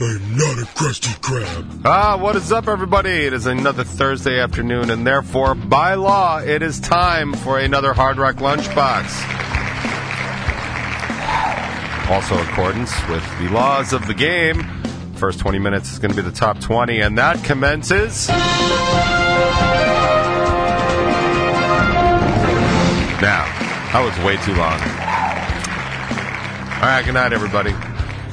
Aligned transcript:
I'm 0.00 0.36
not 0.36 0.58
a 0.62 0.66
crusty 0.76 1.12
crab. 1.20 1.82
Ah, 1.84 2.16
what 2.16 2.36
is 2.36 2.52
up, 2.52 2.68
everybody? 2.68 3.10
It 3.10 3.32
is 3.32 3.46
another 3.46 3.82
Thursday 3.82 4.38
afternoon, 4.38 4.90
and 4.90 5.04
therefore, 5.04 5.56
by 5.56 5.94
law, 5.94 6.38
it 6.38 6.62
is 6.62 6.78
time 6.78 7.34
for 7.34 7.58
another 7.58 7.92
Hard 7.92 8.16
Rock 8.16 8.36
Lunchbox. 8.36 9.04
Also, 12.08 12.38
in 12.38 12.46
accordance 12.46 12.92
with 13.08 13.24
the 13.40 13.48
laws 13.48 13.92
of 13.92 14.06
the 14.06 14.14
game, 14.14 14.62
first 15.16 15.40
20 15.40 15.58
minutes 15.58 15.90
is 15.90 15.98
going 15.98 16.14
to 16.14 16.16
be 16.16 16.22
the 16.22 16.30
top 16.30 16.60
20, 16.60 17.00
and 17.00 17.18
that 17.18 17.42
commences. 17.42 18.28
Now, 23.18 23.44
that 23.92 24.00
was 24.04 24.16
way 24.24 24.36
too 24.44 24.54
long. 24.54 24.80
All 26.76 26.88
right, 26.88 27.04
good 27.04 27.14
night, 27.14 27.32
everybody. 27.32 27.74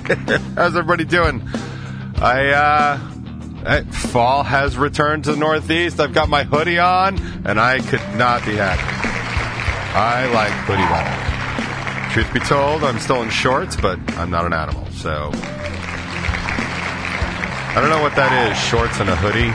How's 0.56 0.76
everybody 0.76 1.04
doing? 1.04 1.42
I, 2.18 2.50
uh, 2.50 3.00
I- 3.66 3.84
fall 3.86 4.44
has 4.44 4.78
returned 4.78 5.24
to 5.24 5.32
the 5.32 5.38
Northeast. 5.38 6.00
I've 6.00 6.14
got 6.14 6.30
my 6.30 6.44
hoodie 6.44 6.78
on, 6.78 7.18
and 7.44 7.60
I 7.60 7.80
could 7.80 8.02
not 8.16 8.46
be 8.46 8.56
happy. 8.56 8.84
I 9.98 10.28
like 10.28 10.52
hoodie 10.68 10.84
weather. 10.84 12.14
Truth 12.14 12.34
be 12.34 12.40
told, 12.42 12.84
I'm 12.84 13.00
still 13.00 13.24
in 13.24 13.32
shorts, 13.32 13.76
but 13.78 13.98
I'm 14.16 14.30
not 14.30 14.46
an 14.46 14.54
animal, 14.54 14.86
so. 14.92 15.32
I 17.74 17.78
don't 17.82 17.90
know 17.90 18.04
what 18.04 18.16
that 18.16 18.52
is, 18.52 18.58
shorts 18.60 19.00
and 19.00 19.10
a 19.10 19.16
hoodie. 19.16 19.50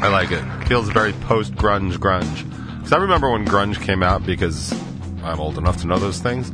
I 0.00 0.08
like 0.08 0.30
it. 0.30 0.44
Feels 0.68 0.88
very 0.88 1.14
post 1.14 1.54
grunge 1.56 1.94
grunge. 1.94 2.48
Because 2.76 2.92
I 2.92 2.98
remember 2.98 3.28
when 3.30 3.44
grunge 3.44 3.82
came 3.82 4.04
out 4.04 4.24
because 4.24 4.72
I'm 5.24 5.40
old 5.40 5.58
enough 5.58 5.80
to 5.80 5.88
know 5.88 5.98
those 5.98 6.20
things. 6.20 6.52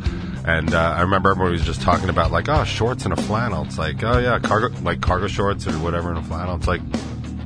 And 0.48 0.72
uh, 0.72 0.94
I 0.96 1.02
remember 1.02 1.30
everybody 1.30 1.52
was 1.52 1.66
just 1.66 1.82
talking 1.82 2.08
about 2.08 2.32
like, 2.32 2.48
oh, 2.48 2.64
shorts 2.64 3.04
and 3.04 3.12
a 3.12 3.16
flannel. 3.16 3.66
It's 3.66 3.76
like, 3.76 4.02
oh 4.02 4.18
yeah, 4.18 4.38
cargo 4.38 4.74
like 4.80 5.02
cargo 5.02 5.26
shorts 5.26 5.66
or 5.66 5.72
whatever 5.72 6.08
and 6.08 6.16
a 6.16 6.22
flannel. 6.22 6.56
It's 6.56 6.66
like, 6.66 6.80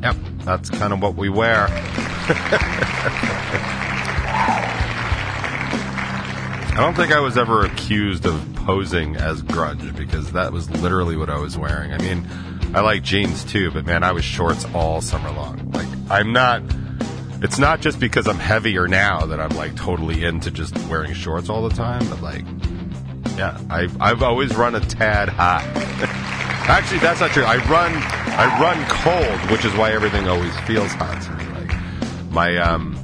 yep, 0.01 0.15
that's 0.45 0.71
kind 0.71 0.93
of 0.93 1.03
what 1.03 1.17
we 1.17 1.29
wear. 1.29 1.67
I 6.69 6.77
don't 6.77 6.95
think 6.95 7.11
I 7.11 7.19
was 7.19 7.37
ever 7.37 7.65
accused 7.65 8.25
of 8.25 8.41
posing 8.55 9.17
as 9.17 9.43
grunge 9.43 9.97
because 9.97 10.31
that 10.31 10.53
was 10.53 10.71
literally 10.71 11.17
what 11.17 11.29
I 11.29 11.41
was 11.41 11.59
wearing. 11.59 11.93
I 11.93 11.99
mean, 11.99 12.25
I 12.73 12.83
like 12.83 13.03
jeans 13.03 13.43
too, 13.43 13.73
but 13.73 13.85
man, 13.85 14.05
I 14.05 14.13
was 14.13 14.25
shorts 14.25 14.65
all 14.77 15.01
summer 15.01 15.33
long. 15.33 15.73
Like, 15.73 15.89
I'm 16.09 16.33
not. 16.33 16.63
It's 17.43 17.59
not 17.59 17.81
just 17.81 17.99
because 17.99 18.29
I'm 18.29 18.39
heavier 18.39 18.87
now 18.87 19.27
that 19.27 19.41
I'm 19.41 19.57
like 19.57 19.75
totally 19.75 20.23
into 20.23 20.53
just 20.53 20.79
wearing 20.87 21.15
shorts 21.15 21.49
all 21.49 21.69
the 21.69 21.75
time, 21.75 22.09
but 22.09 22.23
like, 22.23 22.45
yeah, 23.37 23.59
I've 23.71 24.01
I've 24.01 24.23
always 24.23 24.55
run 24.55 24.75
a 24.75 24.81
tad 24.81 25.29
hot. 25.29 25.63
Actually, 26.69 27.01
that's 27.01 27.21
not 27.21 27.31
true. 27.31 27.45
I 27.45 27.57
run 27.69 27.93
I 27.95 28.61
run 28.61 28.87
cold, 28.89 29.51
which 29.51 29.65
is 29.65 29.75
why 29.75 29.93
everything 29.93 30.29
always 30.29 30.57
feels 30.61 30.93
hot 30.93 31.21
to 31.23 31.31
me. 31.33 31.67
Like 31.67 32.31
my 32.31 32.57
um 32.59 32.99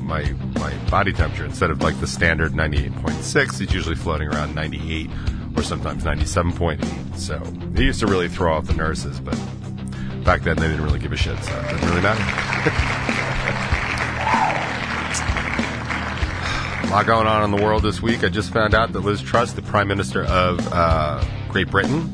my 0.00 0.32
my 0.54 0.74
body 0.90 1.12
temperature 1.12 1.44
instead 1.44 1.70
of 1.70 1.82
like 1.82 1.98
the 2.00 2.06
standard 2.06 2.52
98.6, 2.52 3.60
it's 3.60 3.72
usually 3.72 3.96
floating 3.96 4.28
around 4.28 4.54
98 4.54 5.10
or 5.56 5.62
sometimes 5.62 6.04
97.8. 6.04 7.16
So 7.16 7.40
it 7.74 7.80
used 7.80 8.00
to 8.00 8.06
really 8.06 8.28
throw 8.28 8.54
off 8.54 8.66
the 8.66 8.74
nurses, 8.74 9.20
but 9.20 9.38
back 10.24 10.42
then 10.42 10.56
they 10.56 10.68
didn't 10.68 10.84
really 10.84 10.98
give 10.98 11.12
a 11.12 11.16
shit, 11.16 11.38
so 11.42 11.58
it 11.58 11.68
didn't 11.70 11.88
really 11.88 12.02
matter. 12.02 12.92
A 16.86 16.90
lot 16.90 17.04
going 17.04 17.26
on 17.26 17.42
in 17.42 17.50
the 17.50 17.62
world 17.62 17.82
this 17.82 18.00
week. 18.00 18.22
I 18.22 18.28
just 18.28 18.52
found 18.52 18.72
out 18.72 18.92
that 18.92 19.00
Liz 19.00 19.20
Truss, 19.20 19.52
the 19.52 19.60
Prime 19.60 19.88
Minister 19.88 20.24
of 20.24 20.60
uh, 20.72 21.22
Great 21.48 21.68
Britain, 21.68 22.06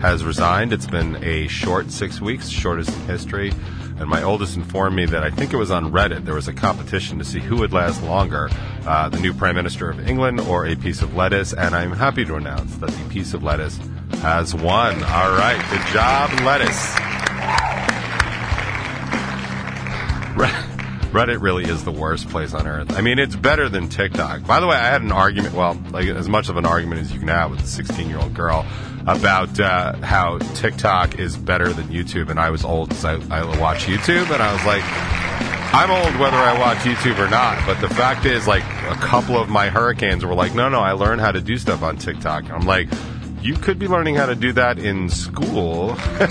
has 0.00 0.24
resigned. 0.24 0.72
It's 0.72 0.86
been 0.86 1.22
a 1.24 1.48
short 1.48 1.90
six 1.90 2.20
weeks, 2.20 2.48
shortest 2.48 2.90
in 2.90 3.00
history. 3.06 3.52
And 3.98 4.08
my 4.08 4.22
oldest 4.22 4.56
informed 4.56 4.94
me 4.94 5.04
that 5.06 5.24
I 5.24 5.30
think 5.30 5.52
it 5.52 5.56
was 5.56 5.72
on 5.72 5.90
Reddit. 5.90 6.24
There 6.24 6.34
was 6.34 6.46
a 6.46 6.52
competition 6.52 7.18
to 7.18 7.24
see 7.24 7.40
who 7.40 7.56
would 7.56 7.72
last 7.72 8.04
longer, 8.04 8.50
uh, 8.86 9.08
the 9.08 9.18
new 9.18 9.34
Prime 9.34 9.56
Minister 9.56 9.90
of 9.90 10.08
England 10.08 10.40
or 10.40 10.64
a 10.64 10.76
piece 10.76 11.02
of 11.02 11.16
lettuce. 11.16 11.52
And 11.52 11.74
I'm 11.74 11.92
happy 11.92 12.24
to 12.24 12.36
announce 12.36 12.76
that 12.76 12.90
the 12.90 13.08
piece 13.08 13.34
of 13.34 13.42
lettuce 13.42 13.78
has 14.22 14.54
won. 14.54 14.94
All 15.02 15.32
right, 15.32 15.60
good 15.70 15.92
job, 15.92 16.30
lettuce. 16.40 17.13
Reddit 21.14 21.40
really 21.40 21.62
is 21.62 21.84
the 21.84 21.92
worst 21.92 22.28
place 22.28 22.54
on 22.54 22.66
earth. 22.66 22.90
I 22.98 23.00
mean, 23.00 23.20
it's 23.20 23.36
better 23.36 23.68
than 23.68 23.88
TikTok. 23.88 24.44
By 24.48 24.58
the 24.58 24.66
way, 24.66 24.74
I 24.74 24.88
had 24.88 25.00
an 25.00 25.12
argument, 25.12 25.54
well, 25.54 25.80
like 25.92 26.08
as 26.08 26.28
much 26.28 26.48
of 26.48 26.56
an 26.56 26.66
argument 26.66 27.02
as 27.02 27.12
you 27.12 27.20
can 27.20 27.28
have 27.28 27.52
with 27.52 27.60
a 27.60 27.66
16 27.68 28.08
year 28.08 28.18
old 28.18 28.34
girl 28.34 28.66
about 29.06 29.60
uh, 29.60 29.94
how 29.98 30.38
TikTok 30.56 31.20
is 31.20 31.36
better 31.36 31.72
than 31.72 31.86
YouTube. 31.86 32.30
And 32.30 32.40
I 32.40 32.50
was 32.50 32.64
old 32.64 32.88
because 32.88 33.04
I, 33.04 33.12
I 33.30 33.60
watch 33.60 33.84
YouTube, 33.84 34.28
and 34.32 34.42
I 34.42 34.52
was 34.52 34.64
like, 34.64 34.82
I'm 35.72 35.88
old 35.92 36.18
whether 36.18 36.36
I 36.36 36.58
watch 36.58 36.78
YouTube 36.78 37.24
or 37.24 37.30
not. 37.30 37.64
But 37.64 37.80
the 37.80 37.94
fact 37.94 38.26
is, 38.26 38.48
like, 38.48 38.64
a 38.64 38.96
couple 38.96 39.36
of 39.36 39.48
my 39.48 39.68
hurricanes 39.68 40.24
were 40.24 40.34
like, 40.34 40.52
no, 40.52 40.68
no, 40.68 40.80
I 40.80 40.92
learned 40.92 41.20
how 41.20 41.30
to 41.30 41.40
do 41.40 41.58
stuff 41.58 41.84
on 41.84 41.96
TikTok. 41.96 42.42
And 42.42 42.54
I'm 42.54 42.66
like, 42.66 42.88
you 43.40 43.54
could 43.54 43.78
be 43.78 43.86
learning 43.86 44.16
how 44.16 44.26
to 44.26 44.34
do 44.34 44.50
that 44.54 44.80
in 44.80 45.08
school. 45.10 45.90
uh, 45.96 46.26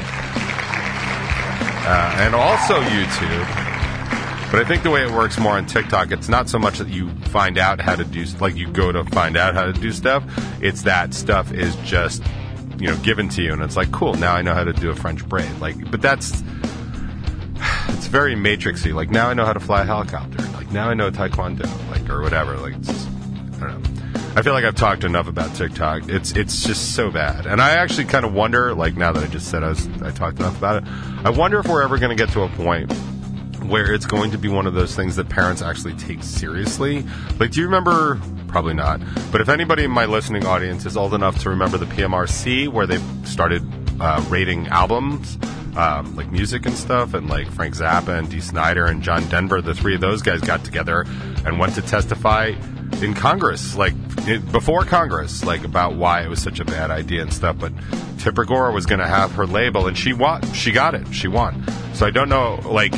and 2.20 2.36
also 2.36 2.82
YouTube. 2.82 3.73
But 4.54 4.62
I 4.62 4.66
think 4.66 4.84
the 4.84 4.92
way 4.92 5.04
it 5.04 5.10
works 5.10 5.40
more 5.40 5.54
on 5.54 5.66
TikTok, 5.66 6.12
it's 6.12 6.30
not 6.30 6.48
so 6.48 6.60
much 6.60 6.78
that 6.78 6.88
you 6.88 7.10
find 7.10 7.58
out 7.58 7.82
how 7.82 7.96
to 7.96 8.06
do, 8.06 8.24
like 8.40 8.56
you 8.56 8.68
go 8.68 8.92
to 8.92 9.04
find 9.06 9.36
out 9.36 9.56
how 9.56 9.66
to 9.66 9.74
do 9.74 9.92
stuff. 9.92 10.24
It's 10.62 10.84
that 10.84 11.16
stuff 11.16 11.52
is 11.52 11.76
just, 11.78 12.22
you 12.78 12.86
know, 12.86 12.96
given 12.98 13.30
to 13.30 13.42
you, 13.42 13.52
and 13.52 13.64
it's 13.64 13.76
like, 13.76 13.92
cool, 13.92 14.14
now 14.14 14.36
I 14.36 14.44
know 14.44 14.54
how 14.54 14.64
to 14.64 14.72
do 14.72 14.92
a 14.92 14.96
French 14.96 15.28
braid. 15.28 15.52
Like, 15.60 15.90
but 15.90 16.04
that's, 16.04 16.44
it's 17.88 18.06
very 18.06 18.36
matrixy. 18.36 18.94
Like 18.94 19.10
now 19.10 19.28
I 19.28 19.34
know 19.34 19.44
how 19.44 19.54
to 19.54 19.60
fly 19.60 19.82
a 19.82 19.86
helicopter. 19.86 20.44
Like 20.52 20.72
now 20.72 20.88
I 20.88 20.94
know 20.94 21.10
Taekwondo, 21.10 21.90
like 21.90 22.08
or 22.08 22.22
whatever. 22.22 22.56
Like 22.58 22.76
I 22.76 23.72
don't 23.72 23.82
know. 23.82 24.12
I 24.36 24.44
feel 24.44 24.54
like 24.54 24.66
I've 24.66 24.76
talked 24.76 25.04
enough 25.04 25.28
about 25.28 25.56
TikTok. 25.56 26.10
It's 26.10 26.32
it's 26.34 26.64
just 26.64 26.94
so 26.94 27.10
bad, 27.10 27.48
and 27.48 27.60
I 27.60 27.72
actually 27.72 28.06
kind 28.06 28.24
of 28.24 28.36
wonder. 28.36 28.76
Like 28.76 28.98
now 28.98 29.14
that 29.14 29.24
I 29.24 29.28
just 29.28 29.48
said 29.50 29.64
I 29.64 29.70
was, 29.70 29.88
I 30.04 30.12
talked 30.12 30.38
enough 30.38 30.60
about 30.60 30.84
it, 30.84 30.90
I 31.26 31.32
wonder 31.32 31.58
if 31.58 31.68
we're 31.68 31.82
ever 31.82 31.98
going 31.98 32.16
to 32.16 32.24
get 32.24 32.32
to 32.34 32.44
a 32.44 32.50
point 32.50 32.94
where 33.68 33.94
it's 33.94 34.06
going 34.06 34.32
to 34.32 34.38
be 34.38 34.48
one 34.48 34.68
of 34.68 34.74
those 34.74 34.96
things 34.96 35.16
that 35.16 35.30
parents 35.30 35.62
actually 35.62 35.94
take 35.96 36.24
seriously. 36.24 37.06
Like, 37.40 37.52
do 37.52 37.60
you 37.60 37.66
remember? 37.66 38.20
Probably 38.48 38.74
not. 38.74 39.02
But 39.32 39.42
if 39.42 39.50
anybody 39.50 39.84
in 39.84 39.92
my 39.92 40.06
listening 40.06 40.46
audience 40.46 40.86
is 40.86 40.96
old 40.98 41.14
enough 41.14 41.40
to 41.44 41.50
remember 41.50 41.78
the 41.78 41.86
PMRC, 41.86 42.68
where 42.68 42.86
they 42.86 43.00
started 43.26 43.64
uh, 44.00 44.24
rating 44.30 44.68
albums, 44.68 45.38
um, 45.76 46.16
like 46.16 46.32
music 46.32 46.66
and 46.66 46.76
stuff, 46.76 47.14
and 47.14 47.30
like 47.30 47.48
Frank 47.52 47.76
Zappa 47.76 48.18
and 48.18 48.30
Dee 48.30 48.42
Snider 48.42 48.86
and 48.86 49.02
John 49.02 49.28
Denver, 49.30 49.62
the 49.62 49.74
three 49.74 49.96
of 49.96 50.02
those 50.02 50.22
guys 50.22 50.42
got 50.42 50.64
together 50.64 51.06
and 51.46 51.58
went 51.58 51.76
to 51.76 51.82
testify 51.82 52.54
in 53.02 53.14
Congress, 53.14 53.76
like 53.76 53.94
it, 54.28 54.52
before 54.52 54.86
Congress, 54.86 55.44
like 55.44 55.64
about 55.64 55.96
why 55.96 56.22
it 56.22 56.30
was 56.30 56.42
such 56.42 56.60
a 56.60 56.66
bad 56.66 56.92
idea 56.92 57.22
and 57.22 57.34
stuff. 57.34 57.58
But 57.60 57.74
Tipper 58.20 58.46
Gore 58.46 58.72
was 58.72 58.86
going 58.86 59.00
to 59.00 59.08
have 59.08 59.34
her 59.34 59.46
label, 59.46 59.88
and 59.88 59.98
she 59.98 60.14
won. 60.14 60.42
She 60.54 60.72
got 60.72 60.94
it. 60.96 61.14
She 61.14 61.28
won. 61.28 61.66
So 61.94 62.06
I 62.06 62.12
don't 62.12 62.30
know, 62.30 62.62
like 62.66 62.94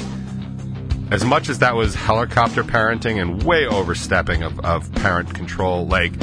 as 1.12 1.24
much 1.24 1.50
as 1.50 1.60
that 1.60 1.76
was 1.76 1.96
helicopter 1.96 2.64
parenting 2.64 3.22
and 3.22 3.44
way 3.44 3.68
overstepping 3.68 4.44
of, 4.44 4.60
of 4.62 4.92
parent 4.96 5.34
control, 5.34 5.88
like, 5.88 6.14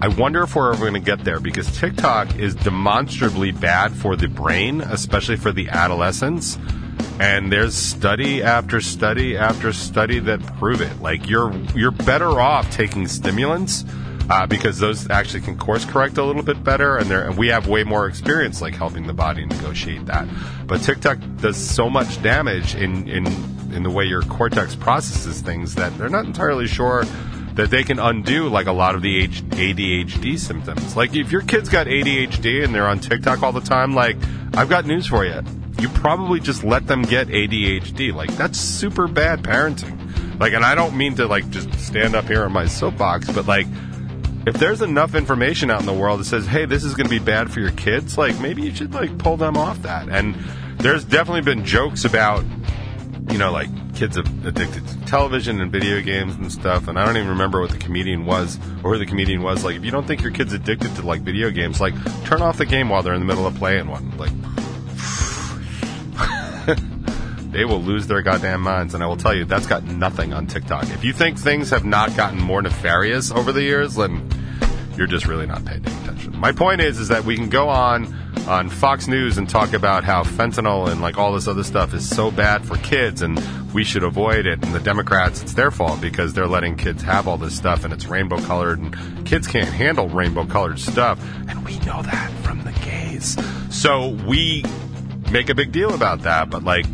I 0.00 0.08
wonder 0.08 0.42
if 0.42 0.56
we're 0.56 0.72
ever 0.72 0.80
going 0.80 0.94
to 0.94 1.00
get 1.00 1.22
there 1.22 1.38
because 1.38 1.78
TikTok 1.78 2.36
is 2.36 2.54
demonstrably 2.54 3.52
bad 3.52 3.92
for 3.92 4.16
the 4.16 4.26
brain, 4.26 4.80
especially 4.80 5.36
for 5.36 5.52
the 5.52 5.68
adolescents. 5.68 6.58
And 7.20 7.52
there's 7.52 7.74
study 7.74 8.42
after 8.42 8.80
study 8.80 9.36
after 9.36 9.72
study 9.72 10.18
that 10.20 10.40
prove 10.58 10.80
it. 10.80 11.00
Like 11.00 11.28
you're 11.28 11.54
you're 11.76 11.92
better 11.92 12.40
off 12.40 12.70
taking 12.70 13.06
stimulants 13.06 13.84
uh, 14.30 14.46
because 14.46 14.78
those 14.78 15.08
actually 15.10 15.40
can 15.40 15.58
course 15.58 15.84
correct 15.84 16.18
a 16.18 16.24
little 16.24 16.42
bit 16.42 16.62
better, 16.62 16.96
and, 16.96 17.10
and 17.10 17.36
we 17.36 17.48
have 17.48 17.68
way 17.68 17.84
more 17.84 18.06
experience 18.06 18.60
like 18.60 18.74
helping 18.74 19.06
the 19.06 19.12
body 19.12 19.44
negotiate 19.44 20.06
that. 20.06 20.26
But 20.66 20.82
TikTok 20.82 21.18
does 21.36 21.56
so 21.56 21.90
much 21.90 22.22
damage 22.22 22.74
in 22.74 23.08
in 23.08 23.26
in 23.72 23.82
the 23.82 23.90
way 23.90 24.04
your 24.04 24.22
cortex 24.22 24.74
processes 24.74 25.40
things 25.40 25.74
that 25.74 25.96
they're 25.98 26.08
not 26.08 26.26
entirely 26.26 26.66
sure 26.66 27.04
that 27.54 27.70
they 27.70 27.82
can 27.82 27.98
undo 27.98 28.48
like 28.48 28.66
a 28.66 28.72
lot 28.72 28.94
of 28.94 29.02
the 29.02 29.28
ADHD 29.28 30.38
symptoms. 30.38 30.96
Like 30.96 31.14
if 31.14 31.30
your 31.30 31.42
kid's 31.42 31.68
got 31.68 31.86
ADHD 31.86 32.64
and 32.64 32.74
they're 32.74 32.86
on 32.86 32.98
TikTok 33.00 33.42
all 33.42 33.52
the 33.52 33.60
time, 33.60 33.94
like 33.94 34.16
I've 34.54 34.68
got 34.68 34.86
news 34.86 35.06
for 35.06 35.24
you. 35.24 35.42
You 35.78 35.88
probably 35.88 36.40
just 36.40 36.64
let 36.64 36.86
them 36.86 37.02
get 37.02 37.28
ADHD. 37.28 38.14
Like 38.14 38.34
that's 38.36 38.58
super 38.58 39.08
bad 39.08 39.42
parenting. 39.42 39.98
Like, 40.38 40.54
and 40.54 40.64
I 40.64 40.74
don't 40.74 40.96
mean 40.96 41.14
to 41.16 41.26
like 41.26 41.48
just 41.50 41.72
stand 41.78 42.14
up 42.14 42.26
here 42.26 42.44
on 42.44 42.52
my 42.52 42.66
soapbox, 42.66 43.30
but 43.30 43.46
like 43.46 43.66
if 44.46 44.54
there's 44.54 44.82
enough 44.82 45.14
information 45.14 45.70
out 45.70 45.80
in 45.80 45.86
the 45.86 45.92
world 45.92 46.20
that 46.20 46.24
says, 46.24 46.46
"Hey, 46.46 46.64
this 46.64 46.84
is 46.84 46.94
going 46.94 47.06
to 47.06 47.10
be 47.10 47.18
bad 47.18 47.50
for 47.50 47.60
your 47.60 47.70
kids," 47.72 48.18
like 48.18 48.38
maybe 48.40 48.62
you 48.62 48.74
should 48.74 48.94
like 48.94 49.16
pull 49.18 49.36
them 49.36 49.56
off 49.56 49.82
that. 49.82 50.08
And 50.08 50.34
there's 50.78 51.04
definitely 51.04 51.42
been 51.42 51.64
jokes 51.64 52.04
about 52.04 52.44
you 53.30 53.38
know 53.38 53.52
like 53.52 53.68
kids 53.94 54.16
addicted 54.16 54.86
to 54.86 55.00
television 55.06 55.60
and 55.60 55.70
video 55.70 56.00
games 56.00 56.34
and 56.34 56.50
stuff. 56.50 56.88
And 56.88 56.98
I 56.98 57.04
don't 57.04 57.16
even 57.16 57.28
remember 57.28 57.60
what 57.60 57.70
the 57.70 57.78
comedian 57.78 58.24
was 58.26 58.58
or 58.82 58.92
who 58.92 58.98
the 58.98 59.06
comedian 59.06 59.42
was. 59.42 59.64
Like, 59.64 59.76
if 59.76 59.84
you 59.84 59.90
don't 59.90 60.06
think 60.06 60.22
your 60.22 60.32
kid's 60.32 60.52
addicted 60.52 60.94
to 60.96 61.02
like 61.02 61.20
video 61.20 61.50
games, 61.50 61.80
like 61.80 61.94
turn 62.24 62.42
off 62.42 62.58
the 62.58 62.66
game 62.66 62.88
while 62.88 63.02
they're 63.02 63.14
in 63.14 63.20
the 63.20 63.26
middle 63.26 63.46
of 63.46 63.54
playing 63.54 63.88
one. 63.88 64.16
Like. 64.18 64.32
They 67.52 67.64
will 67.64 67.80
lose 67.80 68.06
their 68.06 68.22
goddamn 68.22 68.62
minds. 68.62 68.94
And 68.94 69.02
I 69.02 69.06
will 69.06 69.16
tell 69.16 69.34
you, 69.34 69.44
that's 69.44 69.66
got 69.66 69.84
nothing 69.84 70.32
on 70.32 70.46
TikTok. 70.46 70.84
If 70.90 71.04
you 71.04 71.12
think 71.12 71.38
things 71.38 71.70
have 71.70 71.84
not 71.84 72.16
gotten 72.16 72.40
more 72.40 72.62
nefarious 72.62 73.30
over 73.30 73.52
the 73.52 73.62
years, 73.62 73.94
then 73.94 74.28
you're 74.96 75.06
just 75.06 75.26
really 75.26 75.46
not 75.46 75.64
paying 75.64 75.84
attention. 75.86 76.36
My 76.36 76.52
point 76.52 76.80
is, 76.80 76.98
is 76.98 77.08
that 77.08 77.24
we 77.24 77.36
can 77.36 77.48
go 77.48 77.68
on 77.68 78.14
on 78.46 78.68
Fox 78.68 79.06
News 79.06 79.38
and 79.38 79.48
talk 79.48 79.72
about 79.72 80.02
how 80.02 80.24
fentanyl 80.24 80.90
and 80.90 81.00
like 81.00 81.16
all 81.16 81.32
this 81.32 81.46
other 81.46 81.62
stuff 81.62 81.94
is 81.94 82.08
so 82.08 82.30
bad 82.30 82.64
for 82.64 82.76
kids 82.78 83.22
and 83.22 83.40
we 83.72 83.84
should 83.84 84.02
avoid 84.02 84.46
it. 84.46 84.64
And 84.64 84.74
the 84.74 84.80
Democrats, 84.80 85.42
it's 85.42 85.54
their 85.54 85.70
fault 85.70 86.00
because 86.00 86.34
they're 86.34 86.48
letting 86.48 86.76
kids 86.76 87.02
have 87.02 87.28
all 87.28 87.36
this 87.36 87.56
stuff 87.56 87.84
and 87.84 87.92
it's 87.92 88.06
rainbow 88.06 88.40
colored 88.40 88.80
and 88.80 89.26
kids 89.26 89.46
can't 89.46 89.68
handle 89.68 90.08
rainbow 90.08 90.44
colored 90.44 90.78
stuff. 90.78 91.22
And 91.48 91.64
we 91.64 91.78
know 91.80 92.02
that 92.02 92.30
from 92.42 92.64
the 92.64 92.72
gays. 92.84 93.36
So 93.70 94.08
we 94.08 94.64
make 95.30 95.48
a 95.48 95.54
big 95.54 95.72
deal 95.72 95.94
about 95.94 96.22
that. 96.22 96.50
But 96.50 96.64
like, 96.64 96.86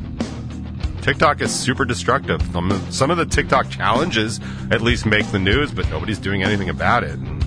TikTok 1.08 1.40
is 1.40 1.50
super 1.50 1.87
destructive. 1.87 2.43
Some 2.90 3.10
of 3.10 3.16
the 3.16 3.25
TikTok 3.25 3.70
challenges 3.70 4.40
at 4.70 4.82
least 4.82 5.06
make 5.06 5.26
the 5.28 5.38
news, 5.38 5.72
but 5.72 5.88
nobody's 5.88 6.19
doing 6.19 6.43
anything 6.43 6.69
about 6.69 7.02
it. 7.02 7.19
And, 7.19 7.43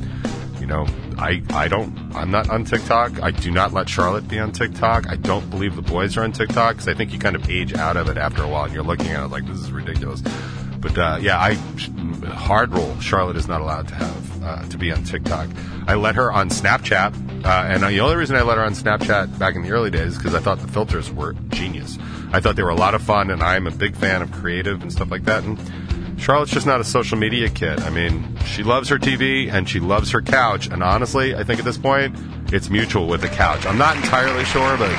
you 0.59 0.65
know, 0.65 0.87
I, 1.19 1.43
I 1.51 1.67
don't, 1.67 1.95
I'm 2.15 2.31
not 2.31 2.49
on 2.49 2.65
TikTok. 2.65 3.21
I 3.21 3.29
do 3.29 3.51
not 3.51 3.71
let 3.71 3.87
Charlotte 3.87 4.27
be 4.27 4.39
on 4.39 4.51
TikTok. 4.51 5.07
I 5.07 5.15
don't 5.15 5.47
believe 5.51 5.75
the 5.75 5.83
boys 5.83 6.17
are 6.17 6.23
on 6.23 6.31
TikTok 6.31 6.77
because 6.77 6.87
I 6.87 6.95
think 6.95 7.13
you 7.13 7.19
kind 7.19 7.35
of 7.35 7.47
age 7.51 7.75
out 7.75 7.97
of 7.97 8.09
it 8.09 8.17
after 8.17 8.41
a 8.41 8.47
while 8.47 8.63
and 8.63 8.73
you're 8.73 8.81
looking 8.81 9.09
at 9.09 9.23
it 9.23 9.27
like, 9.27 9.45
this 9.45 9.59
is 9.59 9.71
ridiculous. 9.71 10.23
But, 10.79 10.97
uh, 10.97 11.19
yeah, 11.21 11.39
I, 11.39 11.53
hard 12.29 12.71
rule, 12.71 12.99
Charlotte 12.99 13.37
is 13.37 13.47
not 13.47 13.61
allowed 13.61 13.89
to 13.89 13.93
have, 13.93 14.43
uh, 14.43 14.67
to 14.69 14.77
be 14.79 14.91
on 14.91 15.03
TikTok. 15.03 15.49
I 15.85 15.93
let 15.93 16.15
her 16.15 16.31
on 16.31 16.49
Snapchat. 16.49 17.45
Uh, 17.45 17.65
and 17.67 17.83
the 17.83 17.99
only 17.99 18.15
reason 18.15 18.35
I 18.35 18.41
let 18.41 18.57
her 18.57 18.63
on 18.63 18.73
Snapchat 18.73 19.37
back 19.37 19.55
in 19.55 19.61
the 19.61 19.69
early 19.69 19.91
days 19.91 20.13
is 20.13 20.17
because 20.17 20.33
I 20.33 20.39
thought 20.39 20.59
the 20.59 20.67
filters 20.67 21.11
were 21.11 21.33
genius. 21.49 21.99
I 22.33 22.39
thought 22.39 22.55
they 22.55 22.63
were 22.63 22.69
a 22.69 22.75
lot 22.75 22.95
of 22.95 23.01
fun, 23.01 23.29
and 23.29 23.43
I'm 23.43 23.67
a 23.67 23.71
big 23.71 23.95
fan 23.95 24.21
of 24.21 24.31
creative 24.31 24.81
and 24.81 24.91
stuff 24.91 25.11
like 25.11 25.25
that. 25.25 25.43
And 25.43 25.59
Charlotte's 26.21 26.51
just 26.51 26.67
not 26.67 26.79
a 26.79 26.83
social 26.83 27.17
media 27.17 27.49
kid. 27.49 27.79
I 27.79 27.89
mean, 27.89 28.37
she 28.45 28.63
loves 28.63 28.89
her 28.89 28.99
TV 28.99 29.51
and 29.51 29.67
she 29.67 29.79
loves 29.79 30.11
her 30.11 30.21
couch. 30.21 30.67
And 30.67 30.83
honestly, 30.83 31.35
I 31.35 31.43
think 31.43 31.59
at 31.59 31.65
this 31.65 31.77
point, 31.77 32.15
it's 32.53 32.69
mutual 32.69 33.07
with 33.07 33.21
the 33.21 33.27
couch. 33.27 33.65
I'm 33.65 33.77
not 33.77 33.95
entirely 33.95 34.45
sure, 34.45 34.77
but 34.77 34.91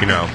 you 0.00 0.06
know, 0.06 0.28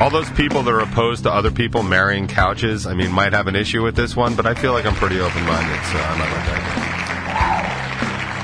all 0.00 0.10
those 0.10 0.30
people 0.30 0.62
that 0.62 0.72
are 0.72 0.80
opposed 0.80 1.24
to 1.24 1.32
other 1.32 1.50
people 1.50 1.82
marrying 1.82 2.26
couches, 2.26 2.86
I 2.86 2.94
mean, 2.94 3.12
might 3.12 3.32
have 3.32 3.48
an 3.48 3.56
issue 3.56 3.82
with 3.82 3.96
this 3.96 4.16
one, 4.16 4.34
but 4.34 4.46
I 4.46 4.54
feel 4.54 4.72
like 4.72 4.86
I'm 4.86 4.94
pretty 4.94 5.20
open 5.20 5.44
minded, 5.44 5.84
so 5.86 5.98
I 5.98 6.18
might 6.18 6.32
let 6.32 6.46
that. 6.46 6.87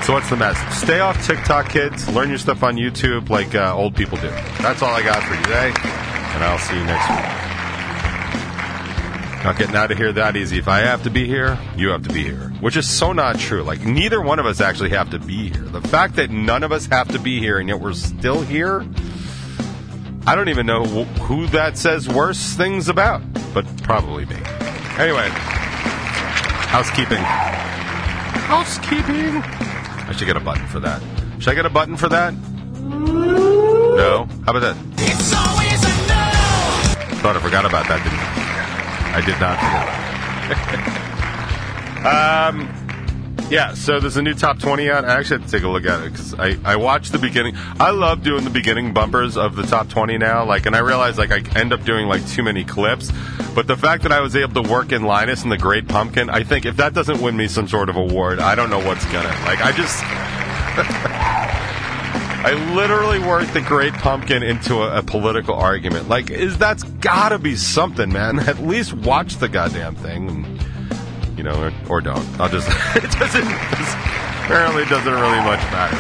So 0.05 0.13
what's 0.13 0.29
the 0.29 0.37
message? 0.37 0.71
Stay 0.71 1.01
off 1.01 1.27
TikTok, 1.27 1.71
kids. 1.71 2.07
Learn 2.11 2.29
your 2.29 2.37
stuff 2.37 2.63
on 2.63 2.77
YouTube 2.77 3.31
like 3.31 3.55
uh, 3.55 3.75
old 3.75 3.97
people 3.97 4.19
do. 4.19 4.29
That's 4.61 4.83
all 4.83 4.93
I 4.93 5.03
got 5.03 5.23
for 5.23 5.35
you 5.35 5.43
today, 5.45 5.69
and 5.69 6.45
I'll 6.45 6.59
see 6.59 6.77
you 6.77 6.85
next 6.85 7.09
week. 7.09 7.45
Not 9.45 9.57
getting 9.57 9.75
out 9.75 9.91
of 9.91 9.97
here 9.97 10.13
that 10.13 10.37
easy. 10.37 10.59
If 10.59 10.69
I 10.69 10.81
have 10.81 11.05
to 11.05 11.11
be 11.11 11.27
here, 11.27 11.59
you 11.75 11.89
have 11.89 12.03
to 12.03 12.13
be 12.13 12.23
here. 12.23 12.51
Which 12.61 12.77
is 12.77 12.87
so 12.87 13.15
not 13.15 13.39
true. 13.39 13.63
Like, 13.63 13.87
neither 13.87 14.21
one 14.21 14.39
of 14.39 14.45
us 14.45 14.61
actually 14.61 14.91
have 14.91 15.09
to 15.13 15.19
be 15.19 15.49
here. 15.49 15.63
The 15.63 15.81
fact 15.81 16.17
that 16.17 16.31
none 16.31 16.65
of 16.65 16.71
us 16.71 16.85
have 16.87 17.09
to 17.09 17.19
be 17.19 17.39
here 17.39 17.59
and 17.59 17.67
yet 17.71 17.81
we're 17.81 17.95
still 17.95 18.43
here, 18.43 18.87
I 20.27 20.35
don't 20.35 20.51
even 20.51 20.67
know 20.67 20.85
who 20.85 21.47
that 21.47 21.79
says 21.79 22.07
worse 22.11 22.53
things 22.53 22.91
about, 22.91 23.23
but 23.55 23.65
probably 23.83 24.27
me. 24.27 24.37
Anyway, 24.99 25.31
housekeeping. 26.69 27.23
Housekeeping. 28.45 29.64
I 30.07 30.13
should 30.13 30.27
get 30.27 30.37
a 30.37 30.41
button 30.41 30.67
for 30.67 30.81
that. 30.81 31.03
Should 31.39 31.51
I 31.51 31.55
get 31.55 31.67
a 31.67 31.71
button 31.71 31.97
for 31.97 32.09
that? 32.09 32.35
No? 32.35 34.27
How 34.45 34.53
about 34.53 34.61
that? 34.61 34.77
It's 34.99 35.33
always 35.35 35.83
a 35.83 35.89
no. 36.09 36.31
Thought 37.21 37.37
I 37.37 37.41
forgot 37.41 37.65
about 37.65 37.89
that, 37.89 38.03
didn't 38.05 38.19
I? 38.21 38.35
I 39.17 39.21
did 39.25 39.41
not 39.41 39.59
forget. 39.65 40.05
um, 42.75 42.84
yeah, 43.51 43.75
so 43.75 44.01
there's 44.01 44.17
a 44.17 44.23
new 44.23 44.35
top 44.35 44.59
20 44.59 44.91
out. 44.91 45.05
I 45.05 45.19
actually 45.19 45.41
have 45.41 45.51
to 45.51 45.53
take 45.53 45.65
a 45.65 45.69
look 45.69 45.85
at 45.85 46.03
it 46.03 46.13
because 46.13 46.35
I, 46.35 46.59
I 46.65 46.77
watched 46.77 47.13
the 47.13 47.19
beginning. 47.19 47.55
I 47.79 47.91
love 47.91 48.23
doing 48.23 48.43
the 48.45 48.51
beginning 48.51 48.93
bumpers 48.93 49.37
of 49.37 49.55
the 49.55 49.65
top 49.65 49.89
20 49.89 50.19
now. 50.19 50.45
Like, 50.45 50.67
and 50.67 50.75
I 50.75 50.81
realize 50.81 51.19
like 51.19 51.31
I 51.31 51.43
end 51.59 51.73
up 51.73 51.85
doing 51.85 52.07
like 52.07 52.27
too 52.29 52.43
many 52.43 52.65
clips. 52.65 53.13
But 53.55 53.67
the 53.67 53.77
fact 53.77 54.03
that 54.03 54.13
I 54.13 54.21
was 54.21 54.35
able 54.35 54.63
to 54.63 54.69
work 54.69 54.93
in 54.93 55.03
Linus 55.03 55.43
and 55.43 55.53
the 55.53 55.59
Great 55.59 55.87
Pumpkin, 55.87 56.31
I 56.31 56.43
think 56.43 56.67
if 56.67 56.77
that 56.79 56.95
doesn't 56.95 57.21
win 57.21 57.37
me 57.37 57.47
some 57.47 57.69
sort 57.69 57.89
of 57.89 57.97
award, 57.97 58.41
I 58.41 58.55
don't 58.55 58.71
know 58.71 58.85
what's 58.85 59.05
gonna. 59.07 59.29
Like, 59.45 59.61
I 59.61 59.73
just. 59.73 60.03
I 62.45 62.53
literally 62.75 63.21
worked 63.21 63.55
the 63.55 63.63
Great 63.63 63.95
Pumpkin 63.95 64.43
into 64.43 64.83
a, 64.83 64.99
a, 64.99 65.03
political 65.03 65.55
argument. 65.55 66.11
Like, 66.11 66.31
is 66.31 66.59
that's 66.59 66.83
got 66.83 67.31
to 67.31 67.39
be 67.39 67.57
something, 67.57 68.13
man? 68.13 68.39
At 68.49 68.59
least 68.59 68.93
watch 68.93 69.37
the 69.37 69.49
goddamn 69.49 69.95
thing, 69.95 70.54
you 71.37 71.43
know, 71.43 71.61
or, 71.61 71.73
or 71.89 72.01
don't. 72.01 72.25
I'll 72.41 72.49
just. 72.49 72.69
it 72.97 73.11
doesn't. 73.11 73.45
apparently, 73.45 74.85
doesn't 74.87 75.13
really 75.13 75.41
much 75.41 75.61
matter. 75.71 75.97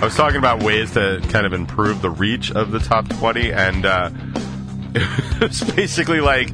I 0.00 0.04
was 0.04 0.14
talking 0.16 0.38
about 0.38 0.62
ways 0.62 0.92
to 0.94 1.20
kind 1.30 1.46
of 1.46 1.52
improve 1.52 2.02
the 2.02 2.10
reach 2.10 2.50
of 2.50 2.70
the 2.70 2.78
top 2.78 3.08
twenty, 3.08 3.52
and 3.52 3.86
uh, 3.86 4.10
it 4.94 5.40
was 5.40 5.62
basically 5.62 6.20
like 6.20 6.50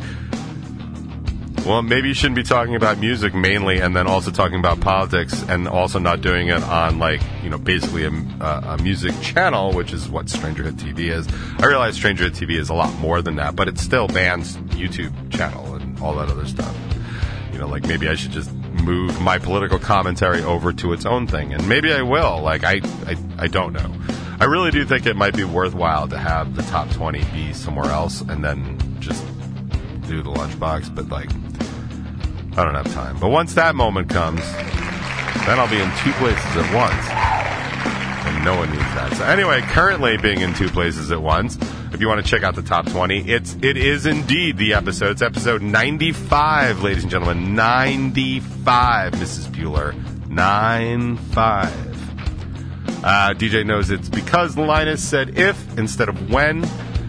well, 1.68 1.82
maybe 1.82 2.08
you 2.08 2.14
shouldn't 2.14 2.36
be 2.36 2.42
talking 2.42 2.76
about 2.76 2.98
music 2.98 3.34
mainly, 3.34 3.80
and 3.80 3.94
then 3.94 4.06
also 4.06 4.30
talking 4.30 4.58
about 4.58 4.80
politics, 4.80 5.44
and 5.48 5.68
also 5.68 5.98
not 5.98 6.22
doing 6.22 6.48
it 6.48 6.62
on 6.62 6.98
like 6.98 7.20
you 7.42 7.50
know 7.50 7.58
basically 7.58 8.04
a, 8.04 8.08
a 8.08 8.78
music 8.82 9.12
channel, 9.20 9.72
which 9.72 9.92
is 9.92 10.08
what 10.08 10.30
Stranger 10.30 10.62
Hit 10.62 10.76
TV 10.76 11.10
is. 11.12 11.28
I 11.58 11.66
realize 11.66 11.94
Stranger 11.94 12.24
Hit 12.24 12.32
TV 12.32 12.58
is 12.58 12.70
a 12.70 12.74
lot 12.74 12.94
more 13.00 13.20
than 13.20 13.36
that, 13.36 13.54
but 13.54 13.68
it's 13.68 13.82
still 13.82 14.08
band's 14.08 14.56
YouTube 14.68 15.12
channel 15.30 15.77
all 16.00 16.14
that 16.16 16.28
other 16.28 16.46
stuff. 16.46 16.76
You 17.52 17.58
know, 17.58 17.66
like 17.66 17.86
maybe 17.86 18.08
I 18.08 18.14
should 18.14 18.32
just 18.32 18.52
move 18.52 19.20
my 19.20 19.38
political 19.38 19.78
commentary 19.78 20.42
over 20.42 20.72
to 20.72 20.92
its 20.92 21.04
own 21.04 21.26
thing, 21.26 21.52
and 21.52 21.68
maybe 21.68 21.92
I 21.92 22.02
will. 22.02 22.40
Like 22.40 22.64
I, 22.64 22.80
I, 23.06 23.16
I 23.38 23.46
don't 23.48 23.72
know. 23.72 23.92
I 24.40 24.44
really 24.44 24.70
do 24.70 24.84
think 24.84 25.06
it 25.06 25.16
might 25.16 25.36
be 25.36 25.44
worthwhile 25.44 26.06
to 26.08 26.18
have 26.18 26.54
the 26.54 26.62
top 26.62 26.90
twenty 26.90 27.24
be 27.32 27.52
somewhere 27.52 27.90
else, 27.90 28.20
and 28.20 28.44
then 28.44 28.78
just 29.00 29.24
do 30.06 30.22
the 30.22 30.30
lunchbox, 30.30 30.94
but 30.94 31.08
like 31.08 31.30
I 32.56 32.64
don't 32.64 32.74
have 32.74 32.92
time. 32.94 33.18
But 33.18 33.28
once 33.28 33.54
that 33.54 33.74
moment 33.74 34.08
comes, 34.08 34.40
then 35.46 35.58
I'll 35.58 35.70
be 35.70 35.80
in 35.80 35.90
two 36.02 36.12
places 36.12 36.56
at 36.56 36.74
once. 36.74 37.04
And 38.26 38.44
no 38.44 38.56
one 38.56 38.70
needs 38.70 38.82
that. 38.94 39.14
So 39.14 39.24
anyway, 39.24 39.60
currently 39.62 40.16
being 40.18 40.40
in 40.40 40.54
two 40.54 40.68
places 40.68 41.10
at 41.10 41.22
once. 41.22 41.56
If 41.92 42.02
you 42.02 42.08
want 42.08 42.24
to 42.24 42.30
check 42.30 42.42
out 42.42 42.54
the 42.54 42.62
top 42.62 42.86
20, 42.86 43.30
it's 43.30 43.56
it 43.62 43.76
is 43.76 44.04
indeed 44.04 44.58
the 44.58 44.74
episode. 44.74 45.12
It's 45.12 45.22
episode 45.22 45.62
95, 45.62 46.82
ladies 46.82 47.02
and 47.02 47.10
gentlemen. 47.10 47.54
95, 47.54 49.14
Mrs. 49.14 49.46
Bueller. 49.48 50.28
95. 50.28 51.88
Uh, 53.02 53.34
DJ 53.34 53.64
knows 53.64 53.90
it's 53.90 54.08
because 54.08 54.56
Linus 54.56 55.02
said 55.02 55.38
if 55.38 55.78
instead 55.78 56.08
of 56.08 56.30
when. 56.30 56.64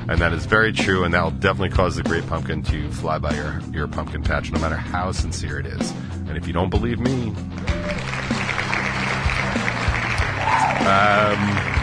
And 0.08 0.20
that 0.22 0.34
is 0.34 0.48
very 0.48 0.74
true, 0.74 1.04
and 1.04 1.14
that 1.14 1.24
will 1.24 1.30
definitely 1.30 1.70
cause 1.70 1.96
the 1.96 2.02
great 2.02 2.26
pumpkin 2.26 2.64
to 2.64 2.90
fly 2.94 3.20
by 3.20 3.32
your, 3.36 3.62
your 3.72 3.88
pumpkin 3.88 4.24
patch, 4.24 4.52
no 4.52 4.60
matter 4.60 4.76
how 4.76 5.12
sincere 5.12 5.60
it 5.60 5.68
is. 5.68 5.92
And 6.28 6.36
if 6.36 6.48
you 6.48 6.54
don't 6.54 6.72
believe 6.72 7.00
me, 7.00 7.28
um, 10.88 11.79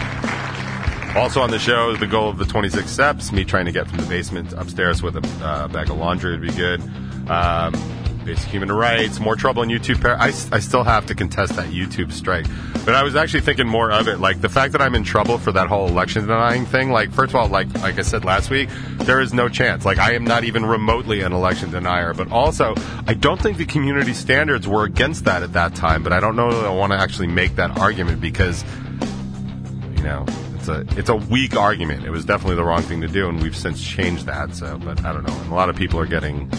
also 1.16 1.40
on 1.40 1.50
the 1.50 1.58
show, 1.58 1.96
the 1.96 2.06
goal 2.06 2.28
of 2.28 2.38
the 2.38 2.44
26 2.44 2.90
steps, 2.90 3.32
me 3.32 3.44
trying 3.44 3.66
to 3.66 3.72
get 3.72 3.88
from 3.88 3.98
the 3.98 4.06
basement 4.06 4.52
upstairs 4.52 5.02
with 5.02 5.16
a 5.16 5.44
uh, 5.44 5.68
bag 5.68 5.90
of 5.90 5.96
laundry 5.96 6.32
would 6.32 6.42
be 6.42 6.52
good. 6.52 6.80
Um, 7.28 7.74
basic 8.26 8.50
human 8.50 8.70
rights, 8.70 9.20
more 9.20 9.36
trouble 9.36 9.62
in 9.62 9.68
YouTube. 9.68 10.02
Par- 10.02 10.16
I, 10.18 10.26
I 10.26 10.58
still 10.58 10.82
have 10.82 11.06
to 11.06 11.14
contest 11.14 11.54
that 11.56 11.68
YouTube 11.68 12.12
strike. 12.12 12.46
But 12.84 12.94
I 12.94 13.02
was 13.02 13.16
actually 13.16 13.40
thinking 13.40 13.66
more 13.66 13.90
of 13.90 14.08
it, 14.08 14.18
like 14.18 14.40
the 14.40 14.48
fact 14.48 14.72
that 14.72 14.82
I'm 14.82 14.94
in 14.94 15.04
trouble 15.04 15.38
for 15.38 15.52
that 15.52 15.68
whole 15.68 15.86
election 15.86 16.26
denying 16.26 16.66
thing. 16.66 16.90
Like, 16.90 17.12
first 17.12 17.30
of 17.30 17.36
all, 17.36 17.48
like 17.48 17.72
like 17.82 17.98
I 17.98 18.02
said 18.02 18.24
last 18.24 18.50
week, 18.50 18.68
there 18.98 19.20
is 19.20 19.32
no 19.32 19.48
chance. 19.48 19.84
Like, 19.84 19.98
I 19.98 20.12
am 20.14 20.24
not 20.24 20.44
even 20.44 20.66
remotely 20.66 21.22
an 21.22 21.32
election 21.32 21.70
denier. 21.70 22.14
But 22.14 22.30
also, 22.30 22.74
I 23.06 23.14
don't 23.14 23.40
think 23.40 23.58
the 23.58 23.64
community 23.64 24.12
standards 24.12 24.68
were 24.68 24.84
against 24.84 25.24
that 25.24 25.42
at 25.42 25.52
that 25.54 25.74
time. 25.74 26.02
But 26.02 26.12
I 26.12 26.20
don't 26.20 26.36
know 26.36 26.50
that 26.50 26.66
I 26.66 26.74
want 26.74 26.92
to 26.92 26.98
actually 26.98 27.28
make 27.28 27.56
that 27.56 27.78
argument 27.78 28.20
because 28.20 28.64
you 29.96 30.02
know, 30.02 30.26
it's 30.68 30.96
a 30.96 30.98
it's 30.98 31.08
a 31.08 31.16
weak 31.16 31.56
argument. 31.56 32.04
It 32.04 32.10
was 32.10 32.24
definitely 32.24 32.56
the 32.56 32.64
wrong 32.64 32.82
thing 32.82 33.00
to 33.02 33.08
do, 33.08 33.28
and 33.28 33.40
we've 33.42 33.56
since 33.56 33.82
changed 33.82 34.26
that. 34.26 34.54
So, 34.54 34.78
but 34.78 35.04
I 35.04 35.12
don't 35.12 35.26
know. 35.26 35.34
And 35.34 35.52
a 35.52 35.54
lot 35.54 35.68
of 35.68 35.76
people 35.76 36.00
are 36.00 36.06
getting 36.06 36.50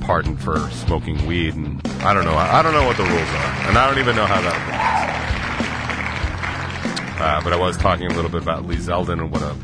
pardoned 0.00 0.42
for 0.42 0.58
smoking 0.70 1.26
weed, 1.26 1.54
and 1.54 1.86
I 2.00 2.14
don't 2.14 2.24
know. 2.24 2.32
I, 2.32 2.60
I 2.60 2.62
don't 2.62 2.72
know 2.72 2.86
what 2.86 2.96
the 2.96 3.04
rules 3.04 3.12
are, 3.12 3.68
and 3.68 3.76
I 3.78 3.88
don't 3.88 3.98
even 3.98 4.16
know 4.16 4.26
how 4.26 4.40
that 4.40 4.66
works. 4.66 4.94
Uh, 7.20 7.40
but 7.42 7.52
I 7.52 7.56
was 7.56 7.76
talking 7.76 8.06
a 8.06 8.14
little 8.14 8.30
bit 8.30 8.42
about 8.42 8.66
Lee 8.66 8.76
Zeldin 8.76 9.20
and 9.20 9.30
what 9.30 9.42
a 9.42 9.54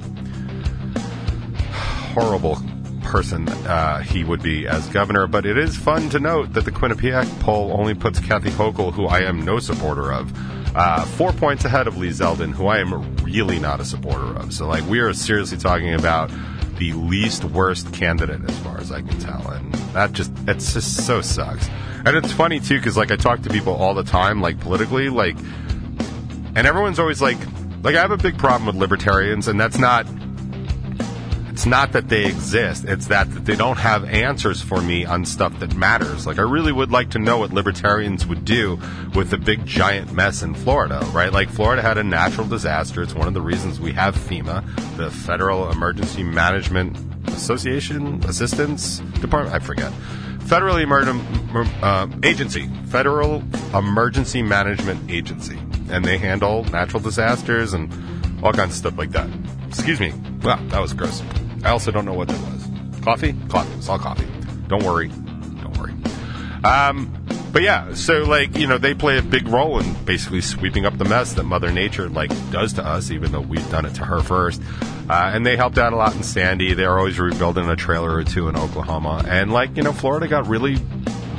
horrible 2.12 2.58
person 3.02 3.48
uh, 3.48 4.00
he 4.00 4.24
would 4.24 4.42
be 4.42 4.66
as 4.66 4.86
governor. 4.88 5.26
But 5.26 5.46
it 5.46 5.56
is 5.58 5.76
fun 5.76 6.10
to 6.10 6.20
note 6.20 6.52
that 6.52 6.64
the 6.64 6.72
Quinnipiac 6.72 7.40
poll 7.40 7.72
only 7.72 7.94
puts 7.94 8.20
Kathy 8.20 8.50
Hochul, 8.50 8.92
who 8.92 9.06
I 9.06 9.20
am 9.20 9.42
no 9.42 9.58
supporter 9.58 10.12
of, 10.12 10.32
uh, 10.76 11.04
four 11.04 11.32
points 11.32 11.64
ahead 11.64 11.88
of 11.88 11.96
Lee 11.98 12.10
Zeldin, 12.10 12.52
who 12.52 12.66
I 12.66 12.78
am 12.78 13.16
really 13.32 13.58
not 13.58 13.80
a 13.80 13.84
supporter 13.84 14.36
of. 14.36 14.52
So, 14.52 14.66
like, 14.66 14.86
we 14.88 15.00
are 15.00 15.12
seriously 15.12 15.58
talking 15.58 15.94
about 15.94 16.30
the 16.78 16.92
least 16.94 17.44
worst 17.44 17.92
candidate 17.92 18.40
as 18.48 18.58
far 18.60 18.78
as 18.78 18.90
I 18.90 19.02
can 19.02 19.18
tell, 19.20 19.50
and 19.50 19.72
that 19.92 20.12
just 20.12 20.32
it's 20.48 20.72
just 20.72 21.06
so 21.06 21.20
sucks. 21.20 21.68
And 22.04 22.16
it's 22.16 22.32
funny 22.32 22.58
too 22.58 22.78
because 22.78 22.96
like 22.96 23.10
I 23.10 23.16
talk 23.16 23.42
to 23.42 23.50
people 23.50 23.74
all 23.74 23.94
the 23.94 24.02
time, 24.02 24.40
like 24.40 24.58
politically, 24.58 25.10
like, 25.10 25.36
and 26.56 26.66
everyone's 26.66 26.98
always 26.98 27.20
like, 27.20 27.38
like 27.82 27.94
I 27.96 28.00
have 28.00 28.10
a 28.12 28.16
big 28.16 28.38
problem 28.38 28.66
with 28.66 28.76
libertarians, 28.76 29.46
and 29.46 29.60
that's 29.60 29.78
not 29.78 30.06
it's 31.60 31.66
not 31.66 31.92
that 31.92 32.08
they 32.08 32.24
exist 32.24 32.86
it's 32.86 33.08
that, 33.08 33.30
that 33.34 33.44
they 33.44 33.54
don't 33.54 33.76
have 33.76 34.04
answers 34.04 34.62
for 34.62 34.80
me 34.80 35.04
on 35.04 35.26
stuff 35.26 35.58
that 35.58 35.76
matters. 35.76 36.26
Like 36.26 36.38
i 36.38 36.42
really 36.42 36.72
would 36.72 36.90
like 36.90 37.10
to 37.10 37.18
know 37.18 37.36
what 37.36 37.52
libertarians 37.52 38.26
would 38.26 38.46
do 38.46 38.80
with 39.14 39.28
the 39.28 39.36
big 39.36 39.66
giant 39.66 40.10
mess 40.10 40.42
in 40.42 40.54
florida 40.54 41.06
right? 41.12 41.30
Like 41.30 41.50
florida 41.50 41.82
had 41.82 41.98
a 41.98 42.02
natural 42.02 42.48
disaster. 42.48 43.02
It's 43.02 43.14
one 43.14 43.28
of 43.28 43.34
the 43.34 43.42
reasons 43.42 43.78
we 43.78 43.92
have 43.92 44.16
fema 44.16 44.64
the 44.96 45.10
federal 45.10 45.70
emergency 45.70 46.22
management 46.22 46.96
association 47.28 48.24
assistance 48.24 49.00
department 49.20 49.54
i 49.54 49.58
forget. 49.58 49.92
Federal 50.44 50.78
emergent 50.78 51.22
uh, 51.82 52.08
agency. 52.22 52.70
Federal 52.86 53.42
emergency 53.74 54.40
management 54.42 55.10
agency. 55.10 55.58
And 55.90 56.06
they 56.06 56.16
handle 56.16 56.64
natural 56.64 57.02
disasters 57.02 57.74
and 57.74 57.92
all 58.42 58.54
kinds 58.54 58.70
of 58.70 58.76
stuff 58.76 58.96
like 58.96 59.10
that. 59.10 59.28
Excuse 59.68 60.00
me. 60.00 60.14
Wow 60.42 60.58
that 60.68 60.80
was 60.80 60.94
gross 60.94 61.22
I 61.64 61.70
also 61.70 61.90
don't 61.90 62.04
know 62.04 62.14
what 62.14 62.28
that 62.28 62.40
was. 62.40 62.68
Coffee? 63.02 63.34
Coffee. 63.48 63.72
It's 63.74 63.88
all 63.88 63.98
coffee. 63.98 64.26
Don't 64.68 64.82
worry. 64.82 65.08
Don't 65.08 65.76
worry. 65.78 65.94
Um, 66.64 67.16
but 67.52 67.62
yeah, 67.62 67.94
so 67.94 68.22
like, 68.22 68.56
you 68.56 68.66
know, 68.66 68.78
they 68.78 68.94
play 68.94 69.18
a 69.18 69.22
big 69.22 69.48
role 69.48 69.80
in 69.80 69.94
basically 70.04 70.40
sweeping 70.40 70.86
up 70.86 70.96
the 70.98 71.04
mess 71.04 71.32
that 71.34 71.42
Mother 71.44 71.72
Nature 71.72 72.08
like 72.08 72.30
does 72.50 72.74
to 72.74 72.86
us, 72.86 73.10
even 73.10 73.32
though 73.32 73.40
we've 73.40 73.68
done 73.70 73.86
it 73.86 73.94
to 73.96 74.04
her 74.04 74.20
first. 74.20 74.62
Uh, 75.08 75.32
and 75.34 75.44
they 75.44 75.56
helped 75.56 75.78
out 75.78 75.92
a 75.92 75.96
lot 75.96 76.14
in 76.14 76.22
Sandy. 76.22 76.74
They're 76.74 76.96
always 76.96 77.18
rebuilding 77.18 77.68
a 77.68 77.76
trailer 77.76 78.14
or 78.14 78.22
two 78.22 78.48
in 78.48 78.56
Oklahoma. 78.56 79.24
And 79.26 79.52
like, 79.52 79.76
you 79.76 79.82
know, 79.82 79.92
Florida 79.92 80.28
got 80.28 80.46
really, 80.46 80.76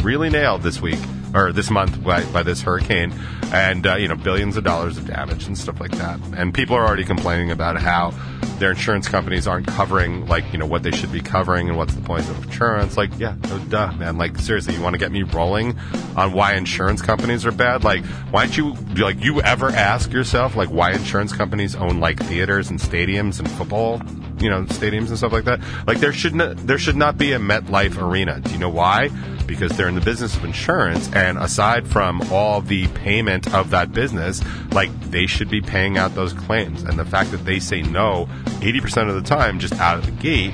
really 0.02 0.30
nailed 0.30 0.64
this 0.64 0.82
week 0.82 1.00
or 1.34 1.54
this 1.54 1.70
month 1.70 2.04
by, 2.04 2.26
by 2.26 2.44
this 2.44 2.62
hurricane 2.62 3.14
and 3.52 3.86
uh, 3.86 3.96
you 3.96 4.08
know 4.08 4.16
billions 4.16 4.58
of 4.58 4.64
dollars 4.64 4.98
of 4.98 5.06
damage 5.08 5.48
and 5.48 5.58
stuff 5.58 5.80
like 5.80 5.92
that. 5.92 6.20
And 6.36 6.54
people 6.54 6.76
are 6.76 6.86
already 6.86 7.06
complaining 7.06 7.52
about 7.52 7.80
how 7.80 8.14
their 8.62 8.72
insurance 8.72 9.08
companies 9.08 9.48
aren't 9.48 9.66
covering 9.66 10.28
like 10.28 10.52
you 10.54 10.60
know 10.60 10.68
what 10.68 10.84
they 10.84 10.92
should 10.92 11.12
be 11.12 11.20
covering 11.20 11.68
and 11.68 11.78
what's 11.78 11.96
the 11.96 12.02
point 12.02 12.28
of 12.30 12.44
insurance. 12.44 12.96
Like 12.96 13.10
yeah 13.18 13.36
oh, 13.46 13.66
duh 13.70 13.92
man. 13.94 14.18
Like 14.18 14.38
seriously 14.38 14.76
you 14.76 14.82
want 14.82 14.94
to 14.94 15.00
get 15.00 15.12
me 15.12 15.24
rolling 15.24 15.78
on 16.16 16.32
why 16.34 16.54
insurance 16.54 17.02
companies 17.02 17.46
are 17.46 17.52
bad? 17.52 17.84
Like 17.84 18.06
why 18.06 18.46
don't 18.46 18.58
you 18.58 18.74
like 19.04 19.24
you 19.24 19.42
ever 19.42 19.70
ask 19.70 20.12
yourself 20.12 20.56
like 20.56 20.70
why 20.70 20.92
insurance 20.92 21.34
companies 21.34 21.76
own 21.76 22.00
like 22.00 22.20
theaters 22.24 22.70
and 22.70 22.80
stadiums 22.80 23.40
and 23.40 23.50
football 23.52 24.02
you 24.40 24.50
know 24.50 24.64
stadiums 24.66 25.10
and 25.10 25.18
stuff 25.18 25.32
like 25.34 25.46
that? 25.46 25.60
Like 25.88 26.00
there 26.00 26.14
should 26.14 26.36
not 26.36 26.58
there 26.58 26.78
should 26.78 26.96
not 26.96 27.18
be 27.18 27.34
a 27.34 27.40
MetLife 27.40 28.02
arena. 28.02 28.40
Do 28.40 28.52
you 28.52 28.60
know 28.60 28.70
why? 28.70 29.10
Because 29.48 29.76
they're 29.76 29.90
in 29.90 29.96
the 29.96 30.02
business 30.02 30.36
of 30.36 30.46
insurance 30.46 31.12
and 31.14 31.38
aside 31.38 31.88
from 31.88 32.22
all 32.32 32.62
the 32.62 32.88
payment 32.90 33.41
of 33.48 33.70
that 33.72 33.94
business 33.94 34.42
like 34.72 34.92
they 35.12 35.26
should 35.26 35.50
be 35.50 35.62
paying 35.62 35.98
out 35.98 36.16
those 36.16 36.34
claims. 36.34 36.84
And 36.84 36.98
the 36.98 37.06
fact 37.06 37.32
that 37.32 37.46
they 37.46 37.60
say 37.60 37.82
no 37.82 38.28
80% 38.62 39.10
of 39.10 39.16
the 39.16 39.28
time 39.28 39.60
just 39.60 39.74
out 39.74 39.98
of 39.98 40.06
the 40.06 40.12
gate 40.12 40.54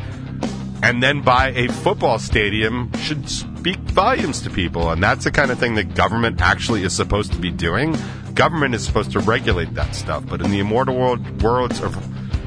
and 0.83 1.01
then 1.01 1.21
buy 1.21 1.49
a 1.49 1.67
football 1.67 2.19
stadium 2.19 2.91
should 2.97 3.29
speak 3.29 3.77
volumes 3.77 4.41
to 4.41 4.49
people. 4.49 4.91
And 4.91 5.01
that's 5.01 5.23
the 5.23 5.31
kind 5.31 5.51
of 5.51 5.59
thing 5.59 5.75
that 5.75 5.95
government 5.95 6.41
actually 6.41 6.83
is 6.83 6.93
supposed 6.93 7.31
to 7.33 7.39
be 7.39 7.51
doing. 7.51 7.97
Government 8.33 8.75
is 8.75 8.85
supposed 8.85 9.11
to 9.11 9.19
regulate 9.19 9.73
that 9.73 9.95
stuff. 9.95 10.25
But 10.27 10.41
in 10.41 10.51
the 10.51 10.59
immortal 10.59 10.95
world 10.95 11.41
worlds 11.41 11.81
of 11.81 11.95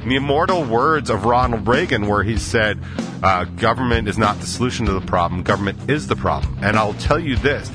the 0.04 0.16
immortal 0.16 0.64
words 0.64 1.10
of 1.10 1.24
Ronald 1.26 1.68
Reagan, 1.68 2.06
where 2.06 2.22
he 2.22 2.38
said, 2.38 2.78
uh, 3.22 3.44
government 3.44 4.08
is 4.08 4.16
not 4.16 4.40
the 4.40 4.46
solution 4.46 4.86
to 4.86 4.92
the 4.92 5.00
problem, 5.02 5.42
government 5.42 5.90
is 5.90 6.06
the 6.06 6.16
problem. 6.16 6.56
And 6.62 6.76
I'll 6.76 6.94
tell 6.94 7.18
you 7.18 7.36
this 7.36 7.70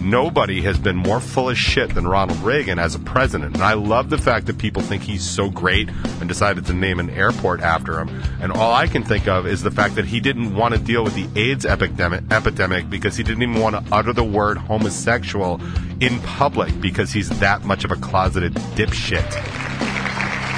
nobody 0.00 0.62
has 0.62 0.78
been 0.78 0.96
more 0.96 1.20
full 1.20 1.50
of 1.50 1.58
shit 1.58 1.94
than 1.94 2.06
Ronald 2.06 2.38
Reagan 2.40 2.78
as 2.78 2.94
a 2.94 2.98
president. 2.98 3.54
And 3.54 3.62
I 3.62 3.74
love 3.74 4.10
the 4.10 4.18
fact 4.18 4.46
that 4.46 4.58
people 4.58 4.82
think 4.82 5.02
he's 5.02 5.22
so 5.22 5.50
great 5.50 5.88
and 6.20 6.28
decided 6.28 6.66
to 6.66 6.72
name 6.72 6.98
an 6.98 7.10
airport 7.10 7.60
after 7.60 8.00
him. 8.00 8.08
And 8.40 8.52
all 8.52 8.72
I 8.72 8.86
can 8.86 9.02
think 9.02 9.28
of 9.28 9.46
is 9.46 9.62
the 9.62 9.70
fact 9.70 9.94
that 9.96 10.06
he 10.06 10.20
didn't 10.20 10.54
want 10.54 10.74
to 10.74 10.80
deal 10.80 11.04
with 11.04 11.14
the 11.14 11.28
AIDS 11.40 11.66
epidemic, 11.66 12.24
epidemic 12.30 12.88
because 12.88 13.16
he 13.16 13.22
didn't 13.22 13.42
even 13.42 13.60
want 13.60 13.76
to 13.76 13.94
utter 13.94 14.12
the 14.12 14.24
word 14.24 14.58
homosexual 14.58 15.60
in 16.00 16.18
public 16.20 16.80
because 16.80 17.12
he's 17.12 17.28
that 17.40 17.64
much 17.64 17.84
of 17.84 17.90
a 17.90 17.96
closeted 17.96 18.54
dipshit. 18.74 19.30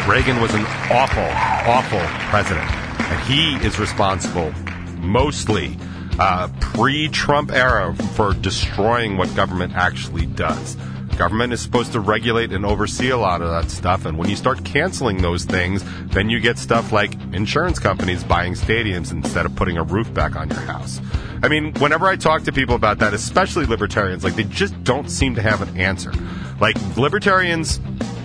Reagan 0.09 0.41
was 0.41 0.53
an 0.55 0.65
awful, 0.91 1.23
awful 1.71 2.01
president, 2.29 2.69
and 2.69 3.21
he 3.25 3.55
is 3.67 3.79
responsible 3.79 4.53
mostly 4.99 5.77
uh, 6.19 6.49
pre-Trump 6.61 7.51
era 7.53 7.95
for 8.15 8.35
destroying 8.35 9.17
what 9.17 9.35
government 9.35 9.75
actually 9.75 10.27
does. 10.27 10.77
Government 11.17 11.53
is 11.53 11.61
supposed 11.61 11.93
to 11.93 12.01
regulate 12.01 12.53
and 12.53 12.65
oversee 12.65 13.11
a 13.11 13.17
lot 13.17 13.43
of 13.43 13.51
that 13.51 13.71
stuff, 13.71 14.07
and 14.07 14.17
when 14.17 14.31
you 14.31 14.37
start 14.37 14.65
canceling 14.65 15.19
those 15.19 15.45
things, 15.45 15.85
then 16.07 16.31
you 16.31 16.41
get 16.41 16.57
stuff 16.59 16.91
like 16.91 17.15
insurance 17.33 17.79
companies 17.79 18.25
buying 18.25 18.55
stadiums 18.55 19.13
instead 19.13 19.45
of 19.45 19.55
putting 19.55 19.77
a 19.77 19.83
roof 19.83 20.13
back 20.15 20.37
on 20.37 20.49
your 20.49 20.61
house. 20.61 21.01
I 21.43 21.49
mean, 21.49 21.75
whenever 21.75 22.07
I 22.07 22.17
talk 22.17 22.45
to 22.45 22.53
people 22.53 22.77
about 22.77 22.99
that, 23.01 23.13
especially 23.13 23.67
libertarians, 23.67 24.25
like 24.25 24.37
they 24.37 24.45
just 24.45 24.83
don't 24.85 25.11
seem 25.11 25.35
to 25.35 25.43
have 25.43 25.61
an 25.61 25.79
answer. 25.79 26.13
Like 26.61 26.77
libertarians 26.97 27.81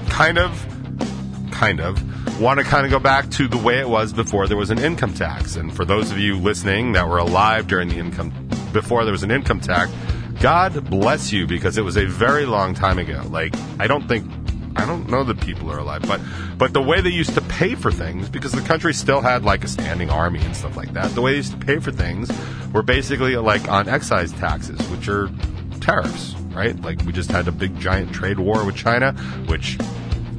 kind 0.07 0.37
of 0.37 0.76
kind 1.57 1.79
of, 1.79 2.39
want 2.39 2.59
to 2.59 2.63
kind 2.63 2.85
of 2.85 2.91
go 2.91 2.99
back 2.99 3.27
to 3.31 3.47
the 3.47 3.57
way 3.57 3.79
it 3.79 3.89
was 3.89 4.13
before 4.13 4.47
there 4.47 4.57
was 4.57 4.69
an 4.69 4.77
income 4.77 5.11
tax. 5.11 5.55
And 5.55 5.75
for 5.75 5.85
those 5.85 6.11
of 6.11 6.19
you 6.19 6.37
listening 6.37 6.91
that 6.91 7.07
were 7.07 7.17
alive 7.17 7.65
during 7.65 7.89
the 7.89 7.97
income, 7.97 8.31
before 8.73 9.03
there 9.05 9.11
was 9.11 9.23
an 9.23 9.31
income 9.31 9.59
tax, 9.59 9.91
God 10.39 10.87
bless 10.87 11.31
you 11.31 11.47
because 11.47 11.79
it 11.79 11.81
was 11.81 11.97
a 11.97 12.05
very 12.05 12.45
long 12.45 12.75
time 12.75 12.99
ago. 12.99 13.23
Like, 13.31 13.55
I 13.79 13.87
don't 13.87 14.07
think, 14.07 14.31
I 14.75 14.85
don't 14.85 15.09
know 15.09 15.23
that 15.23 15.41
people 15.41 15.71
are 15.71 15.79
alive, 15.79 16.03
but, 16.03 16.21
but 16.59 16.73
the 16.73 16.81
way 16.81 17.01
they 17.01 17.09
used 17.09 17.33
to 17.33 17.41
pay 17.41 17.73
for 17.73 17.91
things, 17.91 18.29
because 18.29 18.51
the 18.51 18.61
country 18.61 18.93
still 18.93 19.21
had 19.21 19.43
like 19.43 19.63
a 19.63 19.67
standing 19.67 20.11
army 20.11 20.41
and 20.41 20.55
stuff 20.55 20.77
like 20.77 20.93
that, 20.93 21.09
the 21.15 21.21
way 21.21 21.31
they 21.31 21.37
used 21.37 21.59
to 21.59 21.65
pay 21.65 21.79
for 21.79 21.91
things 21.91 22.31
were 22.71 22.83
basically 22.83 23.35
like 23.35 23.67
on 23.67 23.89
excise 23.89 24.31
taxes, 24.33 24.79
which 24.89 25.09
are 25.09 25.27
tariffs, 25.81 26.35
right? 26.53 26.79
Like, 26.83 27.01
we 27.01 27.13
just 27.13 27.31
had 27.31 27.47
a 27.47 27.51
big 27.51 27.79
giant 27.79 28.13
trade 28.13 28.37
war 28.37 28.63
with 28.63 28.75
China, 28.75 29.13
which 29.47 29.79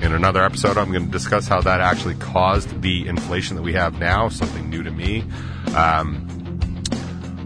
in 0.01 0.13
another 0.13 0.43
episode, 0.43 0.79
I'm 0.79 0.91
going 0.93 1.07
to 1.07 1.11
discuss 1.11 1.49
how 1.49 1.61
that 1.63 1.81
actually 1.81 2.15
caused 2.15 2.83
the 2.83 3.09
inflation 3.09 3.57
that 3.57 3.63
we 3.63 3.73
have 3.73 3.99
now, 3.99 4.29
something 4.29 4.71
new 4.71 4.83
to 4.83 4.91
me. 4.91 5.25
Um, 5.75 6.25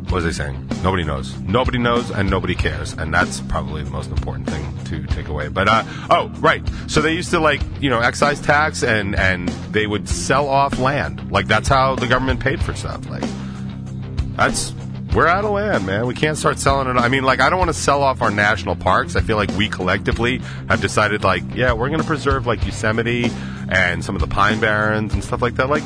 what 0.04 0.22
was 0.22 0.26
I 0.26 0.44
saying? 0.44 0.68
Nobody 0.82 1.04
knows. 1.04 1.38
Nobody 1.38 1.78
knows 1.78 2.10
and 2.10 2.28
nobody 2.28 2.54
cares. 2.54 2.92
And 2.92 3.14
that's 3.14 3.40
probably 3.40 3.82
the 3.82 3.90
most 3.90 4.10
important 4.10 4.50
thing 4.50 4.84
to 4.84 5.06
take 5.06 5.28
away. 5.28 5.48
But, 5.48 5.68
uh, 5.68 5.84
oh, 6.10 6.28
right. 6.40 6.62
So 6.88 7.00
they 7.00 7.14
used 7.14 7.30
to 7.30 7.40
like, 7.40 7.62
you 7.80 7.88
know, 7.88 8.00
excise 8.00 8.38
tax 8.40 8.82
and, 8.82 9.14
and 9.14 9.48
they 9.70 9.86
would 9.86 10.08
sell 10.08 10.48
off 10.48 10.78
land. 10.78 11.30
Like 11.32 11.46
that's 11.46 11.68
how 11.68 11.94
the 11.94 12.06
government 12.06 12.40
paid 12.40 12.62
for 12.62 12.74
stuff. 12.74 13.08
Like, 13.08 13.24
that's, 14.36 14.74
we're 15.14 15.26
out 15.26 15.44
of 15.44 15.50
land, 15.50 15.86
man. 15.86 16.06
We 16.06 16.14
can't 16.14 16.38
start 16.38 16.58
selling 16.58 16.88
it. 16.88 16.98
I 16.98 17.08
mean, 17.08 17.22
like, 17.22 17.40
I 17.40 17.50
don't 17.50 17.58
want 17.58 17.70
to 17.70 17.74
sell 17.74 18.02
off 18.02 18.22
our 18.22 18.30
national 18.30 18.76
parks. 18.76 19.16
I 19.16 19.20
feel 19.20 19.36
like 19.36 19.50
we 19.50 19.68
collectively 19.68 20.38
have 20.68 20.80
decided, 20.80 21.24
like, 21.24 21.42
yeah, 21.54 21.72
we're 21.72 21.88
going 21.88 22.00
to 22.00 22.06
preserve, 22.06 22.46
like, 22.46 22.64
Yosemite 22.64 23.30
and 23.68 24.04
some 24.04 24.14
of 24.14 24.20
the 24.20 24.28
Pine 24.28 24.60
Barrens 24.60 25.12
and 25.14 25.22
stuff 25.22 25.42
like 25.42 25.56
that. 25.56 25.68
Like, 25.68 25.82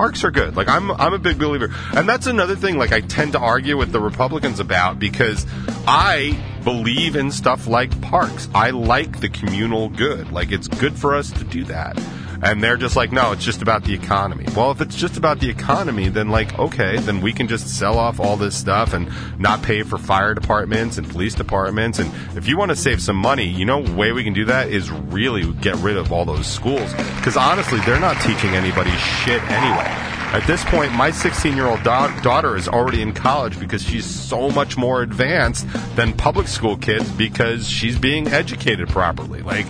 parks 0.00 0.24
are 0.24 0.30
good. 0.30 0.56
Like 0.56 0.66
I'm 0.68 0.90
I'm 0.92 1.12
a 1.12 1.18
big 1.18 1.38
believer. 1.38 1.68
And 1.94 2.08
that's 2.08 2.26
another 2.26 2.56
thing 2.56 2.78
like 2.78 2.90
I 2.90 3.00
tend 3.00 3.32
to 3.32 3.38
argue 3.38 3.76
with 3.76 3.92
the 3.92 4.00
Republicans 4.00 4.58
about 4.58 4.98
because 4.98 5.46
I 5.86 6.38
believe 6.64 7.16
in 7.16 7.30
stuff 7.30 7.66
like 7.66 8.00
parks. 8.00 8.48
I 8.54 8.70
like 8.70 9.20
the 9.20 9.28
communal 9.28 9.90
good. 9.90 10.32
Like 10.32 10.52
it's 10.52 10.68
good 10.68 10.98
for 10.98 11.14
us 11.14 11.30
to 11.32 11.44
do 11.44 11.64
that. 11.64 11.98
And 12.42 12.62
they're 12.62 12.76
just 12.76 12.96
like, 12.96 13.12
no, 13.12 13.32
it's 13.32 13.44
just 13.44 13.60
about 13.62 13.84
the 13.84 13.92
economy. 13.92 14.46
Well, 14.56 14.70
if 14.70 14.80
it's 14.80 14.96
just 14.96 15.16
about 15.16 15.40
the 15.40 15.50
economy, 15.50 16.08
then 16.08 16.30
like, 16.30 16.58
okay, 16.58 16.98
then 16.98 17.20
we 17.20 17.32
can 17.32 17.48
just 17.48 17.68
sell 17.68 17.98
off 17.98 18.18
all 18.18 18.36
this 18.36 18.56
stuff 18.56 18.94
and 18.94 19.10
not 19.38 19.62
pay 19.62 19.82
for 19.82 19.98
fire 19.98 20.34
departments 20.34 20.96
and 20.96 21.08
police 21.08 21.34
departments. 21.34 21.98
And 21.98 22.10
if 22.36 22.48
you 22.48 22.56
want 22.56 22.70
to 22.70 22.76
save 22.76 23.02
some 23.02 23.16
money, 23.16 23.44
you 23.44 23.64
know, 23.64 23.80
way 23.80 24.12
we 24.12 24.24
can 24.24 24.32
do 24.32 24.46
that 24.46 24.68
is 24.68 24.90
really 24.90 25.52
get 25.54 25.76
rid 25.76 25.96
of 25.96 26.12
all 26.12 26.24
those 26.24 26.46
schools. 26.46 26.92
Because 27.16 27.36
honestly, 27.36 27.80
they're 27.80 28.00
not 28.00 28.20
teaching 28.22 28.50
anybody 28.50 28.90
shit 28.90 29.42
anyway. 29.42 30.19
At 30.32 30.46
this 30.46 30.64
point, 30.66 30.92
my 30.92 31.10
16 31.10 31.56
year 31.56 31.66
old 31.66 31.82
da- 31.82 32.20
daughter 32.20 32.56
is 32.56 32.68
already 32.68 33.02
in 33.02 33.12
college 33.12 33.58
because 33.58 33.82
she's 33.82 34.06
so 34.06 34.48
much 34.50 34.76
more 34.76 35.02
advanced 35.02 35.66
than 35.96 36.12
public 36.12 36.46
school 36.46 36.76
kids 36.76 37.10
because 37.10 37.68
she's 37.68 37.98
being 37.98 38.28
educated 38.28 38.88
properly. 38.88 39.42
Like, 39.42 39.66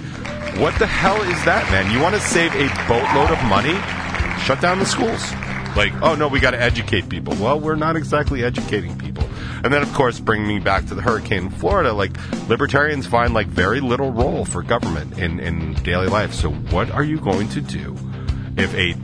what 0.59 0.79
the 0.79 0.87
hell 0.87 1.21
is 1.23 1.45
that, 1.47 1.71
man? 1.71 1.91
You 1.91 1.99
want 1.99 2.15
to 2.15 2.21
save 2.21 2.53
a 2.55 2.69
boatload 2.87 3.31
of 3.31 3.43
money? 3.45 3.73
Shut 4.45 4.61
down 4.61 4.79
the 4.79 4.85
schools. 4.85 5.33
Like, 5.77 5.95
oh 6.03 6.15
no, 6.15 6.29
we 6.29 6.41
got 6.41 6.51
to 6.51 6.61
educate 6.61 7.09
people. 7.09 7.35
Well, 7.37 7.59
we're 7.59 7.75
not 7.75 7.97
exactly 7.97 8.45
educating 8.45 8.99
people. 8.99 9.25
And 9.65 9.73
then, 9.73 9.83
of 9.83 9.93
course, 9.95 10.21
bringing 10.21 10.47
me 10.47 10.59
back 10.59 10.87
to 10.87 10.95
the 10.95 11.01
hurricane 11.01 11.45
in 11.45 11.51
Florida, 11.51 11.95
like 11.95 12.13
libertarians 12.51 13.07
find 13.07 13.33
like 13.33 13.47
very 13.47 13.81
little 13.81 14.13
role 14.13 14.45
for 14.45 14.63
government 14.63 15.19
in, 15.19 15.41
in 15.41 15.73
daily 15.83 16.09
life. 16.09 16.35
So, 16.35 16.51
what 16.51 16.91
are 16.91 17.05
you 17.05 17.19
going 17.19 17.49
to 17.51 17.63
do 17.63 17.97
if 18.57 18.75
a 18.75 18.95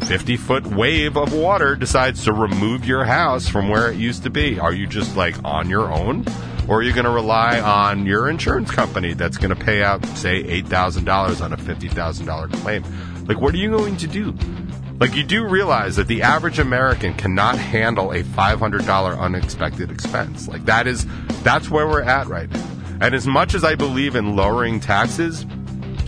50 0.00 0.36
foot 0.36 0.66
wave 0.66 1.16
of 1.16 1.32
water 1.32 1.76
decides 1.76 2.24
to 2.24 2.32
remove 2.32 2.84
your 2.86 3.04
house 3.04 3.48
from 3.48 3.68
where 3.68 3.90
it 3.90 3.96
used 3.96 4.22
to 4.24 4.30
be? 4.30 4.58
Are 4.58 4.72
you 4.72 4.86
just 4.86 5.16
like 5.16 5.36
on 5.44 5.68
your 5.68 5.92
own? 5.92 6.24
Or 6.68 6.80
are 6.80 6.82
you 6.82 6.92
going 6.92 7.06
to 7.06 7.10
rely 7.10 7.60
on 7.60 8.04
your 8.04 8.28
insurance 8.28 8.70
company 8.70 9.14
that's 9.14 9.38
going 9.38 9.56
to 9.56 9.64
pay 9.64 9.82
out, 9.82 10.04
say, 10.08 10.42
$8,000 10.62 11.42
on 11.42 11.52
a 11.54 11.56
$50,000 11.56 12.52
claim? 12.60 12.84
Like, 13.26 13.40
what 13.40 13.54
are 13.54 13.58
you 13.58 13.70
going 13.70 13.96
to 13.96 14.06
do? 14.06 14.34
Like, 15.00 15.14
you 15.14 15.24
do 15.24 15.46
realize 15.46 15.96
that 15.96 16.08
the 16.08 16.22
average 16.22 16.58
American 16.58 17.14
cannot 17.14 17.56
handle 17.56 18.12
a 18.12 18.22
$500 18.22 19.18
unexpected 19.18 19.90
expense. 19.90 20.46
Like, 20.46 20.66
that 20.66 20.86
is, 20.86 21.06
that's 21.42 21.70
where 21.70 21.86
we're 21.86 22.02
at 22.02 22.26
right 22.26 22.50
now. 22.50 22.68
And 23.00 23.14
as 23.14 23.26
much 23.26 23.54
as 23.54 23.64
I 23.64 23.74
believe 23.74 24.14
in 24.14 24.36
lowering 24.36 24.80
taxes, 24.80 25.46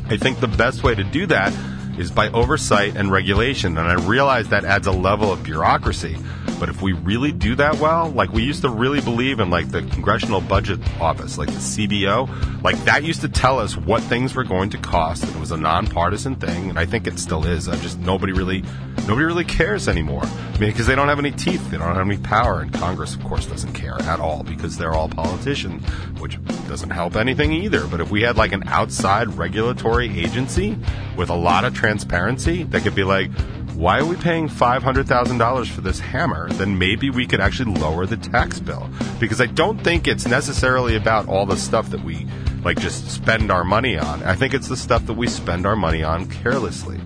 I 0.08 0.16
think 0.16 0.40
the 0.40 0.48
best 0.48 0.82
way 0.82 0.94
to 0.94 1.04
do 1.04 1.24
that 1.26 1.54
is 2.00 2.10
by 2.10 2.28
oversight 2.30 2.96
and 2.96 3.12
regulation. 3.12 3.76
And 3.76 3.86
I 3.86 3.94
realize 3.94 4.48
that 4.48 4.64
adds 4.64 4.86
a 4.86 4.92
level 4.92 5.30
of 5.30 5.42
bureaucracy. 5.42 6.16
But 6.58 6.68
if 6.68 6.82
we 6.82 6.92
really 6.92 7.32
do 7.32 7.54
that 7.56 7.78
well, 7.78 8.10
like 8.10 8.32
we 8.32 8.42
used 8.42 8.62
to 8.62 8.68
really 8.68 9.00
believe 9.00 9.40
in 9.40 9.48
like 9.48 9.70
the 9.70 9.82
Congressional 9.82 10.40
Budget 10.40 10.78
Office, 11.00 11.38
like 11.38 11.48
the 11.48 11.54
CBO, 11.54 12.62
like 12.62 12.76
that 12.84 13.02
used 13.02 13.22
to 13.22 13.28
tell 13.28 13.58
us 13.58 13.76
what 13.76 14.02
things 14.02 14.34
were 14.34 14.44
going 14.44 14.68
to 14.70 14.78
cost. 14.78 15.24
And 15.24 15.34
it 15.34 15.40
was 15.40 15.52
a 15.52 15.56
nonpartisan 15.56 16.36
thing, 16.36 16.68
and 16.68 16.78
I 16.78 16.84
think 16.84 17.06
it 17.06 17.18
still 17.18 17.46
is. 17.46 17.68
I 17.68 17.76
just 17.76 17.98
nobody 17.98 18.32
really 18.32 18.62
nobody 19.06 19.24
really 19.24 19.44
cares 19.44 19.88
anymore. 19.88 20.24
I 20.24 20.58
mean, 20.58 20.70
because 20.70 20.86
they 20.86 20.94
don't 20.94 21.08
have 21.08 21.18
any 21.18 21.30
teeth, 21.30 21.70
they 21.70 21.78
don't 21.78 21.96
have 21.96 22.06
any 22.06 22.18
power, 22.18 22.60
and 22.60 22.72
Congress, 22.72 23.14
of 23.14 23.24
course, 23.24 23.46
doesn't 23.46 23.72
care 23.72 24.00
at 24.02 24.20
all 24.20 24.42
because 24.42 24.76
they're 24.76 24.92
all 24.92 25.08
politicians, 25.08 25.82
which 26.20 26.38
doesn't 26.68 26.90
help 26.90 27.16
anything 27.16 27.52
either. 27.52 27.86
But 27.86 28.00
if 28.00 28.10
we 28.10 28.20
had 28.20 28.36
like 28.36 28.52
an 28.52 28.64
outside 28.66 29.28
regulatory 29.28 30.10
agency 30.20 30.76
with 31.16 31.30
a 31.30 31.34
lot 31.34 31.64
of 31.64 31.74
transparency 31.90 32.62
that 32.62 32.82
could 32.82 32.94
be 32.94 33.02
like, 33.02 33.32
why 33.74 33.98
are 33.98 34.04
we 34.04 34.14
paying 34.14 34.48
$500,000 34.48 35.66
for 35.66 35.80
this 35.80 35.98
hammer? 35.98 36.48
Then 36.50 36.78
maybe 36.78 37.10
we 37.10 37.26
could 37.26 37.40
actually 37.40 37.74
lower 37.80 38.06
the 38.06 38.16
tax 38.16 38.60
bill. 38.60 38.88
Because 39.18 39.40
I 39.40 39.46
don't 39.46 39.82
think 39.82 40.06
it's 40.06 40.24
necessarily 40.24 40.94
about 40.94 41.26
all 41.26 41.46
the 41.46 41.56
stuff 41.56 41.90
that 41.90 42.04
we 42.04 42.28
like 42.62 42.78
just 42.78 43.10
spend 43.10 43.50
our 43.50 43.64
money 43.64 43.98
on. 43.98 44.22
I 44.22 44.36
think 44.36 44.54
it's 44.54 44.68
the 44.68 44.76
stuff 44.76 45.04
that 45.06 45.14
we 45.14 45.26
spend 45.26 45.66
our 45.66 45.74
money 45.74 46.04
on 46.04 46.30
carelessly. 46.30 47.00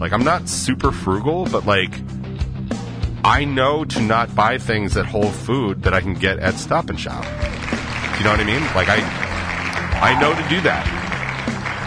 Like 0.00 0.12
I'm 0.12 0.24
not 0.24 0.48
super 0.48 0.90
frugal, 0.90 1.44
but 1.44 1.64
like 1.64 1.92
I 3.22 3.44
know 3.44 3.84
to 3.84 4.00
not 4.00 4.34
buy 4.34 4.58
things 4.58 4.96
at 4.96 5.06
Whole 5.06 5.30
Food 5.30 5.82
that 5.84 5.94
I 5.94 6.00
can 6.00 6.14
get 6.14 6.40
at 6.40 6.54
Stop 6.54 6.90
and 6.90 6.98
Shop. 6.98 7.24
You 8.18 8.24
know 8.24 8.30
what 8.30 8.40
I 8.40 8.44
mean? 8.44 8.62
Like 8.74 8.88
I 8.88 8.98
I 10.02 10.20
know 10.20 10.34
to 10.34 10.48
do 10.48 10.60
that. 10.62 11.03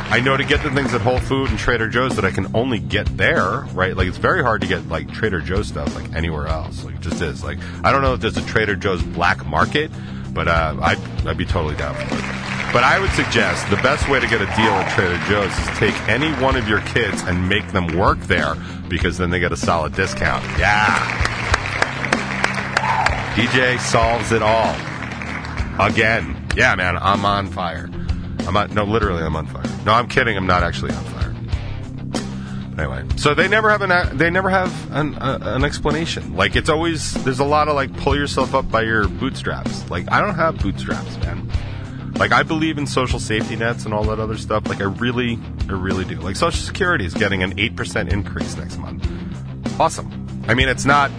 I 0.10 0.22
know 0.22 0.38
to 0.38 0.43
get 0.46 0.63
the 0.63 0.72
things 0.72 0.93
at 0.93 1.02
Whole 1.02 1.20
Food 1.20 1.50
and 1.50 1.60
Trader 1.60 1.89
Joe's 1.89 2.15
that 2.15 2.24
I 2.24 2.32
can 2.32 2.56
only 2.56 2.80
get 2.80 3.06
there, 3.17 3.62
right? 3.74 3.96
Like 3.96 4.08
it's 4.08 4.17
very 4.17 4.41
hard 4.41 4.62
to 4.62 4.67
get 4.67 4.88
like 4.88 5.12
Trader 5.12 5.41
Joe 5.41 5.63
stuff 5.63 5.93
like 5.96 6.13
anywhere 6.13 6.48
else. 6.48 6.84
Like 6.86 6.96
it 6.96 7.02
just 7.02 7.22
is. 7.22 7.43
Like 7.43 7.60
I 7.84 7.91
don't 7.91 8.02
know 8.02 8.13
if 8.13 8.22
there's 8.22 8.38
a 8.38 8.46
Trader 8.46 8.78
Joe's 8.78 9.04
black 9.04 9.46
market, 9.46 9.91
but 10.34 10.48
uh, 10.48 10.78
I'd 10.82 11.00
I'd 11.28 11.38
be 11.38 11.46
totally 11.46 11.76
down 11.76 11.93
for 11.96 12.15
it. 12.15 12.38
But 12.72 12.84
I 12.84 13.00
would 13.00 13.12
suggest 13.12 13.70
the 13.70 13.76
best 13.78 14.10
way 14.10 14.20
to 14.20 14.28
get 14.28 14.41
a 14.41 14.46
deal 14.46 14.72
at 14.72 14.93
Trader 14.96 15.17
Joe's 15.26 15.52
is 15.52 15.78
take 15.78 15.96
any 16.08 16.32
one 16.41 16.56
of 16.56 16.70
your 16.70 16.82
kids 16.82 17.22
and 17.24 17.50
make 17.50 17.67
them 17.74 17.98
work 17.98 18.20
there 18.22 18.56
because 18.88 19.17
then 19.17 19.30
they 19.30 19.39
get 19.39 19.52
a 19.52 19.58
solid 19.58 19.93
discount. 19.93 20.43
Yeah. 20.58 20.88
DJ 23.36 23.78
solves 23.80 24.32
it 24.32 24.41
all. 24.41 24.74
Again. 25.86 26.36
Yeah, 26.56 26.74
man, 26.76 26.98
I'm 26.98 27.24
on 27.24 27.48
fire. 27.48 27.89
I'm 28.47 28.55
on, 28.55 28.73
no, 28.73 28.86
literally, 28.86 29.23
I'm 29.23 29.36
on 29.36 29.45
fire. 29.45 29.63
No, 29.86 29.93
I'm 29.93 30.07
kidding. 30.07 30.38
I'm 30.38 30.47
not 30.47 30.63
actually 30.63 30.93
on 30.93 31.03
fire. 31.03 31.36
But 32.75 32.79
anyway, 32.79 33.17
so 33.17 33.33
they 33.33 33.47
never 33.47 33.69
have 33.69 33.81
an 33.81 34.17
they 34.17 34.29
never 34.29 34.49
have 34.49 34.91
an, 34.91 35.15
uh, 35.15 35.39
an 35.41 35.65
explanation. 35.65 36.36
Like 36.36 36.55
it's 36.55 36.69
always 36.69 37.13
there's 37.23 37.39
a 37.39 37.45
lot 37.45 37.67
of 37.67 37.75
like 37.75 37.95
pull 37.97 38.15
yourself 38.15 38.53
up 38.55 38.69
by 38.71 38.83
your 38.83 39.07
bootstraps. 39.07 39.89
Like 39.89 40.12
I 40.12 40.21
don't 40.21 40.36
have 40.36 40.60
bootstraps, 40.60 41.17
man. 41.17 41.51
Like 42.15 42.31
I 42.31 42.43
believe 42.43 42.77
in 42.77 42.88
social 42.88 43.19
safety 43.19 43.55
nets 43.55 43.86
and 43.86 43.93
all 43.93 44.03
that 44.05 44.19
other 44.19 44.38
stuff. 44.38 44.67
Like 44.67 44.79
I 44.79 44.86
really, 44.86 45.38
I 45.67 45.73
really 45.73 46.05
do. 46.05 46.15
Like 46.15 46.36
Social 46.36 46.60
Security 46.62 47.05
is 47.05 47.13
getting 47.13 47.43
an 47.43 47.60
eight 47.60 47.75
percent 47.75 48.13
increase 48.13 48.55
next 48.55 48.77
month. 48.77 49.07
Awesome. 49.79 50.43
I 50.47 50.53
mean, 50.53 50.69
it's 50.69 50.86
not 50.86 51.12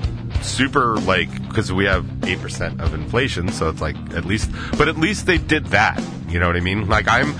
super 0.43 0.97
like 0.99 1.31
because 1.49 1.73
we 1.73 1.85
have 1.87 2.07
eight 2.25 2.41
percent 2.41 2.81
of 2.81 2.95
inflation, 2.95 3.51
so 3.51 3.69
it's 3.69 3.81
like 3.81 3.97
at 4.15 4.25
least, 4.25 4.51
but 4.77 4.89
at 4.89 4.97
least 4.97 5.27
they 5.27 5.39
did 5.39 5.67
that. 5.67 6.03
You 6.29 6.39
know 6.39 6.47
what 6.47 6.57
I 6.57 6.61
mean? 6.61 6.89
Like 6.89 7.07
I'm, 7.09 7.35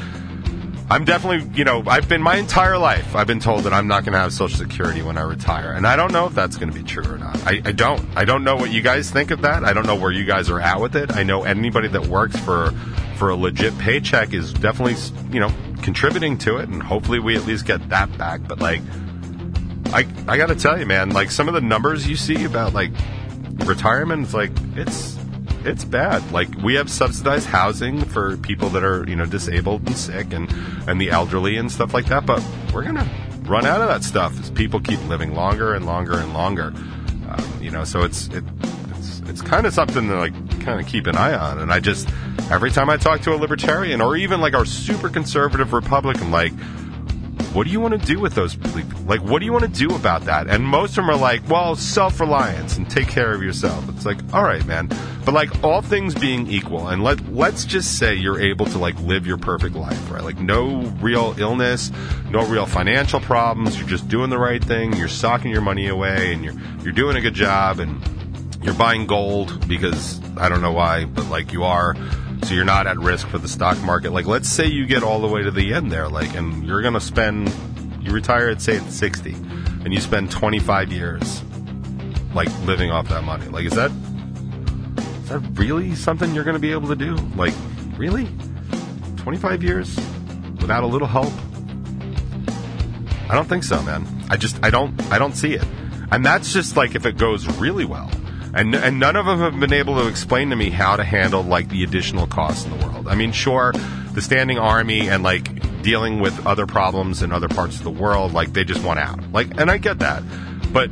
I'm 0.91 1.05
definitely, 1.05 1.51
you 1.55 1.65
know, 1.65 1.83
I've 1.87 2.09
been 2.09 2.23
my 2.23 2.37
entire 2.37 2.79
life. 2.79 3.15
I've 3.15 3.27
been 3.27 3.41
told 3.41 3.65
that 3.65 3.75
I'm 3.75 3.87
not 3.87 4.05
going 4.05 4.15
to 4.15 4.19
have 4.19 4.33
Social 4.33 4.57
Security 4.57 5.03
when 5.03 5.19
I 5.19 5.23
retire, 5.23 5.73
and 5.73 5.87
I 5.87 5.97
don't 5.97 6.13
know 6.13 6.27
if 6.27 6.35
that's 6.35 6.57
going 6.57 6.73
to 6.73 6.79
be 6.79 6.83
true 6.83 7.05
or 7.05 7.19
not. 7.19 7.37
I, 7.47 7.61
I 7.65 7.73
don't. 7.73 8.03
I 8.17 8.25
don't 8.25 8.45
know 8.45 8.57
what 8.57 8.71
you 8.71 8.81
guys 8.81 9.11
think 9.11 9.31
of 9.31 9.43
that. 9.43 9.65
I 9.65 9.73
don't 9.75 9.87
know 9.87 9.97
where 9.97 10.13
you 10.13 10.25
guys 10.25 10.49
are 10.49 10.61
at 10.61 10.81
with 10.81 10.97
it. 10.97 11.13
I 11.13 11.23
know 11.23 11.45
anybody 11.45 11.89
that 11.89 12.07
works 12.07 12.39
for 12.39 12.73
for 13.17 13.31
a 13.31 13.37
legit 13.37 13.77
paycheck 13.79 14.33
is 14.33 14.53
definitely, 14.53 14.95
you 15.31 15.41
know, 15.41 15.53
contributing 15.83 16.39
to 16.39 16.57
it, 16.59 16.69
and 16.69 16.83
hopefully 16.83 17.19
we 17.19 17.37
at 17.37 17.45
least 17.45 17.67
get 17.67 17.89
that 17.91 18.17
back. 18.17 18.41
But 18.49 18.61
like. 18.61 18.81
I 19.93 20.07
I 20.27 20.37
got 20.37 20.47
to 20.47 20.55
tell 20.55 20.79
you, 20.79 20.87
man, 20.87 21.11
like 21.11 21.31
some 21.31 21.49
of 21.49 21.55
the 21.55 21.61
numbers 21.61 22.09
you 22.09 22.17
see 22.17 22.45
about 22.45 22.75
like 22.75 22.91
retirement, 23.65 24.33
like 24.35 24.53
it's 24.77 25.19
it's 25.65 25.85
bad. 25.85 26.31
Like 26.33 26.49
we 26.63 26.75
have 26.75 26.91
subsidized 26.91 27.47
housing 27.47 28.05
for 28.05 28.37
people 28.39 28.69
that 28.71 28.85
are 28.85 29.05
you 29.09 29.17
know 29.17 29.27
disabled 29.27 29.87
and 29.87 29.97
sick 29.97 30.33
and 30.33 30.51
and 30.89 31.01
the 31.01 31.11
elderly 31.11 31.57
and 31.57 31.71
stuff 31.71 31.95
like 31.95 32.07
that. 32.07 32.27
But 32.27 32.45
we're 32.73 32.85
gonna 32.85 33.09
run 33.43 33.67
out 33.67 33.81
of 33.81 33.89
that 33.89 34.05
stuff 34.05 34.39
as 34.39 34.51
people 34.51 34.81
keep 34.81 35.03
living 35.07 35.35
longer 35.35 35.75
and 35.75 35.87
longer 35.87 36.19
and 36.19 36.35
longer. 36.35 36.73
Um, 37.29 37.59
you 37.61 37.71
know, 37.71 37.85
so 37.85 38.03
it's 38.03 38.29
it, 38.29 38.45
it's 38.97 39.21
it's 39.21 39.43
kind 39.43 39.67
of 39.67 39.73
something 39.73 40.09
to 40.09 40.17
like 40.17 40.61
kind 40.61 40.81
of 40.81 40.87
keep 40.87 41.07
an 41.07 41.17
eye 41.17 41.35
on. 41.35 41.59
And 41.59 41.73
I 41.73 41.81
just 41.81 42.09
every 42.51 42.71
time 42.71 42.91
I 42.91 42.97
talk 42.97 43.23
to 43.23 43.35
a 43.35 43.37
libertarian 43.37 44.01
or 44.01 44.17
even 44.17 44.41
like 44.41 44.55
our 44.55 44.65
super 44.65 45.09
conservative 45.09 45.73
Republican, 45.73 46.31
like 46.31 46.53
what 47.53 47.65
do 47.65 47.73
you 47.73 47.81
want 47.81 47.99
to 47.99 48.07
do 48.07 48.21
with 48.21 48.35
those 48.35 48.55
people? 48.57 49.01
Like, 49.07 49.23
what 49.23 49.39
do 49.39 49.47
you 49.47 49.53
want 49.53 49.65
to 49.65 49.89
do 49.89 49.95
about 49.95 50.27
that? 50.27 50.49
And 50.49 50.65
most 50.65 50.91
of 50.91 50.97
them 50.97 51.11
are 51.11 51.17
like, 51.17 51.49
well, 51.49 51.77
self 51.77 52.21
reliance 52.21 52.77
and 52.77 52.89
take 52.89 53.09
care 53.09 53.33
of 53.33 53.43
yourself. 53.43 53.89
It's 53.89 54.05
like, 54.05 54.19
all 54.33 54.43
right, 54.43 54.65
man. 54.67 54.89
But 55.25 55.35
like, 55.35 55.65
all 55.65 55.83
things 55.83 56.15
being 56.15 56.47
equal, 56.47 56.89
and 56.89 57.03
let 57.03 57.33
let's 57.33 57.65
just 57.65 57.99
say 57.99 58.15
you're 58.15 58.41
able 58.41 58.67
to 58.67 58.79
like 58.79 58.99
live 59.01 59.27
your 59.27 59.39
perfect 59.39 59.75
life, 59.75 60.11
right? 60.11 60.23
Like, 60.23 60.39
no 60.39 60.83
real 61.01 61.35
illness, 61.39 61.91
no 62.31 62.47
real 62.47 62.67
financial 62.67 63.21
problems. 63.21 63.79
You're 63.79 63.89
just 63.89 64.09
doing 64.09 64.31
the 64.31 64.39
right 64.39 64.63
thing. 64.63 64.95
You're 64.95 65.09
socking 65.09 65.51
your 65.51 65.63
money 65.63 65.89
away, 65.89 66.33
and 66.33 66.45
you're 66.45 66.55
you're 66.83 66.93
doing 66.93 67.17
a 67.17 67.21
good 67.21 67.35
job, 67.35 67.81
and 67.81 68.01
you're 68.63 68.75
buying 68.75 69.07
gold 69.07 69.67
because 69.69 70.21
I 70.37 70.49
don't 70.49 70.61
know 70.61 70.73
why, 70.73 71.05
but 71.07 71.27
like 71.27 71.53
you 71.53 71.65
are 71.65 71.95
so 72.45 72.55
you're 72.55 72.65
not 72.65 72.87
at 72.87 72.99
risk 72.99 73.29
for 73.29 73.39
the 73.39 73.49
stock 73.49 73.81
market. 73.83 74.13
Like, 74.13 74.27
let's 74.27 74.49
say 74.49 74.67
you 74.67 74.87
get 74.87 75.03
all 75.03 75.21
the 75.21 75.27
way 75.29 75.43
to 75.43 75.51
the 75.51 75.75
end 75.75 75.93
there, 75.93 76.09
like, 76.09 76.35
and 76.35 76.67
you're 76.67 76.83
to 76.95 77.01
spend, 77.01 77.53
you 78.01 78.13
retire 78.13 78.49
at 78.49 78.61
say 78.61 78.77
at 78.77 78.91
60, 78.91 79.33
and 79.33 79.93
you 79.93 80.01
spend 80.01 80.31
25 80.31 80.93
years, 80.93 81.43
like, 82.35 82.49
living 82.61 82.91
off 82.91 83.09
that 83.09 83.25
money. 83.25 83.47
Like, 83.49 83.67
is 83.67 83.75
that, 83.75 83.91
is 85.23 85.29
that 85.29 85.41
really 85.55 85.95
something 85.95 86.35
you're 86.35 86.45
to 86.55 86.61
be 86.61 86.73
able 86.73 86.89
to 86.89 86.97
do? 86.97 87.15
Like, 87.37 87.55
really? 87.97 88.29
25 89.17 89.63
years 89.63 89.97
without 90.61 90.85
a 90.85 90.87
little 90.87 91.09
help? 91.09 91.33
I 93.31 93.35
don't 93.35 93.49
think 93.49 93.65
so, 93.65 93.83
man. 93.83 94.07
I 94.31 94.37
just, 94.37 94.59
I 94.63 94.71
don't, 94.71 95.01
I 95.13 95.19
don't 95.19 95.35
see 95.35 95.55
it. 95.55 95.65
And 96.11 96.25
that's 96.25 96.53
just 96.53 96.77
like 96.77 96.95
if 96.95 97.05
it 97.05 97.19
goes 97.19 97.47
really 97.59 97.85
well. 97.85 98.11
And, 98.59 98.75
and 98.75 98.99
none 98.99 99.15
of 99.15 99.25
them 99.25 99.39
have 99.39 99.61
been 99.61 99.73
able 99.73 100.03
to 100.03 100.09
explain 100.09 100.51
to 100.51 100.57
me 100.57 100.71
how 100.71 100.97
to 100.97 101.05
handle 101.05 101.43
like 101.43 101.69
the 101.69 101.85
additional 101.85 102.27
costs 102.27 102.65
in 102.65 102.77
the 102.77 102.85
world. 102.85 103.07
I 103.07 103.15
mean, 103.15 103.31
sure, 103.31 103.73
the 104.15 104.21
standing 104.21 104.59
army 104.59 105.09
and 105.09 105.23
like 105.23 105.83
dealing 105.83 106.19
with 106.19 106.45
other 106.45 106.67
problems 106.67 107.23
in 107.23 107.31
other 107.31 107.47
parts 107.47 107.77
of 107.77 107.85
the 107.85 107.91
world, 107.91 108.33
like 108.33 108.53
they 108.53 108.65
just 108.65 108.83
want 108.83 108.99
out. 108.99 109.31
Like, 109.31 109.61
and 109.61 109.71
I 109.71 109.79
get 109.79 110.01
that, 110.01 110.25
but 110.73 110.91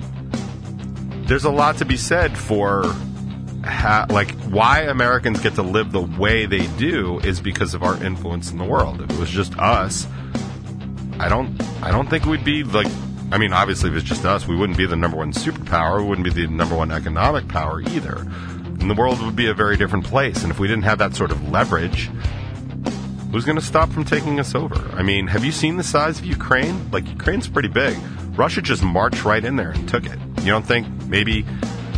there's 1.26 1.42
a 1.42 1.50
lot 1.50 1.78
to 1.78 1.84
be 1.84 1.96
said 1.96 2.38
for 2.38 2.84
ha- 3.64 4.06
like 4.10 4.30
why 4.44 4.82
Americans 4.82 5.40
get 5.40 5.56
to 5.56 5.62
live 5.62 5.90
the 5.90 6.02
way 6.02 6.46
they 6.46 6.68
do 6.78 7.18
is 7.20 7.40
because 7.40 7.74
of 7.74 7.82
our 7.82 8.00
influence 8.00 8.52
in 8.52 8.58
the 8.58 8.64
world. 8.64 9.00
If 9.00 9.10
it 9.10 9.18
was 9.18 9.30
just 9.30 9.58
us, 9.58 10.06
I 11.18 11.28
don't 11.28 11.60
I 11.82 11.90
don't 11.90 12.08
think 12.08 12.26
we'd 12.26 12.44
be 12.44 12.62
like 12.62 12.86
I 13.32 13.38
mean 13.38 13.52
obviously 13.52 13.90
if 13.90 13.96
it's 13.96 14.04
just 14.04 14.24
us, 14.24 14.46
we 14.46 14.56
wouldn't 14.56 14.78
be 14.78 14.86
the 14.86 14.96
number 14.96 15.16
one 15.16 15.32
superpower, 15.32 16.00
we 16.00 16.08
wouldn't 16.08 16.24
be 16.24 16.30
the 16.30 16.46
number 16.46 16.76
one 16.76 16.90
economic 16.90 17.48
power 17.48 17.80
either. 17.80 18.18
And 18.18 18.90
the 18.90 18.94
world 18.94 19.20
would 19.22 19.36
be 19.36 19.48
a 19.48 19.54
very 19.54 19.76
different 19.76 20.04
place. 20.04 20.42
And 20.42 20.50
if 20.50 20.58
we 20.58 20.68
didn't 20.68 20.84
have 20.84 20.98
that 20.98 21.14
sort 21.14 21.30
of 21.30 21.48
leverage, 21.48 22.10
who's 23.32 23.44
going 23.44 23.56
to 23.56 23.64
stop 23.64 23.90
from 23.90 24.04
taking 24.04 24.38
us 24.38 24.54
over? 24.54 24.76
I 24.92 25.02
mean, 25.02 25.26
have 25.26 25.44
you 25.44 25.52
seen 25.52 25.76
the 25.76 25.82
size 25.82 26.18
of 26.18 26.24
Ukraine? 26.24 26.90
Like 26.90 27.08
Ukraine's 27.08 27.48
pretty 27.48 27.68
big. 27.68 27.98
Russia 28.36 28.60
just 28.62 28.82
marched 28.82 29.24
right 29.24 29.44
in 29.44 29.56
there 29.56 29.70
and 29.70 29.88
took 29.88 30.06
it. 30.06 30.18
You 30.40 30.46
don't 30.46 30.64
think 30.64 30.86
maybe 31.06 31.44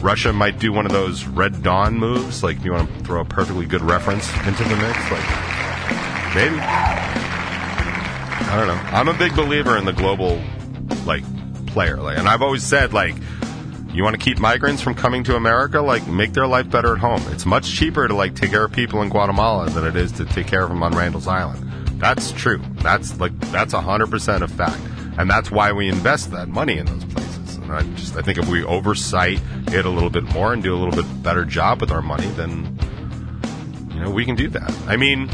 Russia 0.00 0.32
might 0.32 0.58
do 0.58 0.72
one 0.72 0.86
of 0.86 0.92
those 0.92 1.24
Red 1.24 1.62
Dawn 1.62 1.98
moves? 1.98 2.42
Like, 2.42 2.64
you 2.64 2.72
want 2.72 2.88
to 2.88 3.04
throw 3.04 3.20
a 3.20 3.24
perfectly 3.24 3.66
good 3.66 3.82
reference 3.82 4.28
into 4.46 4.62
the 4.64 4.76
mix? 4.76 4.96
Like, 5.10 5.28
maybe. 6.34 6.56
I 8.40 8.54
don't 8.56 8.68
know. 8.68 8.80
I'm 8.96 9.08
a 9.08 9.14
big 9.14 9.34
believer 9.34 9.76
in 9.76 9.84
the 9.84 9.92
global, 9.92 10.40
like, 11.08 11.24
player. 11.66 11.96
Like, 11.96 12.18
and 12.18 12.28
I've 12.28 12.42
always 12.42 12.62
said, 12.62 12.92
like, 12.92 13.14
you 13.92 14.04
want 14.04 14.14
to 14.14 14.22
keep 14.22 14.38
migrants 14.38 14.82
from 14.82 14.94
coming 14.94 15.24
to 15.24 15.36
America? 15.36 15.80
Like, 15.80 16.06
make 16.06 16.32
their 16.32 16.46
life 16.46 16.70
better 16.70 16.92
at 16.92 16.98
home. 16.98 17.22
It's 17.30 17.46
much 17.46 17.72
cheaper 17.72 18.06
to 18.06 18.14
like 18.14 18.34
take 18.34 18.50
care 18.50 18.64
of 18.64 18.72
people 18.72 19.02
in 19.02 19.08
Guatemala 19.08 19.70
than 19.70 19.84
it 19.84 19.96
is 19.96 20.12
to 20.12 20.24
take 20.24 20.46
care 20.46 20.62
of 20.62 20.68
them 20.68 20.82
on 20.82 20.92
Randall's 20.94 21.26
Island. 21.26 21.64
That's 21.98 22.30
true. 22.32 22.60
That's 22.76 23.18
like 23.18 23.38
that's 23.50 23.72
hundred 23.72 24.10
percent 24.10 24.44
a 24.44 24.48
fact, 24.48 24.80
and 25.18 25.28
that's 25.28 25.50
why 25.50 25.72
we 25.72 25.88
invest 25.88 26.30
that 26.30 26.48
money 26.48 26.78
in 26.78 26.86
those 26.86 27.04
places. 27.06 27.56
And 27.56 27.72
I 27.72 27.82
just 27.94 28.16
I 28.16 28.22
think 28.22 28.38
if 28.38 28.48
we 28.48 28.62
oversight 28.62 29.40
it 29.68 29.84
a 29.84 29.90
little 29.90 30.10
bit 30.10 30.24
more 30.32 30.52
and 30.52 30.62
do 30.62 30.74
a 30.74 30.78
little 30.78 30.94
bit 30.94 31.22
better 31.22 31.44
job 31.44 31.80
with 31.80 31.90
our 31.90 32.02
money, 32.02 32.28
then 32.28 32.78
you 33.94 34.00
know 34.00 34.10
we 34.10 34.24
can 34.24 34.36
do 34.36 34.48
that. 34.50 34.70
I 34.86 34.96
mean, 34.96 35.28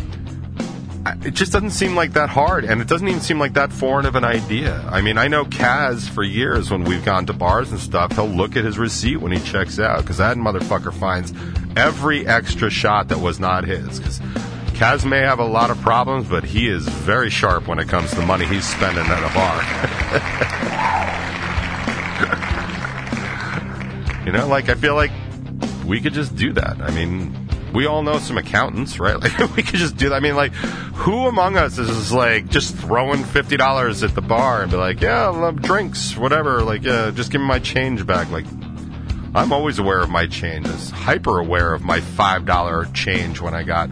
it 1.07 1.35
just 1.35 1.53
doesn't 1.53 1.71
seem 1.71 1.95
like 1.95 2.15
that 2.15 2.31
hard, 2.31 2.65
and 2.65 2.81
it 2.81 2.89
doesn't 2.89 3.07
even 3.07 3.21
seem 3.21 3.39
like 3.39 3.53
that 3.55 3.73
foreign 3.73 4.07
of 4.07 4.15
an 4.15 4.25
idea. 4.25 4.81
I 4.91 5.03
mean, 5.03 5.19
I 5.19 5.29
know 5.29 5.45
Kaz 5.45 6.09
for 6.09 6.23
years 6.23 6.71
when 6.71 6.85
we've 6.85 7.05
gone 7.05 7.27
to 7.27 7.33
bars 7.33 7.71
and 7.71 7.79
stuff, 7.81 8.13
he'll 8.13 8.27
look 8.27 8.57
at 8.57 8.65
his 8.65 8.79
receipt 8.79 9.19
when 9.19 9.33
he 9.33 9.41
checks 9.41 9.79
out 9.79 10.01
because 10.01 10.17
that 10.17 10.37
motherfucker 10.37 10.93
finds 10.95 11.35
every 11.77 12.27
extra 12.27 12.71
shot 12.71 13.09
that 13.09 13.19
was 13.19 13.39
not 13.39 13.65
his. 13.65 13.99
Because 13.99 14.21
Kaz 14.75 15.05
may 15.05 15.21
have 15.21 15.39
a 15.41 15.45
lot 15.45 15.71
of 15.71 15.79
problems, 15.83 16.27
but 16.27 16.43
he 16.43 16.69
is 16.69 16.89
very 16.89 17.29
sharp 17.31 17.69
when 17.69 17.79
it 17.79 17.89
comes 17.89 18.11
to 18.13 18.23
money 18.23 18.47
he's 18.47 18.65
spending 18.65 19.05
at 19.07 19.23
a 19.23 19.35
bar. 19.35 19.61
you 24.27 24.33
know, 24.33 24.49
like 24.49 24.71
I 24.71 24.75
feel 24.75 24.95
like 24.95 25.11
we 25.85 26.01
could 26.01 26.15
just 26.15 26.35
do 26.35 26.55
that. 26.55 26.81
I 26.81 26.91
mean, 26.93 27.44
we 27.75 27.87
all 27.87 28.03
know 28.03 28.19
some 28.19 28.39
accountants, 28.39 28.99
right? 29.01 29.15
Like 29.25 29.57
we 29.57 29.63
could 29.63 29.81
just 29.81 29.97
do 29.97 30.11
that. 30.11 30.15
I 30.15 30.21
mean, 30.21 30.37
like, 30.37 30.53
who 30.53 31.27
among 31.27 31.57
us 31.57 31.77
is 31.77 31.89
just 31.89 32.13
like 32.13 32.49
just 32.49 32.75
throwing 32.77 33.25
fifty 33.25 33.57
dollars 33.57 34.03
at 34.03 34.15
the 34.15 34.21
bar 34.21 34.63
and 34.63 34.71
be 34.71 34.77
like, 34.77 35.01
yeah, 35.01 35.27
love 35.29 35.61
drinks, 35.61 36.17
whatever. 36.17 36.63
Like, 36.63 36.85
yeah, 36.85 37.11
just 37.11 37.31
give 37.33 37.41
me 37.41 37.47
my 37.47 37.59
change 37.59 38.07
back. 38.07 38.31
Like, 38.31 38.47
I'm 39.35 39.53
always 39.53 39.79
aware 39.79 40.01
of 40.01 40.11
my 40.11 40.27
change. 40.27 40.67
I'm 40.67 40.79
hyper 40.93 41.41
aware 41.41 41.75
of 41.75 41.83
my 41.83 42.01
five 42.01 42.47
dollar 42.47 42.87
change 42.95 43.41
when 43.41 43.55
I 43.55 43.65
got 43.65 43.91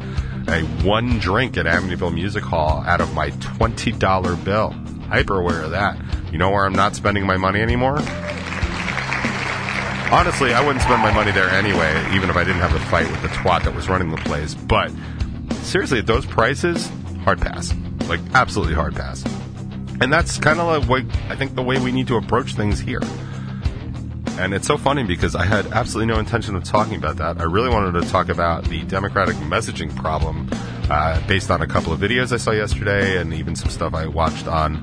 a 0.48 0.62
one 0.84 1.18
drink 1.18 1.56
at 1.56 1.66
Amityville 1.66 2.14
Music 2.14 2.44
Hall 2.44 2.82
out 2.86 3.00
of 3.00 3.12
my 3.14 3.30
twenty 3.40 3.90
dollar 3.90 4.36
bill. 4.36 4.70
Hyper 5.08 5.40
aware 5.40 5.62
of 5.62 5.72
that. 5.72 5.98
You 6.30 6.38
know 6.38 6.50
where 6.50 6.64
I'm 6.64 6.72
not 6.72 6.94
spending 6.94 7.26
my 7.26 7.36
money 7.36 7.60
anymore? 7.60 7.98
Honestly, 10.12 10.52
I 10.52 10.60
wouldn't 10.60 10.82
spend 10.82 11.00
my 11.00 11.10
money 11.10 11.32
there 11.32 11.48
anyway, 11.48 11.90
even 12.14 12.28
if 12.28 12.36
I 12.36 12.44
didn't 12.44 12.60
have 12.60 12.74
the 12.74 12.80
fight 12.80 13.10
with 13.10 13.22
the 13.22 13.28
twat 13.28 13.64
that 13.64 13.74
was 13.74 13.88
running 13.88 14.10
the 14.10 14.18
place. 14.18 14.54
But 14.54 14.92
seriously, 15.62 16.00
at 16.00 16.06
those 16.06 16.26
prices, 16.26 16.90
hard 17.24 17.40
pass. 17.40 17.74
Like, 18.08 18.20
absolutely 18.34 18.74
hard 18.74 18.94
pass. 18.94 19.24
And 20.02 20.12
that's 20.12 20.36
kind 20.36 20.60
of 20.60 20.90
like 20.90 21.06
I 21.30 21.34
think 21.34 21.54
the 21.54 21.62
way 21.62 21.78
we 21.78 21.92
need 21.92 22.08
to 22.08 22.16
approach 22.16 22.52
things 22.52 22.78
here. 22.78 23.00
And 24.38 24.52
it's 24.52 24.66
so 24.66 24.76
funny 24.76 25.02
because 25.02 25.34
I 25.34 25.46
had 25.46 25.66
absolutely 25.68 26.12
no 26.12 26.20
intention 26.20 26.56
of 26.56 26.64
talking 26.64 26.96
about 26.96 27.16
that. 27.16 27.40
I 27.40 27.44
really 27.44 27.70
wanted 27.70 27.98
to 28.02 28.06
talk 28.10 28.28
about 28.28 28.64
the 28.64 28.82
Democratic 28.82 29.36
messaging 29.36 29.96
problem 29.96 30.50
uh, 30.90 31.26
based 31.26 31.50
on 31.50 31.62
a 31.62 31.66
couple 31.66 31.90
of 31.90 32.00
videos 32.00 32.32
I 32.32 32.36
saw 32.36 32.50
yesterday 32.50 33.16
and 33.16 33.32
even 33.32 33.56
some 33.56 33.70
stuff 33.70 33.94
I 33.94 34.08
watched 34.08 34.46
on 34.46 34.76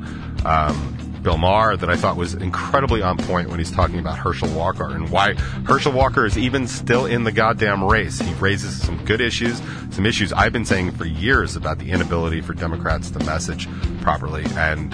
um, 0.44 1.09
Bill 1.22 1.38
Maher 1.38 1.76
that 1.78 1.90
I 1.90 1.96
thought 1.96 2.16
was 2.16 2.34
incredibly 2.34 3.02
on 3.02 3.18
point 3.18 3.50
when 3.50 3.60
he's 3.60 3.72
talking 3.72 4.00
about 4.00 4.18
Herschel 4.18 4.50
Walker 4.50 4.90
and 4.90 5.10
why 5.10 5.34
Herschel 5.66 5.92
Walker 5.92 6.26
is 6.26 6.38
even 6.38 6.68
still 6.68 7.06
in 7.06 7.24
the 7.24 7.32
goddamn 7.32 7.84
race. 7.84 8.20
He 8.20 8.34
raises 8.36 8.82
some 8.82 9.04
good 9.06 9.22
issues, 9.22 9.62
some 9.92 10.06
issues 10.06 10.32
I've 10.34 10.54
been 10.54 10.66
saying 10.66 10.92
for 10.92 11.06
years 11.06 11.56
about 11.56 11.80
the 11.80 11.92
inability 11.92 12.42
for 12.42 12.54
Democrats 12.54 13.12
to 13.12 13.20
message 13.26 13.68
properly. 14.02 14.46
And 14.56 14.94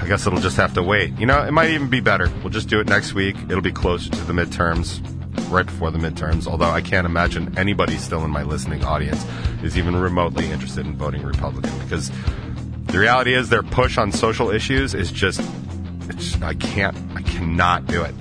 I 0.00 0.06
guess 0.06 0.26
it'll 0.26 0.40
just 0.40 0.56
have 0.56 0.74
to 0.74 0.82
wait. 0.82 1.18
You 1.18 1.26
know, 1.26 1.42
it 1.42 1.52
might 1.52 1.70
even 1.70 1.88
be 1.88 2.00
better. 2.00 2.30
We'll 2.42 2.50
just 2.50 2.68
do 2.68 2.80
it 2.80 2.88
next 2.88 3.14
week. 3.14 3.36
It'll 3.48 3.60
be 3.60 3.72
closer 3.72 4.10
to 4.10 4.24
the 4.24 4.32
midterms, 4.32 5.00
right 5.50 5.66
before 5.66 5.90
the 5.90 5.98
midterms. 5.98 6.46
Although 6.46 6.70
I 6.70 6.80
can't 6.80 7.06
imagine 7.06 7.56
anybody 7.58 7.96
still 7.96 8.24
in 8.24 8.30
my 8.30 8.42
listening 8.42 8.84
audience 8.84 9.24
is 9.62 9.76
even 9.76 9.96
remotely 9.96 10.50
interested 10.50 10.86
in 10.86 10.96
voting 10.96 11.22
Republican 11.22 11.76
because 11.80 12.10
the 12.90 12.98
reality 12.98 13.34
is 13.34 13.48
their 13.48 13.62
push 13.62 13.98
on 13.98 14.12
social 14.12 14.50
issues 14.50 14.94
is 14.94 15.12
just, 15.12 15.40
it's, 16.08 16.40
I 16.42 16.54
can't, 16.54 16.96
I 17.14 17.22
cannot 17.22 17.86
do 17.86 18.02
it. 18.02 18.14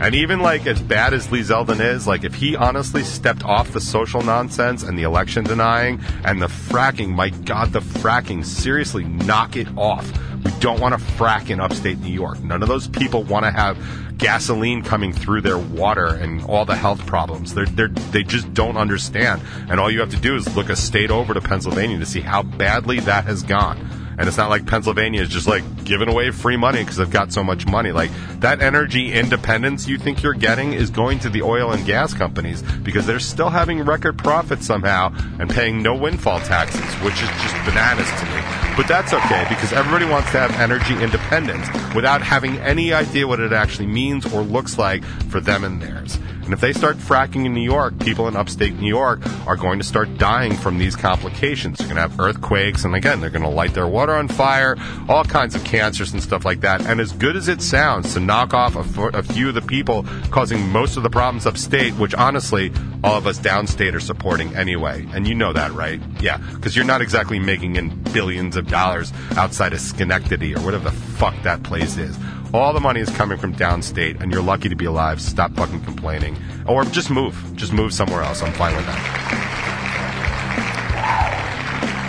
And 0.00 0.14
even 0.14 0.40
like 0.40 0.66
as 0.66 0.80
bad 0.80 1.12
as 1.12 1.30
Lee 1.30 1.40
Zeldin 1.40 1.78
is, 1.78 2.06
like 2.06 2.24
if 2.24 2.34
he 2.34 2.56
honestly 2.56 3.02
stepped 3.02 3.44
off 3.44 3.72
the 3.72 3.80
social 3.80 4.22
nonsense 4.22 4.82
and 4.82 4.98
the 4.98 5.02
election 5.02 5.44
denying 5.44 6.00
and 6.24 6.40
the 6.40 6.46
fracking, 6.46 7.10
my 7.10 7.28
God, 7.28 7.72
the 7.72 7.80
fracking, 7.80 8.44
seriously 8.44 9.04
knock 9.04 9.56
it 9.56 9.68
off. 9.76 10.10
We 10.42 10.52
don't 10.60 10.80
want 10.80 10.98
to 10.98 11.04
frack 11.12 11.50
in 11.50 11.60
upstate 11.60 11.98
New 11.98 12.12
York. 12.12 12.40
None 12.40 12.62
of 12.62 12.68
those 12.68 12.88
people 12.88 13.24
want 13.24 13.44
to 13.44 13.50
have 13.50 13.76
gasoline 14.16 14.82
coming 14.82 15.12
through 15.12 15.42
their 15.42 15.58
water 15.58 16.06
and 16.06 16.42
all 16.44 16.64
the 16.64 16.76
health 16.76 17.04
problems. 17.06 17.52
They're, 17.52 17.66
they're, 17.66 17.88
they 17.88 18.22
just 18.22 18.52
don't 18.54 18.78
understand. 18.78 19.42
And 19.68 19.78
all 19.78 19.90
you 19.90 20.00
have 20.00 20.10
to 20.10 20.20
do 20.20 20.34
is 20.34 20.56
look 20.56 20.70
a 20.70 20.76
state 20.76 21.10
over 21.10 21.34
to 21.34 21.42
Pennsylvania 21.42 21.98
to 21.98 22.06
see 22.06 22.20
how 22.20 22.42
badly 22.42 23.00
that 23.00 23.24
has 23.24 23.42
gone. 23.42 23.99
And 24.20 24.28
it's 24.28 24.36
not 24.36 24.50
like 24.50 24.66
Pennsylvania 24.66 25.22
is 25.22 25.30
just 25.30 25.46
like 25.46 25.64
giving 25.82 26.06
away 26.06 26.30
free 26.30 26.58
money 26.58 26.80
because 26.80 26.98
they've 26.98 27.10
got 27.10 27.32
so 27.32 27.42
much 27.42 27.66
money. 27.66 27.90
Like 27.90 28.10
that 28.40 28.60
energy 28.60 29.14
independence 29.14 29.88
you 29.88 29.96
think 29.96 30.22
you're 30.22 30.34
getting 30.34 30.74
is 30.74 30.90
going 30.90 31.20
to 31.20 31.30
the 31.30 31.40
oil 31.40 31.72
and 31.72 31.86
gas 31.86 32.12
companies 32.12 32.60
because 32.82 33.06
they're 33.06 33.18
still 33.18 33.48
having 33.48 33.82
record 33.82 34.18
profits 34.18 34.66
somehow 34.66 35.14
and 35.38 35.48
paying 35.48 35.82
no 35.82 35.94
windfall 35.94 36.38
taxes, 36.40 36.84
which 37.02 37.14
is 37.14 37.30
just 37.30 37.54
bananas 37.64 38.10
to 38.20 38.26
me. 38.26 38.76
But 38.76 38.86
that's 38.86 39.14
okay 39.14 39.46
because 39.48 39.72
everybody 39.72 40.04
wants 40.04 40.30
to 40.32 40.38
have 40.38 40.52
energy 40.60 41.02
independence 41.02 41.66
without 41.94 42.20
having 42.20 42.58
any 42.58 42.92
idea 42.92 43.26
what 43.26 43.40
it 43.40 43.54
actually 43.54 43.86
means 43.86 44.30
or 44.34 44.42
looks 44.42 44.76
like 44.76 45.02
for 45.30 45.40
them 45.40 45.64
and 45.64 45.80
theirs. 45.80 46.18
And 46.50 46.54
if 46.56 46.60
they 46.60 46.72
start 46.72 46.96
fracking 46.96 47.46
in 47.46 47.54
New 47.54 47.62
York, 47.62 47.96
people 48.00 48.26
in 48.26 48.34
upstate 48.34 48.74
New 48.74 48.88
York 48.88 49.20
are 49.46 49.54
going 49.54 49.78
to 49.78 49.84
start 49.84 50.18
dying 50.18 50.52
from 50.56 50.78
these 50.78 50.96
complications. 50.96 51.78
They're 51.78 51.86
going 51.86 51.94
to 51.94 52.02
have 52.02 52.18
earthquakes, 52.18 52.84
and 52.84 52.96
again, 52.96 53.20
they're 53.20 53.30
going 53.30 53.44
to 53.44 53.48
light 53.48 53.72
their 53.72 53.86
water 53.86 54.16
on 54.16 54.26
fire, 54.26 54.76
all 55.08 55.22
kinds 55.22 55.54
of 55.54 55.62
cancers 55.62 56.12
and 56.12 56.20
stuff 56.20 56.44
like 56.44 56.62
that. 56.62 56.84
And 56.86 56.98
as 56.98 57.12
good 57.12 57.36
as 57.36 57.46
it 57.46 57.62
sounds 57.62 58.14
to 58.14 58.20
knock 58.20 58.52
off 58.52 58.74
a 58.74 59.22
few 59.22 59.50
of 59.50 59.54
the 59.54 59.62
people 59.62 60.04
causing 60.32 60.68
most 60.70 60.96
of 60.96 61.04
the 61.04 61.08
problems 61.08 61.46
upstate, 61.46 61.92
which 61.94 62.16
honestly, 62.16 62.72
all 63.04 63.16
of 63.16 63.28
us 63.28 63.38
downstate 63.38 63.94
are 63.94 64.00
supporting 64.00 64.52
anyway. 64.56 65.06
And 65.14 65.28
you 65.28 65.36
know 65.36 65.52
that, 65.52 65.70
right? 65.70 66.00
Yeah, 66.20 66.38
because 66.54 66.74
you're 66.74 66.84
not 66.84 67.00
exactly 67.00 67.38
making 67.38 67.76
in 67.76 67.96
billions 68.12 68.56
of 68.56 68.66
dollars 68.66 69.12
outside 69.36 69.72
of 69.72 69.78
Schenectady 69.78 70.56
or 70.56 70.60
whatever 70.62 70.90
the 70.90 70.96
fuck 70.96 71.40
that 71.44 71.62
place 71.62 71.96
is. 71.96 72.18
All 72.52 72.72
the 72.72 72.80
money 72.80 72.98
is 72.98 73.08
coming 73.10 73.38
from 73.38 73.54
downstate, 73.54 74.20
and 74.20 74.32
you're 74.32 74.42
lucky 74.42 74.68
to 74.68 74.74
be 74.74 74.84
alive. 74.84 75.20
Stop 75.20 75.52
fucking 75.52 75.82
complaining. 75.82 76.36
Or 76.66 76.84
just 76.84 77.08
move. 77.08 77.40
Just 77.54 77.72
move 77.72 77.94
somewhere 77.94 78.22
else. 78.22 78.42
I'm 78.42 78.52
fine 78.54 78.74
with 78.74 78.86
that. 78.86 79.30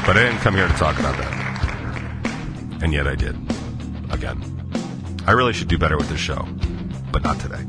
But 0.08 0.18
I 0.18 0.24
didn't 0.24 0.40
come 0.40 0.56
here 0.56 0.68
to 0.68 0.74
talk 0.74 0.98
about 0.98 1.16
that. 1.18 2.82
And 2.82 2.92
yet 2.92 3.08
I 3.08 3.14
did. 3.14 3.36
Again. 4.10 4.42
I 5.28 5.34
really 5.34 5.54
should 5.54 5.68
do 5.68 5.78
better 5.78 5.96
with 5.96 6.10
this 6.10 6.20
show. 6.20 6.48
But 7.12 7.22
not 7.24 7.40
today. 7.40 7.64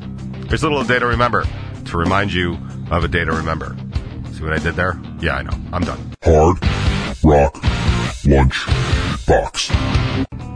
Here's 0.49 0.63
a 0.63 0.69
little 0.71 0.85
day 0.85 0.99
to 0.99 1.07
remember. 1.07 1.45
To 1.87 1.99
remind 1.99 2.33
you 2.33 2.57
of 2.91 3.05
a 3.05 3.09
day 3.09 3.25
to 3.27 3.33
remember. 3.33 3.77
See 4.33 4.43
what 4.43 4.55
I 4.55 4.59
did 4.59 4.77
there? 4.77 4.99
Yeah, 5.21 5.37
I 5.37 5.43
know. 5.43 5.59
I'm 5.75 5.85
done. 5.85 6.15
Hard 6.25 6.59
Rock 7.23 7.63
Lunch 8.25 8.67
Box. 9.27 9.71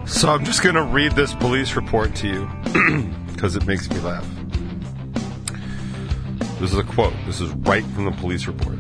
So 0.07 0.31
I'm 0.31 0.45
just 0.45 0.63
going 0.63 0.75
to 0.77 0.85
read 0.85 1.13
this 1.13 1.35
police 1.35 1.77
report 1.77 2.15
to 2.17 2.29
you 2.29 3.13
because 3.33 3.57
it 3.57 3.67
makes 3.67 3.91
me 3.91 3.99
laugh. 4.01 4.27
This 6.59 6.73
is 6.73 6.79
a 6.79 6.85
quote. 6.85 7.13
This 7.27 7.41
is 7.41 7.51
right 7.53 7.85
from 7.85 8.07
the 8.07 8.13
police 8.13 8.47
report. 8.47 8.79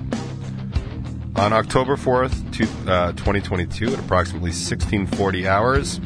On 1.36 1.52
October 1.52 1.96
4th, 1.96 2.52
two, 2.52 2.64
uh, 2.90 3.12
2022, 3.12 3.92
at 3.92 3.98
approximately 3.98 4.50
1640 4.50 5.46
hours, 5.46 6.00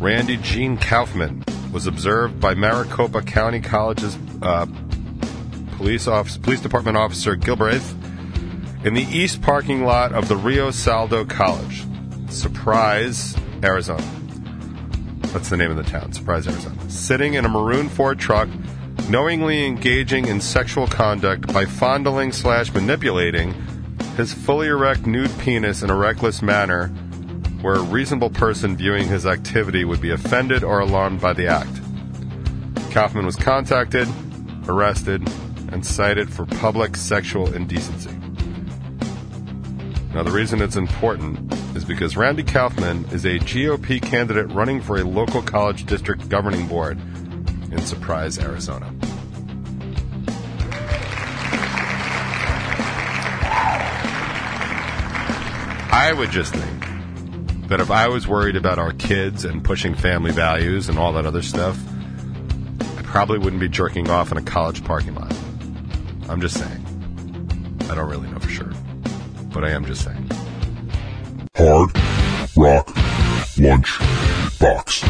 Randy 0.00 0.38
Jean 0.38 0.78
Kaufman 0.78 1.44
was 1.72 1.86
observed 1.86 2.40
by 2.40 2.54
Maricopa 2.54 3.20
County 3.20 3.60
College's 3.60 4.16
uh, 4.40 4.66
police 5.76 6.08
office, 6.08 6.38
police 6.38 6.60
department 6.60 6.96
officer 6.96 7.36
Gilbraith 7.36 7.94
in 8.84 8.94
the 8.94 9.02
east 9.02 9.42
parking 9.42 9.84
lot 9.84 10.12
of 10.12 10.28
the 10.28 10.36
Rio 10.36 10.70
Salado 10.70 11.24
College, 11.24 11.84
Surprise, 12.32 13.36
Arizona. 13.62 14.04
That's 15.32 15.50
the 15.50 15.56
name 15.56 15.70
of 15.70 15.76
the 15.76 15.82
town, 15.82 16.12
Surprise, 16.12 16.46
Arizona. 16.46 16.90
Sitting 16.90 17.34
in 17.34 17.44
a 17.44 17.48
maroon 17.48 17.88
Ford 17.88 18.18
truck, 18.18 18.48
knowingly 19.08 19.66
engaging 19.66 20.26
in 20.26 20.40
sexual 20.40 20.86
conduct 20.86 21.52
by 21.52 21.66
fondling 21.66 22.32
slash 22.32 22.72
manipulating 22.72 23.54
his 24.16 24.32
fully 24.32 24.68
erect 24.68 25.06
nude 25.06 25.30
penis 25.38 25.82
in 25.82 25.90
a 25.90 25.94
reckless 25.94 26.42
manner 26.42 26.88
where 27.60 27.76
a 27.76 27.82
reasonable 27.82 28.30
person 28.30 28.76
viewing 28.76 29.08
his 29.08 29.24
activity 29.24 29.84
would 29.84 30.00
be 30.00 30.10
offended 30.10 30.64
or 30.64 30.80
alarmed 30.80 31.20
by 31.20 31.32
the 31.32 31.46
act. 31.46 31.80
Kaufman 32.92 33.24
was 33.24 33.36
contacted, 33.36 34.08
arrested, 34.68 35.26
and 35.70 35.84
cited 35.86 36.32
for 36.32 36.44
public 36.44 36.96
sexual 36.96 37.52
indecency. 37.54 38.10
Now, 40.14 40.22
the 40.22 40.30
reason 40.30 40.60
it's 40.60 40.76
important 40.76 41.52
is 41.74 41.84
because 41.84 42.16
Randy 42.16 42.42
Kaufman 42.42 43.04
is 43.06 43.24
a 43.24 43.38
GOP 43.38 44.00
candidate 44.00 44.50
running 44.52 44.80
for 44.80 44.98
a 44.98 45.04
local 45.04 45.42
college 45.42 45.86
district 45.86 46.28
governing 46.28 46.66
board 46.66 46.98
in 47.70 47.80
Surprise, 47.84 48.38
Arizona. 48.38 48.92
I 55.94 56.12
would 56.12 56.30
just 56.30 56.54
think 56.54 57.68
that 57.68 57.80
if 57.80 57.90
I 57.90 58.08
was 58.08 58.26
worried 58.26 58.56
about 58.56 58.78
our 58.78 58.92
kids 58.92 59.44
and 59.44 59.62
pushing 59.62 59.94
family 59.94 60.32
values 60.32 60.88
and 60.88 60.98
all 60.98 61.12
that 61.14 61.26
other 61.26 61.42
stuff, 61.42 61.78
I 62.98 63.02
probably 63.02 63.38
wouldn't 63.38 63.60
be 63.60 63.68
jerking 63.68 64.10
off 64.10 64.32
in 64.32 64.38
a 64.38 64.42
college 64.42 64.84
parking 64.84 65.14
lot. 65.14 65.34
I'm 66.28 66.40
just 66.40 66.58
saying. 66.58 66.86
I 67.90 67.94
don't 67.94 68.08
really 68.08 68.28
know 68.30 68.38
for 68.38 68.48
sure, 68.48 68.72
but 69.52 69.64
I 69.64 69.70
am 69.70 69.84
just 69.84 70.02
saying. 70.04 70.21
Hard 71.54 71.90
Rock 72.56 72.88
Lunch 73.58 73.98
Box. 74.58 75.04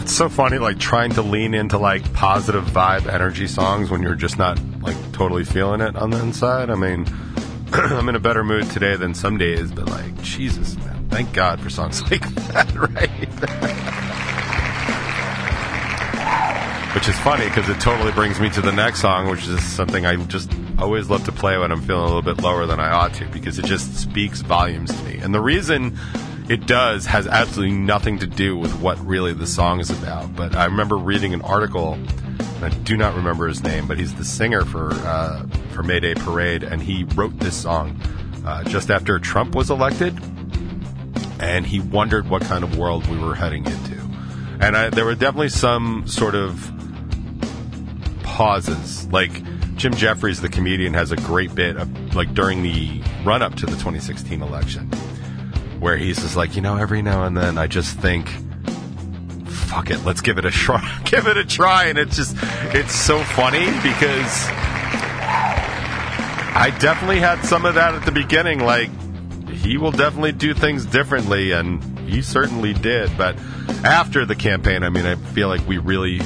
It's 0.00 0.12
so 0.12 0.28
funny, 0.28 0.58
like 0.58 0.78
trying 0.78 1.10
to 1.14 1.22
lean 1.22 1.52
into 1.52 1.78
like 1.78 2.12
positive 2.12 2.64
vibe 2.66 3.12
energy 3.12 3.48
songs 3.48 3.90
when 3.90 4.02
you're 4.02 4.14
just 4.14 4.38
not 4.38 4.60
like 4.82 4.96
totally 5.10 5.44
feeling 5.44 5.80
it 5.80 5.96
on 5.96 6.10
the 6.10 6.20
inside. 6.20 6.70
I 6.70 6.76
mean, 6.76 7.06
I'm 7.72 8.08
in 8.08 8.14
a 8.14 8.20
better 8.20 8.44
mood 8.44 8.70
today 8.70 8.94
than 8.94 9.14
some 9.14 9.36
days, 9.36 9.72
but 9.72 9.90
like, 9.90 10.22
Jesus, 10.22 10.76
man, 10.76 11.08
thank 11.08 11.32
God 11.32 11.60
for 11.60 11.70
songs 11.70 12.00
like 12.12 12.22
that, 12.52 12.72
right? 12.76 13.28
which 16.94 17.08
is 17.08 17.18
funny 17.18 17.46
because 17.46 17.68
it 17.68 17.80
totally 17.80 18.12
brings 18.12 18.38
me 18.38 18.48
to 18.50 18.60
the 18.60 18.72
next 18.72 19.00
song, 19.00 19.28
which 19.28 19.46
is 19.48 19.60
something 19.62 20.06
I 20.06 20.14
just 20.26 20.52
always 20.78 21.10
love 21.10 21.24
to 21.24 21.32
play 21.32 21.58
when 21.58 21.72
I'm 21.72 21.82
feeling 21.82 22.02
a 22.02 22.06
little 22.06 22.22
bit 22.22 22.42
lower 22.42 22.66
than 22.66 22.80
I 22.80 22.90
ought 22.90 23.14
to 23.14 23.26
because 23.26 23.58
it 23.58 23.64
just 23.64 23.96
speaks 23.96 24.40
volumes 24.42 24.94
to 24.94 25.04
me. 25.04 25.18
And 25.18 25.34
the 25.34 25.40
reason 25.40 25.98
it 26.48 26.66
does 26.66 27.04
has 27.06 27.26
absolutely 27.26 27.76
nothing 27.76 28.18
to 28.20 28.26
do 28.26 28.56
with 28.56 28.72
what 28.80 28.98
really 29.04 29.34
the 29.34 29.46
song 29.46 29.80
is 29.80 29.90
about. 29.90 30.34
But 30.34 30.56
I 30.56 30.64
remember 30.64 30.96
reading 30.96 31.34
an 31.34 31.42
article, 31.42 31.94
and 31.94 32.64
I 32.64 32.70
do 32.70 32.96
not 32.96 33.14
remember 33.14 33.48
his 33.48 33.62
name, 33.62 33.86
but 33.86 33.98
he's 33.98 34.14
the 34.14 34.24
singer 34.24 34.64
for 34.64 34.92
uh, 34.92 35.46
for 35.72 35.82
Mayday 35.82 36.14
Parade, 36.14 36.62
and 36.62 36.80
he 36.80 37.04
wrote 37.14 37.38
this 37.38 37.56
song 37.56 38.00
uh, 38.46 38.64
just 38.64 38.90
after 38.90 39.18
Trump 39.18 39.54
was 39.54 39.70
elected, 39.70 40.18
and 41.38 41.66
he 41.66 41.80
wondered 41.80 42.30
what 42.30 42.42
kind 42.42 42.64
of 42.64 42.78
world 42.78 43.06
we 43.08 43.18
were 43.18 43.34
heading 43.34 43.66
into. 43.66 44.00
And 44.60 44.76
I, 44.76 44.90
there 44.90 45.04
were 45.04 45.14
definitely 45.14 45.50
some 45.50 46.06
sort 46.06 46.34
of 46.34 46.72
pauses. 48.22 49.06
Like 49.12 49.42
Jim 49.78 49.94
Jefferies, 49.94 50.40
the 50.40 50.48
comedian, 50.48 50.92
has 50.94 51.12
a 51.12 51.16
great 51.16 51.54
bit 51.54 51.76
of 51.76 52.14
like 52.16 52.34
during 52.34 52.62
the 52.64 53.00
run 53.24 53.42
up 53.42 53.54
to 53.54 53.64
the 53.64 53.72
2016 53.72 54.42
election, 54.42 54.86
where 55.78 55.96
he's 55.96 56.20
just 56.20 56.34
like, 56.34 56.56
you 56.56 56.62
know, 56.62 56.76
every 56.76 57.00
now 57.00 57.22
and 57.22 57.36
then 57.36 57.56
I 57.56 57.68
just 57.68 57.96
think, 57.98 58.28
fuck 59.46 59.90
it, 59.90 60.04
let's 60.04 60.20
give 60.20 60.36
it 60.36 60.44
a 60.44 60.50
try, 60.52 61.00
give 61.04 61.28
it 61.28 61.36
a 61.36 61.44
try, 61.44 61.84
and 61.84 61.96
it's 61.96 62.16
just, 62.16 62.36
it's 62.74 62.92
so 62.92 63.22
funny 63.22 63.66
because 63.66 64.48
I 66.56 66.76
definitely 66.80 67.20
had 67.20 67.44
some 67.44 67.64
of 67.64 67.76
that 67.76 67.94
at 67.94 68.04
the 68.04 68.12
beginning, 68.12 68.60
like. 68.60 68.90
He 69.48 69.76
will 69.76 69.90
definitely 69.90 70.32
do 70.32 70.54
things 70.54 70.86
differently, 70.86 71.50
and 71.50 71.82
he 72.08 72.22
certainly 72.22 72.72
did. 72.72 73.10
But 73.18 73.36
after 73.84 74.24
the 74.24 74.36
campaign, 74.36 74.82
I 74.82 74.88
mean, 74.88 75.04
I 75.04 75.16
feel 75.16 75.48
like 75.48 75.66
we 75.66 75.78
really 75.78 76.20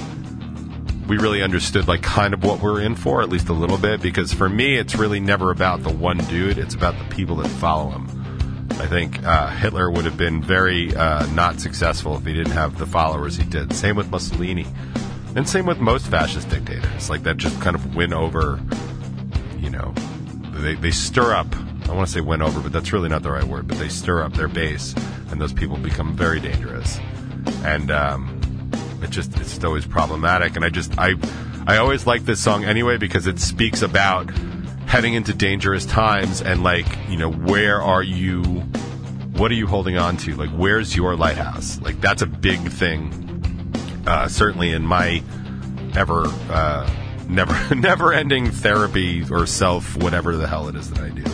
we 1.12 1.18
really 1.18 1.42
understood 1.42 1.87
like 1.88 2.01
kind 2.01 2.33
of 2.33 2.42
what 2.42 2.62
we're 2.62 2.81
in 2.81 2.94
for, 2.94 3.20
at 3.20 3.29
least 3.29 3.51
a 3.51 3.53
little 3.53 3.77
bit, 3.77 4.01
because 4.01 4.33
for 4.33 4.48
me, 4.48 4.77
it's 4.79 4.94
really 4.94 5.20
never 5.20 5.51
about 5.51 5.83
the 5.83 5.92
one 5.92 6.16
dude, 6.16 6.57
it's 6.57 6.75
about 6.75 6.96
the 6.98 7.14
people 7.14 7.37
that 7.37 7.48
follow 7.48 7.90
him. 7.90 8.66
I 8.70 8.87
think 8.87 9.22
uh, 9.22 9.51
Hitler 9.51 9.90
would 9.90 10.07
have 10.07 10.16
been 10.16 10.42
very 10.42 10.96
uh, 10.96 11.27
not 11.35 11.61
successful 11.61 12.16
if 12.16 12.25
he 12.25 12.33
didn't 12.33 12.55
have 12.55 12.79
the 12.79 12.87
followers 12.87 13.37
he 13.37 13.44
did. 13.44 13.75
Same 13.75 13.94
with 13.94 14.11
Mussolini. 14.11 14.64
And 15.37 15.46
same 15.46 15.66
with 15.66 15.81
most 15.81 16.07
fascist 16.07 16.48
dictators. 16.48 17.11
Like 17.11 17.25
that 17.25 17.37
just 17.37 17.61
kind 17.61 17.77
of 17.77 17.94
win 17.94 18.14
over, 18.14 18.59
you 19.59 19.68
know, 19.68 19.92
they, 20.55 20.77
they 20.77 20.90
stir 20.90 21.35
up. 21.35 21.55
I 21.90 21.92
want 21.92 22.07
to 22.07 22.12
say 22.14 22.22
win 22.22 22.40
over, 22.40 22.59
but 22.61 22.72
that's 22.72 22.90
really 22.94 23.11
not 23.11 23.22
the 23.22 23.33
right 23.33 23.44
word. 23.44 23.68
But 23.68 23.79
they 23.79 23.90
stir 23.90 24.22
up 24.22 24.33
their 24.33 24.48
base, 24.48 24.94
and 25.31 25.38
those 25.38 25.53
people 25.53 25.77
become 25.77 26.16
very 26.16 26.40
dangerous. 26.40 26.98
And 27.64 27.90
um, 27.90 28.41
it 29.03 29.11
just 29.11 29.38
it's 29.38 29.62
always 29.65 29.87
problematic. 29.87 30.57
And 30.57 30.65
I 30.65 30.69
just 30.69 30.99
I 30.99 31.15
I 31.67 31.77
always 31.79 32.07
like 32.07 32.25
this 32.25 32.41
song 32.41 32.65
anyway 32.65 32.97
because 32.97 33.27
it 33.27 33.38
speaks 33.38 33.83
about 33.83 34.31
heading 34.87 35.15
into 35.15 35.33
dangerous 35.33 35.87
times 35.87 36.43
and 36.43 36.62
like 36.62 36.87
you 37.09 37.17
know 37.17 37.31
where 37.31 37.81
are 37.81 38.03
you 38.03 38.43
what 39.35 39.51
are 39.51 39.55
you 39.55 39.67
holding 39.67 39.97
on 39.97 40.17
to? 40.19 40.35
Like 40.35 40.51
where's 40.51 40.95
your 40.95 41.17
lighthouse? 41.17 41.81
Like 41.81 42.01
that's 42.01 42.23
a 42.23 42.27
big 42.27 42.61
thing 42.71 43.19
uh, 44.07 44.29
certainly 44.29 44.73
in 44.73 44.83
my 44.83 45.23
ever 45.95 46.25
uh, 46.51 46.91
never 47.29 47.75
never 47.75 48.12
ending 48.12 48.51
therapy 48.51 49.25
or 49.31 49.47
self 49.47 49.97
whatever 49.97 50.37
the 50.37 50.47
hell 50.47 50.69
it 50.69 50.77
is 50.77 50.91
that 50.91 51.01
I 51.01 51.11
do 51.11 51.25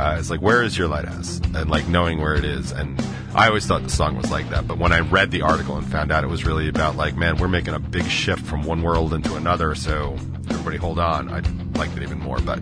uh, 0.00 0.16
it's 0.18 0.30
like 0.30 0.40
where 0.40 0.62
is 0.62 0.78
your 0.78 0.88
lighthouse? 0.88 1.40
And 1.54 1.68
like 1.68 1.86
knowing 1.88 2.20
where 2.20 2.34
it 2.34 2.44
is 2.44 2.72
and 2.72 2.98
I 3.34 3.46
always 3.48 3.66
thought 3.66 3.82
the 3.82 3.90
song 3.90 4.16
was 4.16 4.30
like 4.30 4.50
that 4.50 4.66
but 4.66 4.78
when 4.78 4.92
I 4.92 5.00
read 5.00 5.30
the 5.30 5.42
article 5.42 5.76
and 5.76 5.86
found 5.86 6.10
out 6.10 6.24
it 6.24 6.28
was 6.28 6.44
really 6.44 6.68
about 6.68 6.96
like 6.96 7.16
man 7.16 7.36
we're 7.36 7.48
making 7.48 7.74
a 7.74 7.78
big 7.78 8.06
shift 8.06 8.44
from 8.44 8.62
one 8.62 8.82
world 8.82 9.14
into 9.14 9.36
another 9.36 9.74
so 9.74 10.14
everybody 10.50 10.76
hold 10.76 10.98
on 10.98 11.28
I 11.28 11.40
liked 11.78 11.96
it 11.96 12.02
even 12.02 12.18
more 12.18 12.40
but 12.40 12.60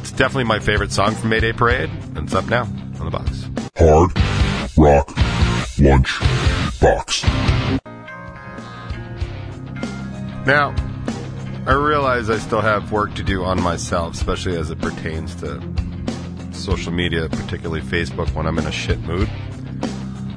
it's 0.00 0.12
definitely 0.12 0.44
my 0.44 0.58
favorite 0.58 0.92
song 0.92 1.14
from 1.14 1.30
Mayday 1.30 1.52
Parade 1.52 1.90
and 2.14 2.18
it's 2.18 2.34
up 2.34 2.46
now 2.46 2.62
on 2.62 3.04
the 3.04 3.10
box 3.10 3.46
Hard 3.76 4.10
Rock 4.76 5.10
Lunch 5.78 6.20
Box. 6.80 7.24
Now, 10.44 10.74
I 11.66 11.72
realize 11.72 12.28
I 12.30 12.38
still 12.38 12.60
have 12.60 12.92
work 12.92 13.14
to 13.14 13.22
do 13.22 13.44
on 13.44 13.60
myself, 13.62 14.14
especially 14.14 14.56
as 14.56 14.70
it 14.70 14.80
pertains 14.80 15.34
to 15.36 15.62
social 16.52 16.92
media, 16.92 17.28
particularly 17.28 17.80
Facebook, 17.80 18.32
when 18.34 18.46
I'm 18.46 18.58
in 18.58 18.66
a 18.66 18.72
shit 18.72 19.00
mood. 19.00 19.30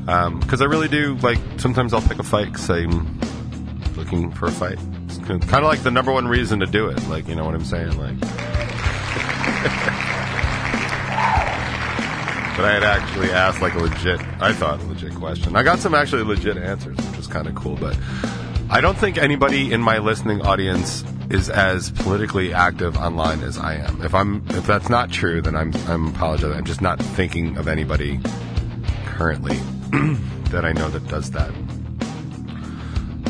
Um, 0.07 0.39
because 0.39 0.61
I 0.61 0.65
really 0.65 0.87
do, 0.87 1.15
like, 1.17 1.39
sometimes 1.57 1.93
I'll 1.93 2.01
pick 2.01 2.19
a 2.19 2.23
fight 2.23 2.45
because 2.45 2.69
I'm 2.69 3.19
looking 3.95 4.31
for 4.31 4.45
a 4.45 4.51
fight. 4.51 4.77
It's 5.05 5.17
kind 5.17 5.41
of 5.41 5.63
like 5.63 5.81
the 5.81 5.91
number 5.91 6.11
one 6.11 6.27
reason 6.27 6.59
to 6.59 6.67
do 6.67 6.87
it. 6.89 7.07
Like, 7.07 7.27
you 7.27 7.35
know 7.35 7.45
what 7.45 7.55
I'm 7.55 7.65
saying? 7.65 7.97
Like, 7.97 8.19
but 12.55 12.65
I 12.65 12.71
had 12.73 12.83
actually 12.83 13.31
asked 13.31 13.61
like 13.61 13.73
a 13.73 13.79
legit, 13.79 14.21
I 14.39 14.53
thought 14.53 14.79
a 14.79 14.85
legit 14.85 15.15
question. 15.15 15.55
I 15.55 15.63
got 15.63 15.79
some 15.79 15.95
actually 15.95 16.23
legit 16.23 16.57
answers, 16.57 16.97
which 16.97 17.17
was 17.17 17.27
kind 17.27 17.47
of 17.47 17.55
cool. 17.55 17.75
But 17.75 17.97
I 18.69 18.81
don't 18.81 18.97
think 18.97 19.17
anybody 19.17 19.73
in 19.73 19.81
my 19.81 19.97
listening 19.97 20.41
audience 20.41 21.03
is 21.31 21.49
as 21.49 21.89
politically 21.89 22.53
active 22.53 22.95
online 22.97 23.41
as 23.41 23.57
I 23.57 23.75
am. 23.75 24.03
If 24.03 24.13
I'm, 24.13 24.45
if 24.49 24.67
that's 24.67 24.89
not 24.89 25.11
true, 25.11 25.41
then 25.41 25.55
I'm, 25.55 25.73
I'm 25.87 26.09
apologizing. 26.09 26.55
I'm 26.55 26.65
just 26.65 26.81
not 26.81 26.99
thinking 26.99 27.57
of 27.57 27.67
anybody 27.67 28.19
currently 29.05 29.57
that 30.51 30.65
I 30.65 30.73
know 30.73 30.89
that 30.89 31.07
does 31.07 31.31
that. 31.31 31.51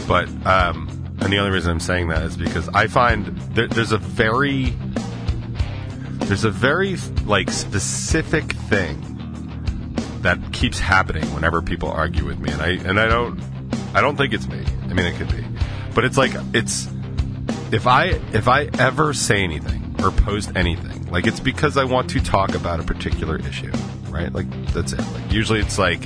But, 0.08 0.28
um, 0.46 0.88
and 1.22 1.32
the 1.32 1.38
only 1.38 1.52
reason 1.52 1.72
I'm 1.72 1.80
saying 1.80 2.10
that 2.10 2.24
is 2.24 2.38
because 2.38 2.70
I 2.70 2.88
find 2.88 3.26
there, 3.56 3.68
there's 3.68 3.92
a 3.92 3.98
very, 3.98 4.74
there's 6.26 6.44
a 6.44 6.52
very 6.52 6.98
like 7.26 7.50
specific 7.50 8.52
thing 8.54 9.02
that 10.22 10.40
keeps 10.54 10.80
happening 10.80 11.24
whenever 11.36 11.62
people 11.62 11.90
argue 11.90 12.26
with 12.26 12.40
me, 12.40 12.52
and 12.52 12.62
I 12.62 12.70
and 12.70 13.00
I 13.00 13.08
don't 13.08 13.40
I 13.94 14.02
don't 14.02 14.18
think 14.18 14.34
it's 14.34 14.48
me. 14.48 14.64
I 14.84 14.94
mean, 14.94 15.06
it 15.06 15.16
could 15.18 15.30
be, 15.30 15.46
but 15.94 16.04
it's 16.04 16.18
like 16.18 16.32
it's 16.54 16.88
if 17.72 17.88
I 17.88 18.20
if 18.34 18.48
I 18.48 18.70
ever 18.80 19.14
say 19.14 19.44
anything 19.44 19.96
or 20.04 20.12
post 20.12 20.52
anything, 20.56 21.10
like 21.12 21.28
it's 21.28 21.40
because 21.40 21.78
I 21.78 21.84
want 21.84 22.10
to 22.12 22.20
talk 22.20 22.56
about 22.56 22.80
a 22.80 22.84
particular 22.84 23.38
issue, 23.38 23.72
right? 24.16 24.34
Like 24.34 24.50
that's 24.74 24.94
it. 24.94 25.00
Like 25.14 25.32
usually 25.32 25.60
it's 25.60 25.78
like 25.78 26.04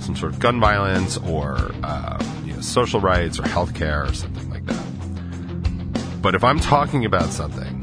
some 0.00 0.16
sort 0.16 0.32
of 0.32 0.40
gun 0.40 0.58
violence 0.60 1.16
or 1.18 1.70
uh, 1.84 2.22
you 2.44 2.54
know, 2.54 2.60
social 2.60 3.00
rights 3.00 3.38
or 3.38 3.42
healthcare 3.42 4.10
or 4.10 4.14
something 4.14 4.50
like 4.50 4.64
that. 4.66 6.22
But 6.22 6.34
if 6.34 6.42
I'm 6.42 6.58
talking 6.58 7.04
about 7.04 7.30
something, 7.30 7.80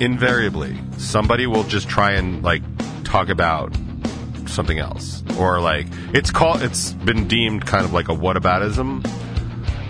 invariably 0.00 0.76
somebody 0.96 1.46
will 1.46 1.64
just 1.64 1.88
try 1.88 2.12
and 2.12 2.42
like 2.42 2.62
talk 3.04 3.28
about 3.28 3.74
something 4.46 4.78
else 4.78 5.22
or 5.38 5.60
like 5.60 5.86
it's 6.14 6.30
called 6.30 6.62
it's 6.62 6.92
been 6.92 7.26
deemed 7.28 7.66
kind 7.66 7.84
of 7.84 7.92
like 7.92 8.08
a 8.08 8.12
whataboutism 8.12 9.04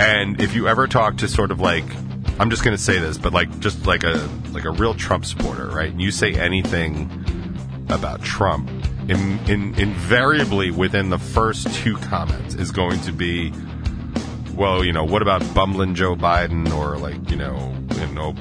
and 0.00 0.40
if 0.40 0.54
you 0.54 0.68
ever 0.68 0.86
talk 0.86 1.16
to 1.16 1.28
sort 1.28 1.50
of 1.50 1.60
like 1.60 1.84
i'm 2.38 2.50
just 2.50 2.64
going 2.64 2.76
to 2.76 2.82
say 2.82 2.98
this 2.98 3.18
but 3.18 3.32
like 3.32 3.58
just 3.60 3.86
like 3.86 4.02
a 4.02 4.28
like 4.52 4.64
a 4.64 4.70
real 4.70 4.94
trump 4.94 5.24
supporter 5.24 5.68
right 5.68 5.90
and 5.90 6.00
you 6.00 6.10
say 6.10 6.34
anything 6.34 7.08
about 7.90 8.22
trump 8.22 8.68
in, 9.08 9.38
in, 9.48 9.74
invariably 9.78 10.70
within 10.70 11.10
the 11.10 11.18
first 11.18 11.72
two 11.76 11.96
comments 11.96 12.54
is 12.54 12.70
going 12.70 13.00
to 13.00 13.12
be 13.12 13.52
well 14.54 14.84
you 14.84 14.92
know 14.92 15.04
what 15.04 15.22
about 15.22 15.42
bumbling 15.54 15.94
joe 15.94 16.14
biden 16.14 16.70
or 16.72 16.98
like 16.98 17.30
you 17.30 17.36
know 17.36 17.74
you 17.94 18.06
know 18.08 18.34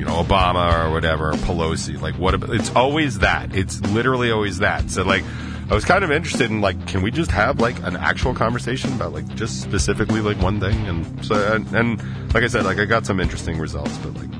you 0.00 0.06
know 0.06 0.22
Obama 0.22 0.86
or 0.86 0.90
whatever, 0.90 1.32
Pelosi. 1.32 2.00
Like 2.00 2.14
what? 2.14 2.32
About, 2.32 2.54
it's 2.54 2.74
always 2.74 3.18
that. 3.18 3.54
It's 3.54 3.82
literally 3.82 4.30
always 4.30 4.58
that. 4.60 4.90
So 4.90 5.02
like, 5.02 5.22
I 5.68 5.74
was 5.74 5.84
kind 5.84 6.02
of 6.02 6.10
interested 6.10 6.50
in 6.50 6.62
like, 6.62 6.86
can 6.86 7.02
we 7.02 7.10
just 7.10 7.30
have 7.30 7.60
like 7.60 7.78
an 7.82 7.96
actual 7.96 8.34
conversation 8.34 8.94
about 8.94 9.12
like 9.12 9.28
just 9.34 9.60
specifically 9.60 10.22
like 10.22 10.40
one 10.40 10.58
thing? 10.58 10.86
And 10.88 11.24
so 11.24 11.34
and, 11.52 11.66
and 11.74 12.32
like 12.32 12.42
I 12.42 12.46
said, 12.46 12.64
like 12.64 12.78
I 12.78 12.86
got 12.86 13.04
some 13.04 13.20
interesting 13.20 13.58
results, 13.58 13.94
but 13.98 14.14
like, 14.14 14.30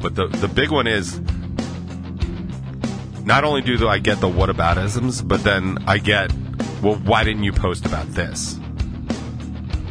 but 0.00 0.14
the 0.14 0.28
the 0.28 0.48
big 0.48 0.70
one 0.70 0.86
is. 0.86 1.20
Not 3.28 3.44
only 3.44 3.60
do 3.60 3.86
I 3.86 3.98
get 3.98 4.22
the 4.22 4.26
whataboutisms, 4.26 5.28
but 5.28 5.44
then 5.44 5.84
I 5.86 5.98
get, 5.98 6.32
well, 6.82 6.94
why 6.94 7.24
didn't 7.24 7.44
you 7.44 7.52
post 7.52 7.84
about 7.84 8.06
this? 8.06 8.58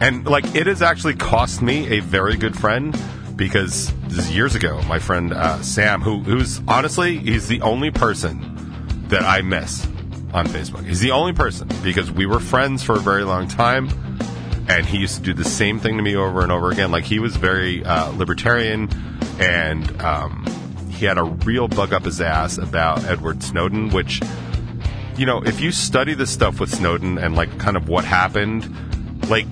And 0.02 0.26
like, 0.26 0.56
it 0.56 0.65
has 0.65 0.82
actually 0.82 1.13
cost 1.13 1.62
me 1.62 1.97
a 1.97 2.00
very 2.00 2.36
good 2.36 2.58
friend 2.58 3.00
because 3.36 3.93
this 4.08 4.17
is 4.26 4.36
years 4.36 4.56
ago. 4.56 4.82
My 4.88 4.97
friend 4.97 5.34
uh, 5.34 5.62
Sam, 5.62 6.02
who 6.02 6.21
who's 6.21 6.62
honestly 6.67 7.19
he's 7.19 7.47
the 7.47 7.62
only 7.62 7.91
person 7.91 9.06
that 9.10 9.21
I 9.21 9.43
miss 9.43 9.86
on 10.34 10.47
Facebook. 10.47 10.84
He's 10.88 11.02
the 11.02 11.12
only 11.12 11.34
person 11.34 11.69
because 11.84 12.10
we 12.12 12.26
were 12.26 12.39
friends 12.39 12.82
for 12.82 12.93
a 12.93 13.00
very 13.00 13.23
long 13.23 13.47
time, 13.47 13.88
and 14.67 14.84
he 14.84 14.97
used 14.97 15.17
to 15.17 15.21
do 15.21 15.34
the 15.36 15.47
same 15.47 15.80
thing 15.80 15.97
to 15.97 16.02
me 16.02 16.15
over 16.15 16.41
and 16.41 16.52
over 16.52 16.71
again. 16.71 16.89
Like 16.89 17.04
he 17.04 17.19
was 17.19 17.36
very 17.36 17.86
uh, 17.86 18.10
libertarian, 18.13 18.89
and 19.39 20.02
um, 20.02 20.43
he 20.97 21.05
had 21.05 21.17
a 21.17 21.23
real 21.23 21.67
bug 21.67 21.93
up 21.93 22.03
his 22.03 22.19
ass 22.19 22.57
about 22.57 23.03
Edward 23.05 23.43
Snowden, 23.43 23.89
which. 23.89 24.21
You 25.17 25.25
know, 25.25 25.41
if 25.41 25.60
you 25.62 25.71
study 25.71 26.13
the 26.13 26.27
stuff 26.27 26.60
with 26.60 26.71
Snowden 26.71 27.17
and 27.17 27.36
like 27.36 27.57
kind 27.57 27.75
of 27.75 27.89
what 27.89 28.05
happened, 28.05 28.71
like 29.31 29.47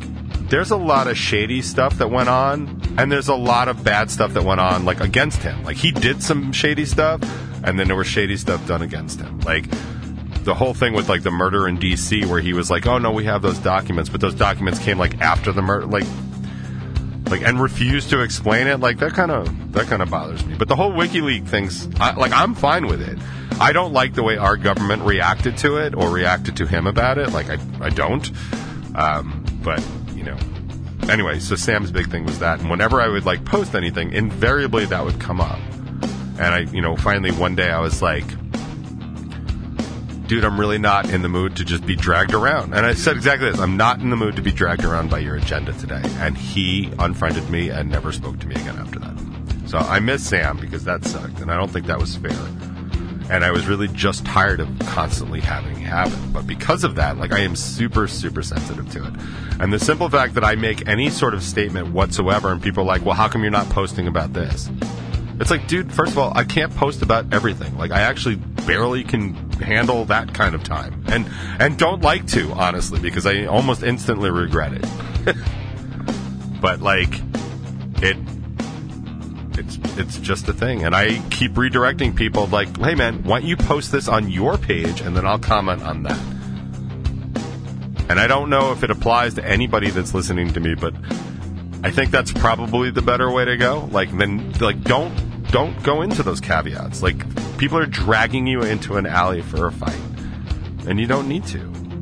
there's 0.49 0.71
a 0.71 0.77
lot 0.77 1.07
of 1.07 1.17
shady 1.17 1.61
stuff 1.61 1.97
that 1.97 2.11
went 2.11 2.29
on, 2.29 2.81
and 2.97 3.11
there's 3.11 3.29
a 3.29 3.35
lot 3.35 3.67
of 3.67 3.83
bad 3.83 4.11
stuff 4.11 4.33
that 4.33 4.43
went 4.43 4.61
on, 4.61 4.85
like 4.85 4.99
against 4.99 5.41
him. 5.41 5.63
Like 5.63 5.77
he 5.77 5.91
did 5.91 6.21
some 6.21 6.51
shady 6.51 6.85
stuff, 6.85 7.19
and 7.63 7.79
then 7.79 7.87
there 7.87 7.95
was 7.95 8.07
shady 8.07 8.37
stuff 8.37 8.65
done 8.67 8.83
against 8.83 9.19
him. 9.19 9.39
Like 9.39 9.65
the 10.43 10.53
whole 10.53 10.75
thing 10.75 10.93
with 10.93 11.09
like 11.09 11.23
the 11.23 11.31
murder 11.31 11.67
in 11.67 11.77
D.C., 11.77 12.25
where 12.25 12.41
he 12.41 12.53
was 12.53 12.69
like, 12.69 12.85
"Oh 12.85 12.99
no, 12.99 13.11
we 13.11 13.23
have 13.25 13.41
those 13.41 13.57
documents," 13.57 14.09
but 14.09 14.21
those 14.21 14.35
documents 14.35 14.79
came 14.79 14.99
like 14.99 15.19
after 15.21 15.51
the 15.51 15.61
murder, 15.61 15.87
like. 15.87 16.05
Like 17.35 17.45
and 17.45 17.59
refuse 17.59 18.07
to 18.07 18.21
explain 18.21 18.67
it, 18.67 18.79
like 18.79 18.99
that 18.99 19.13
kind 19.13 19.29
of 19.29 19.73
that 19.73 19.87
kind 19.87 20.01
of 20.01 20.09
bothers 20.09 20.45
me. 20.45 20.55
But 20.55 20.69
the 20.69 20.75
whole 20.77 20.93
WikiLeaks 20.93 21.45
things, 21.45 21.85
I, 21.99 22.15
like 22.15 22.31
I'm 22.31 22.55
fine 22.55 22.87
with 22.87 23.01
it. 23.01 23.19
I 23.59 23.73
don't 23.73 23.91
like 23.91 24.13
the 24.13 24.23
way 24.23 24.37
our 24.37 24.55
government 24.55 25.01
reacted 25.01 25.57
to 25.57 25.75
it 25.75 25.95
or 25.95 26.09
reacted 26.09 26.55
to 26.57 26.65
him 26.65 26.87
about 26.87 27.17
it. 27.17 27.33
Like 27.33 27.49
I, 27.49 27.57
I 27.81 27.89
don't. 27.89 28.31
Um, 28.95 29.43
but 29.61 29.85
you 30.15 30.23
know, 30.23 30.37
anyway, 31.09 31.39
so 31.39 31.57
Sam's 31.57 31.91
big 31.91 32.09
thing 32.09 32.23
was 32.23 32.39
that, 32.39 32.61
and 32.61 32.69
whenever 32.69 33.01
I 33.01 33.09
would 33.09 33.25
like 33.25 33.43
post 33.43 33.75
anything, 33.75 34.13
invariably 34.13 34.85
that 34.85 35.03
would 35.03 35.19
come 35.19 35.41
up. 35.41 35.59
And 36.39 36.41
I, 36.41 36.59
you 36.59 36.79
know, 36.79 36.95
finally 36.95 37.31
one 37.31 37.55
day 37.55 37.69
I 37.69 37.81
was 37.81 38.01
like, 38.01 38.23
dude, 40.27 40.43
I'm 40.43 40.59
really 40.59 40.77
not 40.77 41.09
in 41.09 41.21
the 41.21 41.29
mood 41.29 41.55
to 41.57 41.65
just 41.65 41.85
be 41.85 41.95
dragged 41.95 42.33
around. 42.33 42.73
And 42.73 42.85
I 42.85 42.93
said 42.93 43.15
exactly 43.15 43.51
this 43.51 43.59
I'm 43.59 43.77
not 43.77 43.99
in 43.99 44.09
the 44.09 44.15
mood 44.15 44.35
to 44.35 44.41
be 44.41 44.51
dragged 44.51 44.83
around 44.83 45.09
by 45.09 45.19
your 45.19 45.35
agenda 45.35 45.73
today. 45.73 46.01
And 46.17 46.37
he 46.37 46.91
unfriended 46.99 47.49
me 47.49 47.69
and 47.69 47.89
never 47.89 48.11
spoke 48.11 48.39
to 48.39 48.47
me 48.47 48.55
again 48.55 48.77
after 48.77 48.99
that. 48.99 49.15
So 49.67 49.77
I 49.77 49.99
miss 49.99 50.27
Sam 50.27 50.57
because 50.57 50.83
that 50.85 51.03
sucked, 51.05 51.39
and 51.41 51.51
I 51.51 51.57
don't 51.57 51.71
think 51.71 51.87
that 51.87 51.99
was 51.99 52.15
fair. 52.15 52.31
And 53.29 53.43
I 53.43 53.49
was 53.49 53.65
really 53.65 53.87
just 53.87 54.23
tired 54.23 54.59
of 54.59 54.69
constantly 54.79 55.39
having 55.39 55.81
it 55.81 55.85
happen. 55.85 56.31
But 56.31 56.45
because 56.45 56.83
of 56.83 56.95
that, 56.95 57.17
like 57.17 57.31
I 57.31 57.39
am 57.39 57.55
super, 57.55 58.07
super 58.07 58.43
sensitive 58.43 58.89
to 58.91 59.07
it. 59.07 59.13
And 59.59 59.73
the 59.73 59.79
simple 59.79 60.09
fact 60.09 60.35
that 60.35 60.43
I 60.43 60.55
make 60.55 60.87
any 60.87 61.09
sort 61.09 61.33
of 61.33 61.41
statement 61.41 61.87
whatsoever, 61.87 62.51
and 62.51 62.61
people 62.61 62.83
are 62.83 62.87
like, 62.87 63.03
well, 63.03 63.15
how 63.15 63.27
come 63.27 63.41
you're 63.41 63.51
not 63.51 63.67
posting 63.69 64.07
about 64.07 64.33
this? 64.33 64.69
It's 65.39 65.51
like, 65.51 65.67
dude, 65.67 65.91
first 65.91 66.13
of 66.13 66.17
all, 66.17 66.31
I 66.35 66.45
can't 66.45 66.73
post 66.75 67.01
about 67.01 67.33
everything. 67.33 67.77
Like, 67.77 67.91
I 67.91 68.01
actually 68.01 68.35
barely 68.35 69.03
can 69.03 69.33
handle 69.53 70.05
that 70.05 70.33
kind 70.33 70.55
of 70.55 70.63
time, 70.63 71.03
and 71.07 71.29
and 71.59 71.77
don't 71.77 72.01
like 72.01 72.25
to 72.27 72.51
honestly 72.53 72.99
because 72.99 73.25
I 73.25 73.45
almost 73.45 73.83
instantly 73.83 74.31
regret 74.31 74.73
it. 74.73 75.35
but 76.61 76.81
like, 76.81 77.13
it 78.01 78.17
it's 79.57 79.77
it's 79.97 80.17
just 80.19 80.47
a 80.47 80.53
thing, 80.53 80.83
and 80.83 80.95
I 80.95 81.19
keep 81.29 81.53
redirecting 81.53 82.15
people 82.15 82.47
like, 82.47 82.77
hey 82.77 82.95
man, 82.95 83.23
why 83.23 83.39
don't 83.39 83.49
you 83.49 83.57
post 83.57 83.91
this 83.91 84.07
on 84.07 84.29
your 84.29 84.57
page, 84.57 85.01
and 85.01 85.17
then 85.17 85.25
I'll 85.25 85.39
comment 85.39 85.83
on 85.83 86.03
that. 86.03 86.19
And 88.07 88.19
I 88.19 88.27
don't 88.27 88.49
know 88.49 88.71
if 88.71 88.83
it 88.83 88.91
applies 88.91 89.33
to 89.33 89.45
anybody 89.45 89.89
that's 89.89 90.13
listening 90.13 90.53
to 90.53 90.59
me, 90.59 90.75
but 90.75 90.93
I 91.83 91.91
think 91.91 92.11
that's 92.11 92.31
probably 92.31 92.89
the 92.91 93.01
better 93.01 93.31
way 93.31 93.45
to 93.45 93.57
go. 93.57 93.87
Like 93.91 94.15
then 94.17 94.53
like 94.53 94.81
don't 94.83 95.13
don't 95.55 95.81
go 95.83 96.01
into 96.01 96.21
those 96.21 96.41
caveats. 96.41 97.01
Like 97.01 97.17
people 97.57 97.77
are 97.77 97.85
dragging 97.85 98.45
you 98.45 98.61
into 98.63 98.97
an 98.97 99.05
alley 99.05 99.41
for 99.41 99.67
a 99.67 99.71
fight. 99.71 100.01
And 100.85 100.99
you 100.99 101.07
don't 101.07 101.29
need 101.29 101.45
to. 101.45 101.59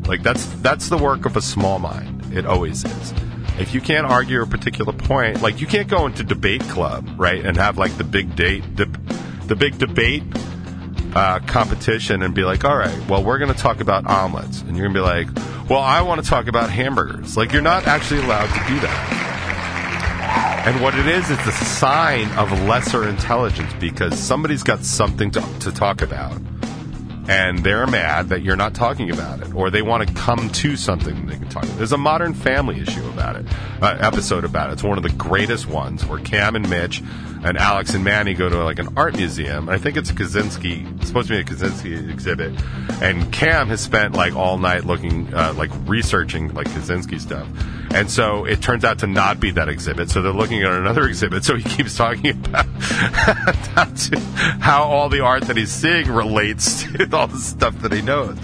Like 0.08 0.24
that's 0.24 0.44
that's 0.64 0.90
the 0.90 0.98
work 0.98 1.28
of 1.28 1.38
a 1.38 1.42
small 1.42 1.78
mind. 1.78 2.34
It 2.36 2.48
always 2.48 2.84
is. 2.84 3.14
If 3.60 3.76
you 3.76 3.80
can't 3.80 4.08
argue 4.08 4.42
a 4.42 4.48
particular 4.48 4.92
point, 4.92 5.44
like 5.44 5.62
you 5.62 5.68
can't 5.68 5.88
go 5.88 6.08
into 6.08 6.24
debate 6.24 6.62
club, 6.62 7.08
right, 7.16 7.46
and 7.46 7.56
have 7.56 7.78
like 7.78 7.96
the 7.96 8.04
big 8.04 8.36
date 8.36 8.64
the, 8.76 8.88
the 9.46 9.56
big 9.56 9.78
debate 9.78 10.24
uh, 11.14 11.38
competition 11.42 12.24
and 12.24 12.34
be 12.34 12.44
like, 12.44 12.66
all 12.66 12.76
right, 12.76 13.08
well, 13.08 13.24
we're 13.24 13.38
going 13.38 13.54
to 13.54 13.60
talk 13.60 13.82
about 13.82 14.08
omelets. 14.08 14.62
And 14.62 14.76
you're 14.76 14.90
going 14.90 14.96
to 14.96 15.00
be 15.00 15.06
like, 15.06 15.70
well, 15.70 15.82
I 15.82 16.02
want 16.02 16.24
to 16.24 16.28
talk 16.28 16.48
about 16.48 16.72
hamburgers. 16.72 17.38
Like, 17.38 17.54
you're 17.54 17.62
not 17.62 17.86
actually 17.86 18.24
allowed 18.24 18.48
to 18.48 18.68
do 18.68 18.80
that. 18.80 19.33
And 20.66 20.82
what 20.82 20.96
it 20.96 21.06
is, 21.08 21.30
it's 21.30 21.46
a 21.46 21.52
sign 21.52 22.32
of 22.38 22.50
lesser 22.64 23.06
intelligence 23.06 23.74
because 23.82 24.18
somebody's 24.18 24.64
got 24.64 24.86
something 24.86 25.30
to, 25.32 25.42
to 25.60 25.74
talk 25.74 26.02
about. 26.02 26.42
And 27.28 27.60
they're 27.60 27.86
mad 27.86 28.30
that 28.30 28.44
you're 28.44 28.56
not 28.56 28.74
talking 28.74 29.12
about 29.12 29.42
it, 29.42 29.54
or 29.54 29.70
they 29.70 29.82
want 29.82 30.08
to 30.08 30.14
come 30.14 30.50
to 30.50 30.78
something 30.78 31.26
they 31.26 31.36
can 31.36 31.50
talk 31.50 31.64
about. 31.64 31.78
There's 31.78 31.92
a 31.92 31.98
Modern 31.98 32.34
Family 32.34 32.80
issue 32.80 33.06
about 33.10 33.36
it, 33.36 33.46
uh, 33.82 33.98
episode 34.00 34.46
about 34.46 34.70
it. 34.70 34.74
It's 34.74 34.84
one 34.84 34.98
of 34.98 35.04
the 35.04 35.12
greatest 35.12 35.68
ones 35.68 36.06
where 36.06 36.20
Cam 36.20 36.56
and 36.56 36.70
Mitch 36.70 37.04
and 37.44 37.58
Alex 37.58 37.94
and 37.94 38.04
Manny 38.04 38.34
go 38.34 38.50
to 38.50 38.64
like 38.64 38.80
an 38.80 38.98
art 38.98 39.16
museum. 39.16 39.70
I 39.70 39.78
think 39.78 39.98
it's 39.98 40.10
a 40.10 40.14
Kandinsky, 40.14 40.96
it's 40.98 41.08
supposed 41.08 41.28
to 41.28 41.34
be 41.34 41.40
a 41.40 41.44
Kandinsky 41.44 42.10
exhibit. 42.10 42.54
And 43.02 43.32
Cam 43.34 43.68
has 43.68 43.82
spent 43.82 44.14
like 44.14 44.36
all 44.36 44.58
night 44.58 44.86
looking, 44.86 45.34
uh, 45.34 45.54
like 45.58 45.72
researching 45.86 46.54
like 46.54 46.68
Kandinsky 46.68 47.20
stuff. 47.20 47.48
And 47.94 48.10
so 48.10 48.46
it 48.46 48.62
turns 48.62 48.84
out 48.86 49.00
to 49.00 49.08
not 49.08 49.40
be 49.40 49.52
that 49.52 49.70
exhibit. 49.70 50.10
So 50.10 50.22
they're 50.22 50.32
looking 50.32 50.64
at 50.64 50.72
another 50.72 51.04
exhibit. 51.08 51.44
So 51.44 51.56
he 51.56 51.64
keeps 51.64 51.96
talking 51.96 52.32
about 52.46 52.66
how 54.60 54.84
all 54.84 55.10
the 55.10 55.20
art 55.20 55.44
that 55.44 55.58
he's 55.58 55.72
seeing 55.72 56.10
relates 56.10 56.84
to 56.94 57.16
all 57.16 57.28
the 57.28 57.38
stuff 57.38 57.80
that 57.82 57.92
he 57.92 58.02
knows. 58.02 58.38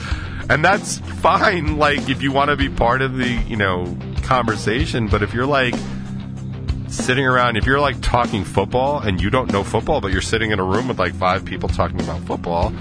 And 0.49 0.65
that's 0.65 0.97
fine, 0.97 1.77
like, 1.77 2.09
if 2.09 2.23
you 2.23 2.31
want 2.31 2.49
to 2.49 2.55
be 2.55 2.69
part 2.69 3.03
of 3.03 3.15
the, 3.15 3.27
you 3.27 3.55
know, 3.55 3.95
conversation. 4.23 5.07
But 5.07 5.21
if 5.21 5.31
you're 5.31 5.45
like, 5.45 5.75
sitting 6.89 7.25
around, 7.25 7.57
if 7.57 7.65
you're 7.65 7.79
like 7.79 8.01
talking 8.01 8.43
football 8.43 8.99
and 8.99 9.21
you 9.21 9.29
don't 9.29 9.51
know 9.51 9.63
football, 9.63 10.01
but 10.01 10.11
you're 10.11 10.21
sitting 10.21 10.51
in 10.51 10.59
a 10.59 10.63
room 10.63 10.87
with 10.87 10.99
like 10.99 11.13
five 11.13 11.45
people 11.45 11.69
talking 11.69 11.99
about 12.01 12.21
football, 12.21 12.73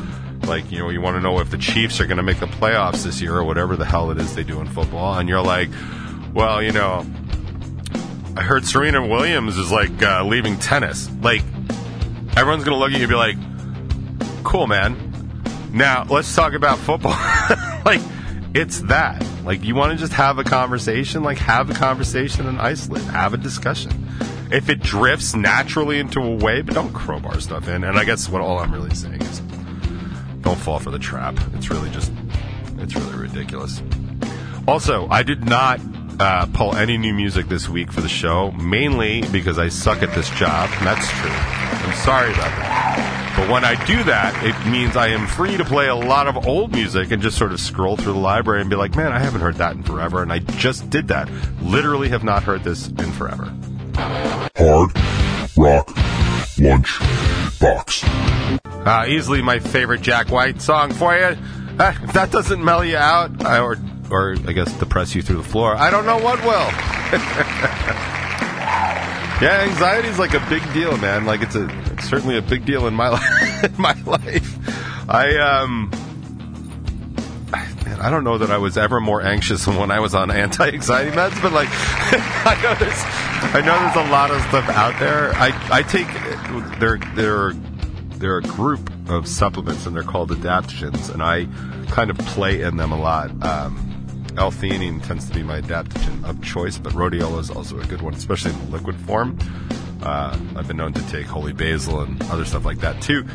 like, 0.45 0.71
you 0.71 0.79
know, 0.79 0.89
you 0.89 1.01
want 1.01 1.17
to 1.17 1.21
know 1.21 1.41
if 1.41 1.51
the 1.51 1.59
Chiefs 1.59 2.01
are 2.01 2.07
going 2.07 2.17
to 2.17 2.23
make 2.23 2.41
the 2.41 2.47
playoffs 2.47 3.05
this 3.05 3.21
year 3.21 3.37
or 3.37 3.45
whatever 3.45 3.77
the 3.77 3.85
hell 3.85 4.11
it 4.11 4.19
is 4.19 4.35
they 4.35 4.45
do 4.45 4.61
in 4.61 4.67
football, 4.67 5.19
and 5.19 5.29
you're 5.29 5.43
like, 5.43 5.69
well, 6.33 6.63
you 6.63 6.73
know, 6.73 7.05
I 8.37 8.43
heard 8.43 8.65
Serena 8.65 9.07
Williams 9.07 9.59
is 9.59 9.71
like 9.71 10.03
uh, 10.03 10.25
leaving 10.25 10.59
tennis. 10.59 11.11
Like, 11.21 11.43
everyone's 12.37 12.65
going 12.65 12.77
to 12.77 12.77
look 12.77 12.93
at 12.93 12.97
you 12.97 13.03
and 13.03 13.09
be 13.09 13.15
like, 13.15 13.37
cool, 14.45 14.67
man. 14.67 15.05
Now, 15.73 16.05
let's 16.09 16.35
talk 16.35 16.55
about 16.55 16.79
football. 16.79 17.13
like, 17.85 18.01
it's 18.55 18.81
that. 18.83 19.23
Like, 19.49 19.65
you 19.65 19.75
want 19.75 19.93
to 19.93 19.97
just 19.99 20.13
have 20.13 20.37
a 20.37 20.45
conversation? 20.45 21.23
Like, 21.23 21.39
have 21.39 21.71
a 21.71 21.73
conversation 21.73 22.47
and 22.47 22.61
isolate. 22.61 23.03
Have 23.05 23.33
a 23.33 23.39
discussion. 23.39 24.07
If 24.53 24.69
it 24.69 24.81
drifts 24.81 25.35
naturally 25.35 25.99
into 25.99 26.21
a 26.21 26.35
way, 26.35 26.61
but 26.61 26.75
don't 26.75 26.93
crowbar 26.93 27.41
stuff 27.41 27.67
in. 27.67 27.83
And 27.83 27.99
I 27.99 28.05
guess 28.05 28.29
what 28.29 28.43
all 28.43 28.59
I'm 28.59 28.71
really 28.71 28.95
saying 28.95 29.23
is 29.23 29.41
don't 30.43 30.59
fall 30.59 30.79
for 30.79 30.91
the 30.91 30.99
trap. 30.99 31.39
It's 31.55 31.71
really 31.71 31.89
just, 31.89 32.13
it's 32.77 32.95
really 32.95 33.17
ridiculous. 33.17 33.81
Also, 34.67 35.09
I 35.09 35.23
did 35.23 35.47
not 35.47 35.81
uh, 36.21 36.45
pull 36.53 36.77
any 36.77 36.99
new 36.99 37.15
music 37.15 37.49
this 37.49 37.71
week 37.71 37.91
for 37.91 38.03
the 38.03 38.09
show, 38.11 38.51
mainly 38.51 39.23
because 39.33 39.59
I 39.59 39.71
suck 39.71 40.03
at 40.03 40.15
this 40.15 40.29
job. 40.29 40.69
And 40.75 40.87
that's 40.87 41.09
true. 41.09 41.31
I'm 41.31 41.97
sorry 41.97 42.35
about 42.35 42.51
that. 42.51 42.98
When 43.49 43.65
I 43.65 43.83
do 43.87 44.05
that, 44.05 44.45
it 44.45 44.71
means 44.71 44.95
I 44.95 45.09
am 45.09 45.27
free 45.27 45.57
to 45.57 45.65
play 45.65 45.89
a 45.89 45.95
lot 45.95 46.27
of 46.29 46.47
old 46.47 46.73
music 46.73 47.11
and 47.13 47.23
just 47.23 47.39
sort 47.39 47.53
of 47.53 47.61
scroll 47.61 47.97
through 47.97 48.13
the 48.13 48.19
library 48.19 48.61
and 48.61 48.69
be 48.69 48.77
like, 48.77 48.95
man, 48.95 49.11
I 49.11 49.19
haven't 49.19 49.41
heard 49.41 49.57
that 49.57 49.75
in 49.75 49.83
forever. 49.83 50.23
And 50.23 50.31
I 50.31 50.41
just 50.41 50.91
did 50.91 51.09
that. 51.09 51.31
Literally 51.63 52.11
have 52.11 52.23
not 52.23 52.43
heard 52.43 52.63
this 52.63 52.89
in 52.89 53.11
forever. 53.13 53.51
Hard 53.97 54.91
Rock 55.57 55.91
Lunch 56.59 56.99
Box. 57.59 58.05
Uh, 58.05 59.07
easily 59.09 59.41
my 59.41 59.59
favorite 59.59 60.03
Jack 60.03 60.31
White 60.31 60.61
song 60.61 60.93
for 60.93 61.17
you. 61.17 61.37
Uh, 61.79 61.95
if 62.03 62.13
that 62.13 62.31
doesn't 62.31 62.63
mellow 62.63 62.83
you 62.83 62.97
out, 62.97 63.45
uh, 63.45 63.63
or 63.63 63.79
or 64.11 64.37
I 64.47 64.53
guess 64.53 64.73
depress 64.79 65.15
you 65.15 65.23
through 65.23 65.39
the 65.39 65.49
floor, 65.49 65.75
I 65.77 65.91
don't 65.91 66.07
know 66.07 66.19
what 66.19 66.41
will. 66.43 66.49
yeah, 69.41 69.67
anxiety 69.69 70.09
is 70.09 70.19
like 70.19 70.35
a 70.35 70.45
big 70.49 70.63
deal, 70.73 70.97
man. 70.99 71.25
Like 71.25 71.43
it's 71.43 71.55
a 71.55 71.69
it's 71.93 72.09
certainly 72.09 72.37
a 72.37 72.43
big 72.43 72.65
deal 72.65 72.87
in 72.87 72.95
my 72.95 73.09
life. 73.19 73.23
in 73.65 73.75
my 73.79 73.95
life, 74.03 75.09
I 75.09 75.37
um. 75.39 75.91
Man, 77.85 78.01
I 78.01 78.11
don't 78.11 78.25
know 78.25 78.37
that 78.39 78.51
I 78.51 78.59
was 78.59 78.77
ever 78.77 79.01
more 79.01 79.23
anxious 79.23 79.65
than 79.65 79.77
when 79.77 79.91
I 79.91 80.01
was 80.01 80.15
on 80.15 80.31
anti-anxiety 80.31 81.11
meds, 81.13 81.41
but 81.41 81.53
like, 81.53 81.69
I 81.73 82.61
know 82.63 82.75
there's, 82.75 83.55
I 83.55 83.63
know 83.65 83.79
there's 83.79 84.07
a 84.07 84.11
lot 84.11 84.31
of 84.31 84.43
stuff 84.43 84.69
out 84.69 84.99
there. 85.01 85.33
I, 85.35 85.57
I 85.73 85.83
take, 85.83 86.07
they're, 86.79 86.99
they're, 87.15 87.55
they're 88.19 88.39
a 88.39 88.43
group 88.43 88.91
of 89.09 89.27
supplements 89.27 89.87
and 89.87 89.97
they're 89.97 90.03
called 90.03 90.31
adaptogens, 90.31 91.11
and 91.11 91.23
I 91.23 91.47
kind 91.91 92.11
of 92.11 92.19
play 92.19 92.61
in 92.61 92.77
them 92.77 92.93
a 92.93 93.01
lot. 93.01 93.31
Um, 93.43 93.89
L-theanine 94.37 95.05
tends 95.05 95.29
to 95.29 95.35
be 95.35 95.43
my 95.43 95.61
adaptogen 95.61 96.29
of 96.29 96.43
choice, 96.43 96.79
but 96.79 96.93
rhodiola 96.93 97.41
is 97.41 97.51
also 97.51 97.79
a 97.81 97.85
good 97.87 98.03
one, 98.03 98.15
especially 98.15 98.53
in 98.53 98.59
the 98.67 98.77
liquid 98.77 98.97
form. 98.97 99.39
Uh, 100.03 100.39
I've 100.57 100.69
been 100.69 100.77
known 100.77 100.93
to 100.93 101.07
take 101.09 101.27
holy 101.27 101.53
basil 101.53 102.01
and 102.01 102.23
other 102.25 102.45
stuff 102.45 102.65
like 102.65 102.79
that 102.81 103.03
too. 103.03 103.27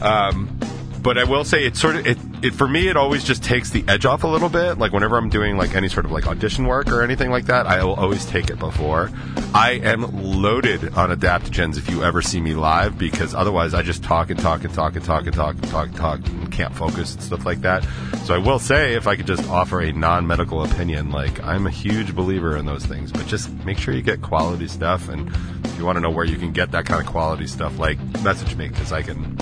Um, 0.00 0.58
but 1.02 1.18
I 1.18 1.24
will 1.24 1.44
say 1.44 1.64
it's 1.64 1.80
sort 1.80 1.96
of 1.96 2.06
it, 2.06 2.18
it 2.42 2.54
for 2.54 2.68
me 2.68 2.88
it 2.88 2.96
always 2.96 3.24
just 3.24 3.42
takes 3.42 3.70
the 3.70 3.84
edge 3.88 4.04
off 4.04 4.24
a 4.24 4.26
little 4.26 4.48
bit. 4.48 4.78
Like 4.78 4.92
whenever 4.92 5.16
I'm 5.16 5.28
doing 5.28 5.56
like 5.56 5.74
any 5.74 5.88
sort 5.88 6.04
of 6.04 6.12
like 6.12 6.26
audition 6.26 6.66
work 6.66 6.88
or 6.88 7.02
anything 7.02 7.30
like 7.30 7.46
that, 7.46 7.66
I 7.66 7.82
will 7.84 7.94
always 7.94 8.26
take 8.26 8.50
it 8.50 8.58
before. 8.58 9.10
I 9.54 9.72
am 9.82 10.02
loaded 10.22 10.94
on 10.94 11.10
adaptogens 11.10 11.78
if 11.78 11.88
you 11.90 12.04
ever 12.04 12.22
see 12.22 12.40
me 12.40 12.54
live 12.54 12.98
because 12.98 13.34
otherwise 13.34 13.74
I 13.74 13.82
just 13.82 14.02
talk 14.02 14.30
and 14.30 14.38
talk 14.38 14.64
and 14.64 14.74
talk 14.74 14.96
and 14.96 15.04
talk 15.04 15.26
and 15.26 15.34
talk 15.34 15.54
and 15.54 15.68
talk 15.68 15.86
and 15.88 15.96
talk 15.96 16.28
and 16.28 16.52
can't 16.52 16.74
focus 16.74 17.14
and 17.14 17.22
stuff 17.22 17.46
like 17.46 17.60
that. 17.62 17.86
So 18.24 18.34
I 18.34 18.38
will 18.38 18.58
say 18.58 18.94
if 18.94 19.06
I 19.06 19.16
could 19.16 19.26
just 19.26 19.48
offer 19.48 19.80
a 19.80 19.92
non-medical 19.92 20.62
opinion, 20.64 21.10
like 21.10 21.42
I'm 21.42 21.66
a 21.66 21.70
huge 21.70 22.14
believer 22.14 22.56
in 22.56 22.66
those 22.66 22.84
things, 22.84 23.12
but 23.12 23.26
just 23.26 23.50
make 23.64 23.78
sure 23.78 23.94
you 23.94 24.02
get 24.02 24.20
quality 24.22 24.68
stuff 24.68 25.08
and 25.08 25.28
if 25.64 25.78
you 25.78 25.84
want 25.84 25.96
to 25.96 26.00
know 26.00 26.10
where 26.10 26.24
you 26.24 26.36
can 26.36 26.52
get 26.52 26.72
that 26.72 26.84
kind 26.86 27.00
of 27.00 27.06
quality 27.06 27.46
stuff, 27.46 27.78
like 27.78 27.98
message 28.22 28.54
me 28.56 28.68
because 28.68 28.92
I 28.92 29.02
can 29.02 29.36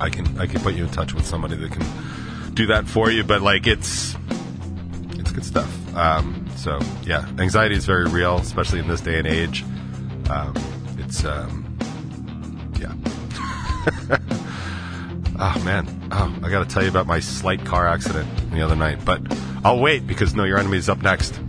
I 0.00 0.10
can 0.10 0.38
I 0.38 0.46
can 0.46 0.60
put 0.60 0.74
you 0.74 0.84
in 0.84 0.90
touch 0.90 1.14
with 1.14 1.26
somebody 1.26 1.56
that 1.56 1.72
can 1.72 2.54
do 2.54 2.66
that 2.66 2.86
for 2.88 3.10
you. 3.10 3.24
But 3.24 3.42
like 3.42 3.66
it's 3.66 4.16
it's 5.12 5.32
good 5.32 5.44
stuff. 5.44 5.96
Um, 5.96 6.46
so 6.56 6.78
yeah, 7.04 7.28
anxiety 7.38 7.74
is 7.74 7.84
very 7.84 8.06
real, 8.06 8.36
especially 8.38 8.78
in 8.80 8.88
this 8.88 9.00
day 9.00 9.18
and 9.18 9.26
age. 9.26 9.64
Um, 10.30 10.54
it's 10.98 11.24
um, 11.24 11.76
yeah. 12.78 12.92
oh 15.38 15.62
man, 15.64 16.08
oh 16.12 16.38
I 16.42 16.50
got 16.50 16.68
to 16.68 16.72
tell 16.72 16.82
you 16.82 16.90
about 16.90 17.06
my 17.06 17.20
slight 17.20 17.64
car 17.64 17.88
accident 17.88 18.28
the 18.52 18.62
other 18.62 18.76
night, 18.76 19.04
but 19.04 19.20
I'll 19.64 19.80
wait 19.80 20.06
because 20.06 20.34
no, 20.34 20.44
your 20.44 20.58
enemy 20.58 20.78
is 20.78 20.88
up 20.88 21.02
next. 21.02 21.40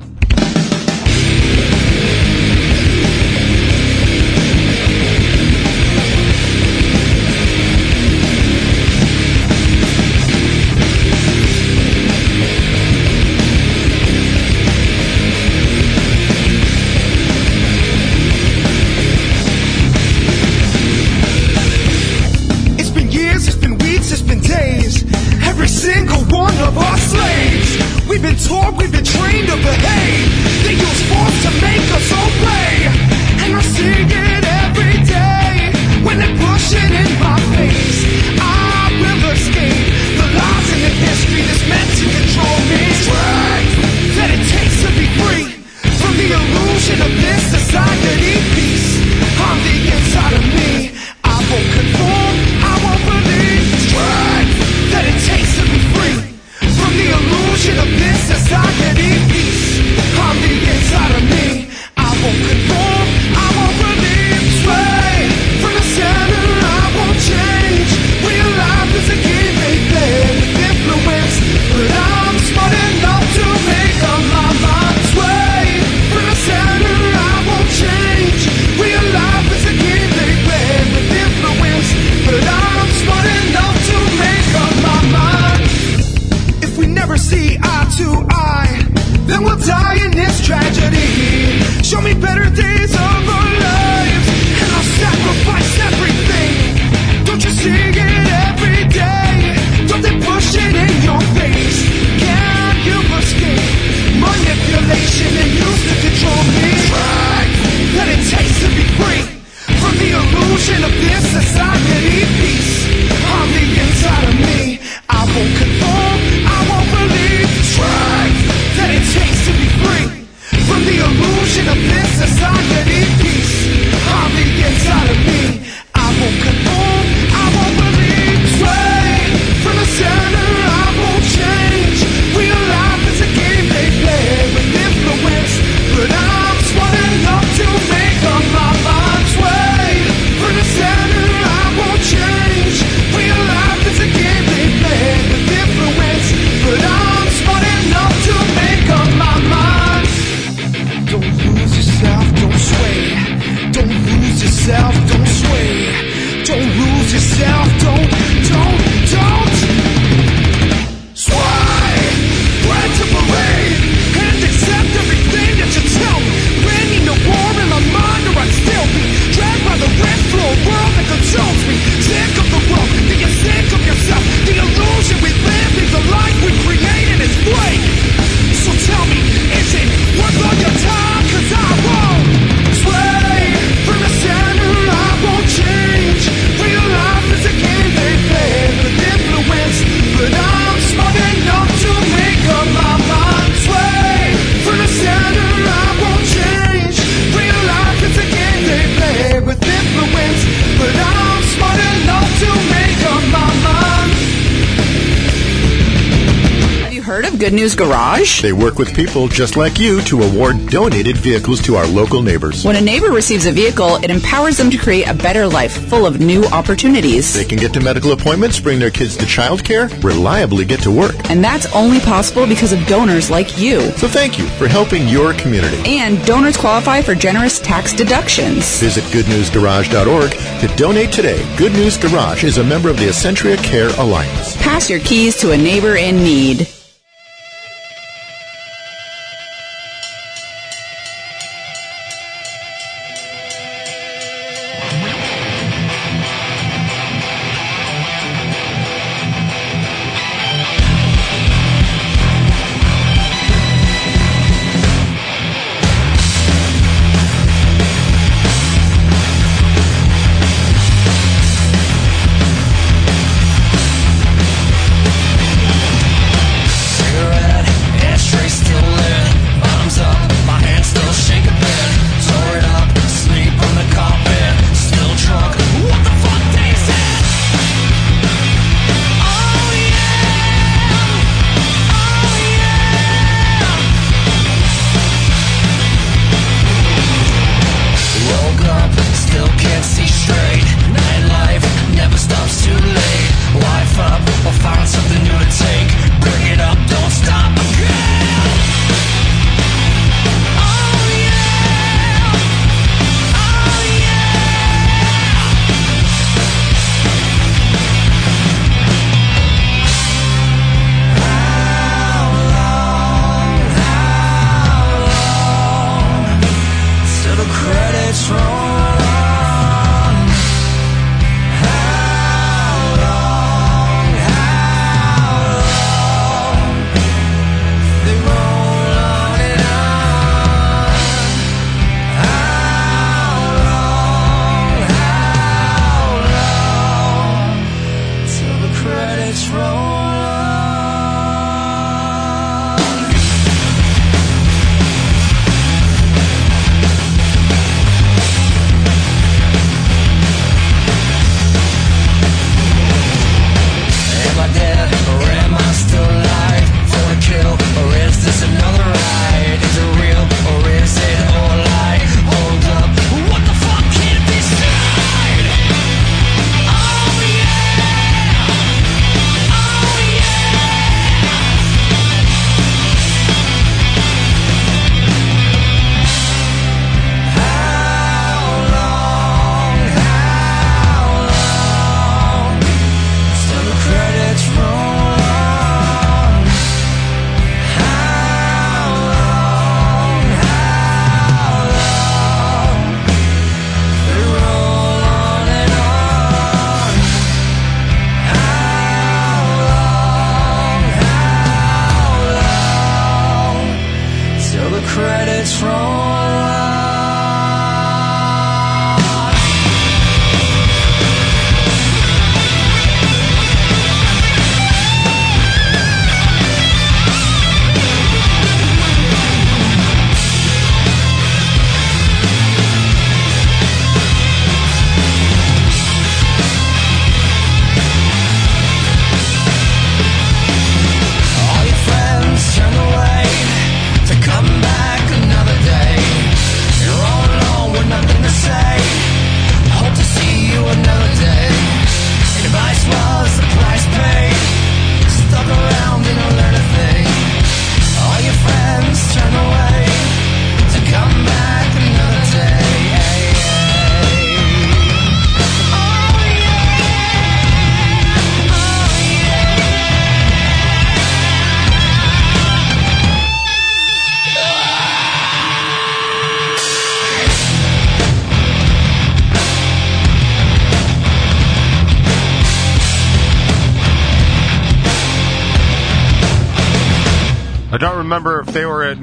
News 207.60 207.76
Garage? 207.76 208.41
They 208.41 208.53
work 208.53 208.80
with 208.80 208.95
people 208.95 209.28
just 209.28 209.57
like 209.57 209.80
you 209.80 210.01
to 210.03 210.22
award 210.22 210.68
donated 210.68 211.18
vehicles 211.18 211.62
to 211.64 211.76
our 211.76 211.86
local 211.86 212.22
neighbors. 212.22 212.64
When 212.64 212.78
a 212.78 212.82
neighbor 212.82 213.12
receives 213.12 213.47
a 213.47 213.51
vehicle, 213.51 213.97
it 213.97 214.10
empowers 214.10 214.55
them 214.55 214.72
to 214.72 214.78
create 214.78 215.10
a 215.10 215.14
better 215.14 215.45
life 215.45 215.74
full 215.89 216.05
of 216.05 216.22
new 216.22 216.45
opportunities. 216.45 217.34
They 217.34 217.43
can 217.43 217.57
get 217.57 217.74
to 217.74 217.82
medical 217.82 218.14
appointments, 218.14 218.62
bring 218.62 218.80
their 218.80 218.91
kids 218.91 219.18
to 219.18 219.26
childcare, 219.26 219.91
reliably 220.01 220.64
get 220.64 220.82
to 220.84 220.89
work. 220.89 221.16
And 221.30 221.43
that's 221.43 221.66
only 221.76 221.99
possible 221.99 222.47
because 222.47 222.72
of 222.72 222.80
donors 222.88 223.30
like 223.30 223.57
you. 223.57 223.82
So 223.97 224.07
thank 224.07 224.39
you 224.39 224.47
for 224.51 224.70
helping 224.70 225.10
your 225.10 225.34
community. 225.34 225.82
And 225.86 226.26
donors 226.26 226.55
qualify 226.55 227.01
for 227.01 227.14
generous 227.14 227.60
tax 227.60 227.91
deductions. 227.91 228.80
Visit 228.80 229.03
goodnewsgarage.org 229.12 230.32
to 230.32 230.76
donate 230.78 231.12
today. 231.12 231.43
Good 231.57 231.74
News 231.74 231.97
Garage 231.97 232.45
is 232.45 232.57
a 232.57 232.64
member 232.64 232.88
of 232.88 232.95
the 232.95 233.10
Ascentria 233.10 233.57
Care 233.57 233.89
Alliance. 233.99 234.55
Pass 234.55 234.89
your 234.89 235.01
keys 235.01 235.36
to 235.41 235.51
a 235.51 235.57
neighbor 235.57 235.97
in 235.97 236.24
need. 236.24 236.70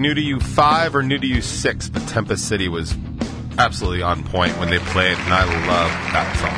New 0.07 0.15
to 0.15 0.21
You 0.21 0.39
5 0.39 0.95
or 0.95 1.03
New 1.03 1.19
to 1.19 1.27
You 1.27 1.43
6, 1.43 1.89
but 1.89 2.07
Tempest 2.07 2.47
City 2.47 2.69
was 2.69 2.95
absolutely 3.59 4.03
on 4.03 4.23
point 4.23 4.57
when 4.57 4.71
they 4.71 4.79
played, 4.79 5.19
and 5.19 5.33
I 5.33 5.43
love 5.67 5.91
that 6.13 6.37
song. 6.37 6.55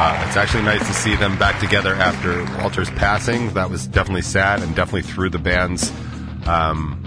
Uh, 0.00 0.26
it's 0.26 0.36
actually 0.36 0.64
nice 0.64 0.84
to 0.84 0.92
see 0.92 1.14
them 1.14 1.38
back 1.38 1.60
together 1.60 1.94
after 1.94 2.42
Walter's 2.60 2.90
passing. 2.90 3.54
That 3.54 3.70
was 3.70 3.86
definitely 3.86 4.22
sad 4.22 4.62
and 4.62 4.74
definitely 4.74 5.02
threw 5.02 5.30
the 5.30 5.38
band's 5.38 5.92
um, 6.48 7.00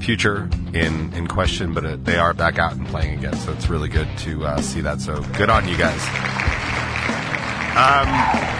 future 0.00 0.50
in, 0.74 1.10
in 1.14 1.26
question, 1.28 1.72
but 1.72 1.86
uh, 1.86 1.96
they 1.96 2.18
are 2.18 2.34
back 2.34 2.58
out 2.58 2.74
and 2.74 2.86
playing 2.88 3.18
again, 3.18 3.36
so 3.36 3.54
it's 3.54 3.70
really 3.70 3.88
good 3.88 4.08
to 4.18 4.44
uh, 4.44 4.60
see 4.60 4.82
that. 4.82 5.00
So 5.00 5.22
good 5.38 5.48
on 5.48 5.66
you 5.66 5.78
guys. 5.78 6.02
Um, 7.74 8.55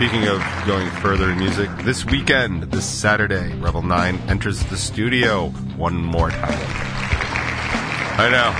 speaking 0.00 0.28
of 0.28 0.42
going 0.66 0.88
further 1.02 1.28
in 1.28 1.38
music, 1.38 1.68
this 1.84 2.06
weekend, 2.06 2.62
this 2.62 2.86
Saturday, 2.86 3.54
Revel 3.56 3.82
9 3.82 4.16
enters 4.28 4.64
the 4.64 4.76
studio 4.78 5.50
one 5.76 5.94
more 5.94 6.30
time. 6.30 6.58
I 8.18 8.30
know. 8.30 8.50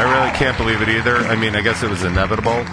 I 0.00 0.04
really 0.04 0.34
can't 0.38 0.56
believe 0.56 0.80
it 0.80 0.88
either. 0.88 1.18
I 1.18 1.36
mean, 1.36 1.54
I 1.54 1.60
guess 1.60 1.82
it 1.82 1.90
was 1.90 2.02
inevitable. 2.02 2.64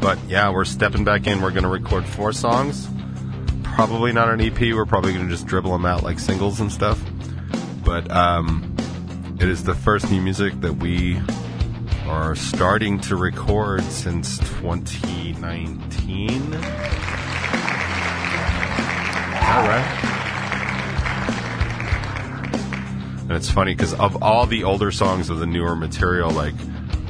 But 0.00 0.18
yeah, 0.26 0.50
we're 0.50 0.64
stepping 0.64 1.04
back 1.04 1.26
in. 1.26 1.42
We're 1.42 1.50
going 1.50 1.64
to 1.64 1.68
record 1.68 2.06
four 2.06 2.32
songs. 2.32 2.88
Probably 3.62 4.10
not 4.10 4.30
an 4.30 4.40
EP. 4.40 4.58
We're 4.58 4.86
probably 4.86 5.12
going 5.12 5.26
to 5.26 5.30
just 5.30 5.46
dribble 5.46 5.72
them 5.72 5.84
out 5.84 6.02
like 6.02 6.18
singles 6.18 6.60
and 6.60 6.72
stuff. 6.72 6.98
But 7.84 8.10
um, 8.10 8.74
it 9.38 9.50
is 9.50 9.64
the 9.64 9.74
first 9.74 10.10
new 10.10 10.22
music 10.22 10.58
that 10.62 10.76
we 10.76 11.20
are 12.08 12.34
starting 12.34 12.98
to 13.00 13.16
record 13.16 13.82
since 13.84 14.38
2019. 14.38 16.42
All 16.42 16.50
right. 19.68 20.04
And 23.22 23.32
it's 23.32 23.50
funny 23.50 23.74
because 23.74 23.92
of 23.94 24.22
all 24.22 24.46
the 24.46 24.64
older 24.64 24.90
songs 24.90 25.28
of 25.28 25.38
the 25.38 25.46
newer 25.46 25.76
material, 25.76 26.30
like 26.30 26.54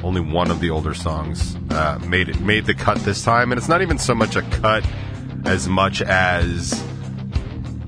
only 0.03 0.21
one 0.21 0.51
of 0.51 0.59
the 0.59 0.69
older 0.69 0.93
songs 0.93 1.55
uh, 1.71 1.99
made 2.05 2.27
it 2.27 2.41
made 2.41 2.65
the 2.65 2.73
cut 2.73 2.97
this 2.99 3.23
time, 3.23 3.51
and 3.51 3.59
it's 3.59 3.69
not 3.69 3.81
even 3.81 3.97
so 3.97 4.13
much 4.13 4.35
a 4.35 4.41
cut 4.41 4.85
as 5.45 5.69
much 5.69 6.01
as 6.01 6.83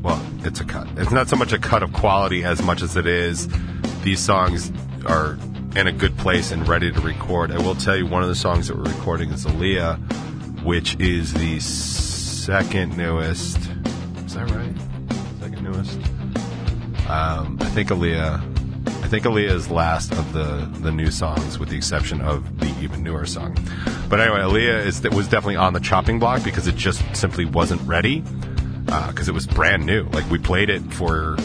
well, 0.02 0.24
it's 0.44 0.62
a 0.62 0.66
cut. 0.66 0.88
It's 0.96 1.12
not 1.12 1.28
so 1.28 1.36
much 1.36 1.52
a 1.52 1.60
cut 1.60 1.84
of 1.84 1.94
quality 1.94 2.44
as 2.44 2.62
much 2.62 2.82
as 2.82 2.96
it 2.96 3.06
is 3.06 3.50
these 4.02 4.20
songs 4.20 4.72
are 5.06 5.38
in 5.76 5.88
a 5.88 5.92
good 5.92 6.18
place 6.18 6.52
and 6.52 6.68
ready 6.68 6.92
to 6.92 7.00
record. 7.02 7.52
I 7.52 7.58
will 7.60 7.76
tell 7.76 7.96
you, 7.96 8.06
one 8.06 8.24
of 8.24 8.30
the 8.30 8.36
songs 8.36 8.68
that 8.68 8.78
we're 8.78 8.84
recording 8.84 9.32
is 9.32 9.46
Aaliyah, 9.46 10.64
which 10.64 11.00
is 11.00 11.34
the 11.34 11.60
second 11.60 12.98
newest. 12.98 13.58
Is 14.26 14.34
that 14.34 14.50
right? 14.52 14.74
Second 15.40 15.64
newest. 15.64 15.98
Um, 17.10 17.58
I 17.62 17.70
think 17.70 17.90
Aaliyah. 17.90 18.50
I 19.04 19.08
think 19.08 19.26
Aaliyah 19.26 19.52
is 19.52 19.70
last 19.70 20.12
of 20.14 20.34
the 20.34 20.70
the 20.80 20.92
new 20.92 21.12
songs, 21.12 21.58
with 21.58 21.70
the 21.70 21.78
exception 21.78 22.22
of 22.22 22.60
the 22.60 22.68
even 22.82 23.04
newer 23.04 23.26
song. 23.26 23.58
But 24.10 24.20
anyway, 24.20 24.40
Aaliyah 24.40 24.86
is 24.86 25.02
was 25.10 25.28
definitely 25.28 25.58
on 25.58 25.74
the 25.74 25.80
chopping 25.80 26.20
block 26.20 26.44
because 26.44 26.68
it 26.68 26.76
just 26.76 27.04
simply 27.16 27.46
wasn't 27.46 27.82
ready 27.84 28.24
because 29.08 29.30
it 29.30 29.34
was 29.34 29.48
brand 29.48 29.86
new. 29.86 30.04
Like 30.10 30.30
we 30.30 30.38
played 30.38 30.70
it 30.70 30.82
for 30.94 31.38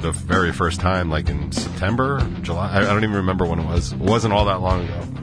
the 0.00 0.12
very 0.12 0.52
first 0.52 0.80
time, 0.80 1.10
like 1.10 1.28
in 1.28 1.52
September, 1.52 2.26
July. 2.42 2.70
I, 2.70 2.78
I 2.78 2.84
don't 2.84 3.04
even 3.04 3.16
remember 3.16 3.44
when 3.46 3.58
it 3.58 3.66
was. 3.66 3.92
It 3.92 3.98
wasn't 3.98 4.32
all 4.32 4.46
that 4.46 4.60
long 4.60 4.84
ago. 4.84 5.20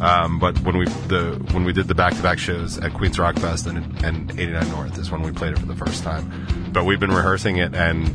Um, 0.00 0.38
but 0.38 0.58
when 0.60 0.78
we 0.78 0.84
the 0.84 1.44
when 1.52 1.64
we 1.64 1.72
did 1.72 1.88
the 1.88 1.94
back 1.94 2.14
to 2.14 2.22
back 2.22 2.38
shows 2.38 2.78
at 2.78 2.94
Queens 2.94 3.18
Rock 3.18 3.36
Fest 3.36 3.66
and 3.66 4.04
and 4.04 4.30
89 4.32 4.70
North 4.70 4.98
is 4.98 5.10
when 5.10 5.22
we 5.22 5.32
played 5.32 5.52
it 5.52 5.58
for 5.58 5.66
the 5.66 5.74
first 5.74 6.04
time. 6.04 6.70
But 6.72 6.84
we've 6.84 7.00
been 7.00 7.10
rehearsing 7.10 7.56
it 7.56 7.74
and 7.74 8.08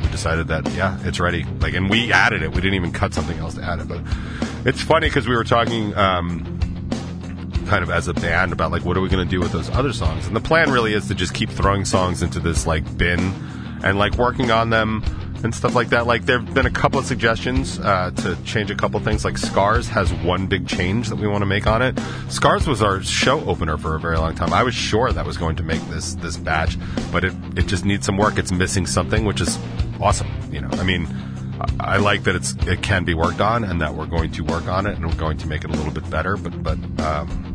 we 0.00 0.08
decided 0.10 0.48
that 0.48 0.70
yeah, 0.74 0.98
it's 1.02 1.18
ready. 1.18 1.44
Like, 1.60 1.74
and 1.74 1.90
we 1.90 2.12
added 2.12 2.42
it. 2.42 2.50
We 2.50 2.60
didn't 2.60 2.74
even 2.74 2.92
cut 2.92 3.14
something 3.14 3.36
else 3.38 3.54
to 3.54 3.62
add 3.62 3.80
it. 3.80 3.88
But 3.88 4.02
it's 4.64 4.80
funny 4.80 5.08
because 5.08 5.26
we 5.26 5.34
were 5.34 5.44
talking. 5.44 5.94
Um, 5.96 6.58
kind 7.66 7.84
of 7.84 7.90
as 7.90 8.08
a 8.08 8.12
band 8.12 8.52
about 8.52 8.70
like 8.70 8.84
what 8.84 8.96
are 8.96 9.00
we 9.00 9.08
going 9.08 9.24
to 9.24 9.30
do 9.30 9.40
with 9.40 9.52
those 9.52 9.70
other 9.70 9.92
songs 9.92 10.26
and 10.26 10.34
the 10.34 10.40
plan 10.40 10.70
really 10.70 10.92
is 10.92 11.06
to 11.06 11.14
just 11.14 11.32
keep 11.32 11.48
throwing 11.48 11.84
songs 11.84 12.20
into 12.20 12.40
this 12.40 12.66
like 12.66 12.98
bin 12.98 13.32
and 13.82 13.98
like 13.98 14.16
working 14.16 14.50
on 14.50 14.70
them 14.70 15.02
and 15.44 15.54
stuff 15.54 15.74
like 15.74 15.88
that. 15.88 16.06
Like 16.06 16.24
there 16.24 16.38
have 16.38 16.54
been 16.54 16.66
a 16.66 16.70
couple 16.70 16.98
of 16.98 17.06
suggestions 17.06 17.78
uh, 17.80 18.10
to 18.16 18.36
change 18.44 18.70
a 18.70 18.74
couple 18.74 18.98
things. 19.00 19.24
Like 19.24 19.38
scars 19.38 19.88
has 19.88 20.12
one 20.12 20.46
big 20.46 20.68
change 20.68 21.08
that 21.08 21.16
we 21.16 21.26
want 21.26 21.42
to 21.42 21.46
make 21.46 21.66
on 21.66 21.82
it. 21.82 21.98
Scars 22.28 22.66
was 22.66 22.82
our 22.82 23.02
show 23.02 23.44
opener 23.44 23.76
for 23.76 23.94
a 23.94 24.00
very 24.00 24.16
long 24.16 24.34
time. 24.34 24.52
I 24.52 24.62
was 24.62 24.74
sure 24.74 25.10
that 25.12 25.26
was 25.26 25.36
going 25.36 25.56
to 25.56 25.62
make 25.62 25.80
this 25.88 26.14
this 26.14 26.36
batch 26.36 26.76
but 27.10 27.24
it, 27.24 27.34
it 27.56 27.66
just 27.66 27.84
needs 27.84 28.06
some 28.06 28.16
work. 28.16 28.38
It's 28.38 28.52
missing 28.52 28.86
something 28.86 29.24
which 29.24 29.40
is 29.40 29.58
awesome 30.00 30.28
you 30.50 30.60
know? 30.60 30.70
I 30.72 30.84
mean 30.84 31.08
I 31.78 31.98
like 31.98 32.24
that 32.24 32.34
it's 32.34 32.54
it 32.66 32.82
can 32.82 33.04
be 33.04 33.14
worked 33.14 33.40
on, 33.40 33.64
and 33.64 33.80
that 33.80 33.94
we're 33.94 34.06
going 34.06 34.32
to 34.32 34.42
work 34.42 34.66
on 34.66 34.86
it, 34.86 34.96
and 34.96 35.06
we're 35.06 35.16
going 35.16 35.38
to 35.38 35.46
make 35.46 35.64
it 35.64 35.70
a 35.70 35.74
little 35.74 35.92
bit 35.92 36.08
better. 36.10 36.36
But 36.36 36.62
but 36.62 36.78
um, 37.00 37.51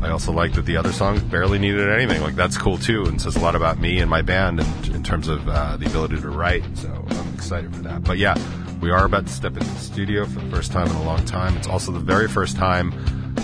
I 0.00 0.10
also 0.10 0.32
like 0.32 0.52
that 0.54 0.64
the 0.64 0.76
other 0.76 0.92
songs 0.92 1.22
barely 1.22 1.58
needed 1.58 1.88
anything. 1.88 2.22
Like 2.22 2.36
that's 2.36 2.56
cool 2.56 2.78
too, 2.78 3.04
and 3.04 3.20
says 3.20 3.36
a 3.36 3.40
lot 3.40 3.56
about 3.56 3.78
me 3.78 3.98
and 3.98 4.08
my 4.08 4.22
band, 4.22 4.60
and 4.60 4.88
in 4.88 5.02
terms 5.02 5.28
of 5.28 5.48
uh, 5.48 5.76
the 5.76 5.86
ability 5.86 6.20
to 6.20 6.30
write. 6.30 6.64
So 6.76 7.04
I'm 7.08 7.34
excited 7.34 7.74
for 7.74 7.82
that. 7.82 8.04
But 8.04 8.18
yeah, 8.18 8.36
we 8.80 8.90
are 8.90 9.04
about 9.04 9.26
to 9.26 9.32
step 9.32 9.56
into 9.56 9.68
the 9.68 9.80
studio 9.80 10.24
for 10.24 10.40
the 10.40 10.50
first 10.54 10.70
time 10.70 10.86
in 10.86 10.94
a 10.96 11.02
long 11.02 11.24
time. 11.24 11.56
It's 11.56 11.66
also 11.66 11.90
the 11.90 11.98
very 11.98 12.28
first 12.28 12.56
time 12.56 12.92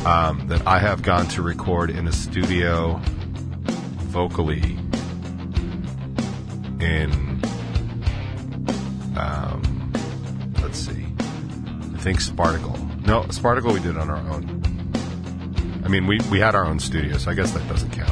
um, 0.07 0.46
that 0.48 0.66
I 0.66 0.78
have 0.78 1.02
gone 1.02 1.26
to 1.28 1.42
record 1.42 1.90
in 1.90 2.07
a 2.07 2.12
studio 2.12 3.00
vocally 4.12 4.78
in 6.80 7.42
um, 9.16 9.92
let's 10.62 10.78
see. 10.78 11.07
I 11.18 11.98
think 11.98 12.20
Sparticle. 12.20 12.78
No, 13.07 13.26
Sparticle 13.30 13.72
we 13.72 13.80
did 13.80 13.96
on 13.96 14.09
our 14.09 14.18
own. 14.32 14.64
I 15.85 15.89
mean, 15.89 16.07
we, 16.07 16.18
we 16.30 16.41
had 16.41 16.55
our 16.55 16.64
own 16.64 16.78
studio, 16.78 17.18
so 17.18 17.30
I 17.30 17.35
guess 17.35 17.53
that 17.53 17.68
doesn't 17.68 17.91
count. 17.91 18.11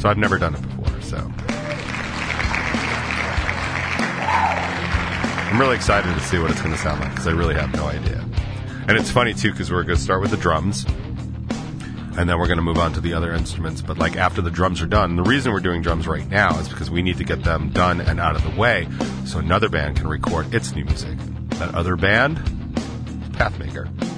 So 0.00 0.08
I've 0.08 0.18
never 0.18 0.38
done 0.38 0.54
it 0.54 0.62
before, 0.62 1.00
so. 1.00 1.32
I'm 5.52 5.60
really 5.60 5.76
excited 5.76 6.12
to 6.14 6.20
see 6.20 6.38
what 6.38 6.50
it's 6.50 6.60
going 6.60 6.74
to 6.74 6.80
sound 6.80 7.00
like 7.00 7.10
because 7.10 7.26
I 7.26 7.32
really 7.32 7.54
have 7.54 7.74
no 7.74 7.84
idea. 7.86 8.24
And 8.88 8.98
it's 8.98 9.10
funny 9.10 9.34
too 9.34 9.50
because 9.52 9.70
we're 9.70 9.84
going 9.84 9.96
to 9.96 10.02
start 10.02 10.20
with 10.20 10.30
the 10.30 10.36
drums 10.36 10.84
and 12.16 12.28
then 12.28 12.38
we're 12.38 12.46
going 12.46 12.58
to 12.58 12.62
move 12.62 12.78
on 12.78 12.92
to 12.94 13.00
the 13.00 13.14
other 13.14 13.32
instruments. 13.32 13.80
But 13.80 13.98
like 13.98 14.16
after 14.16 14.42
the 14.42 14.50
drums 14.50 14.82
are 14.82 14.86
done, 14.86 15.16
the 15.16 15.22
reason 15.22 15.52
we're 15.52 15.60
doing 15.60 15.82
drums 15.82 16.06
right 16.06 16.28
now 16.28 16.58
is 16.58 16.68
because 16.68 16.90
we 16.90 17.02
need 17.02 17.16
to 17.18 17.24
get 17.24 17.42
them 17.42 17.70
done 17.70 18.00
and 18.00 18.20
out 18.20 18.36
of 18.36 18.42
the 18.42 18.58
way 18.58 18.88
so 19.24 19.38
another 19.38 19.68
band 19.68 19.96
can 19.96 20.08
record 20.08 20.54
its 20.54 20.74
new 20.74 20.84
music. 20.84 21.16
That 21.58 21.74
other 21.74 21.96
band, 21.96 22.38
Pathmaker. 23.32 24.11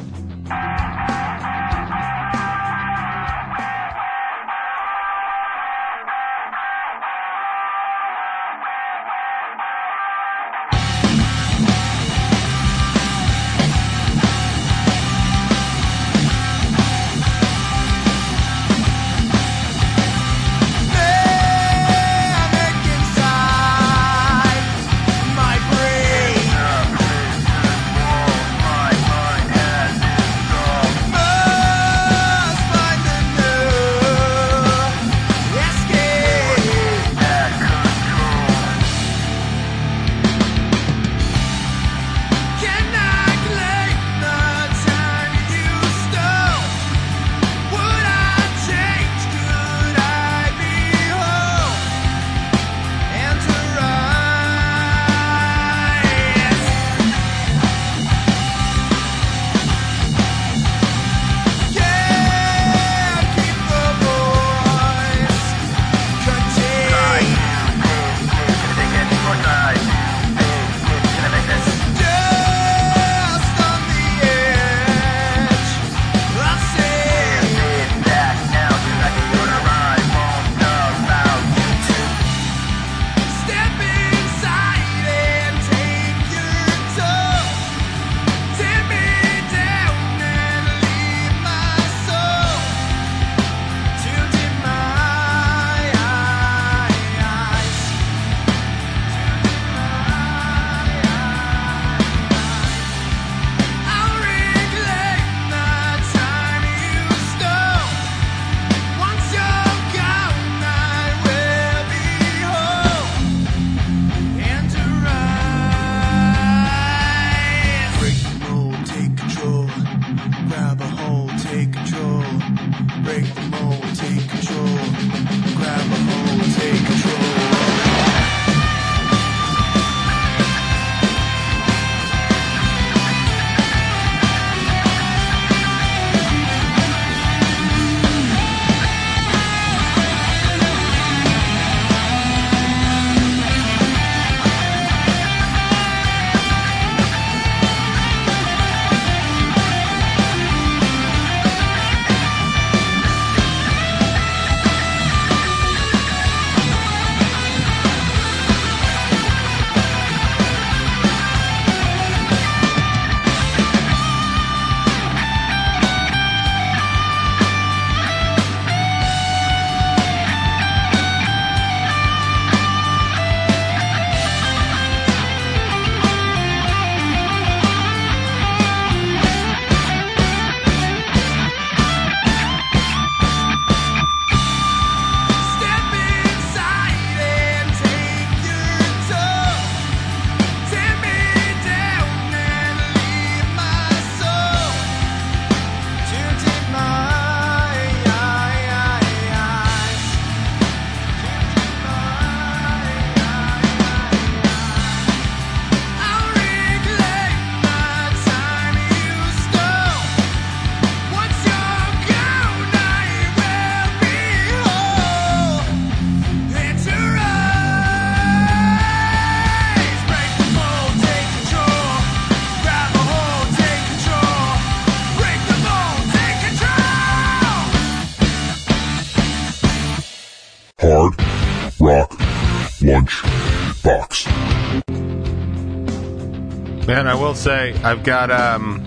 Say 237.44 237.74
I've 237.82 238.04
got 238.04 238.30
um 238.30 238.80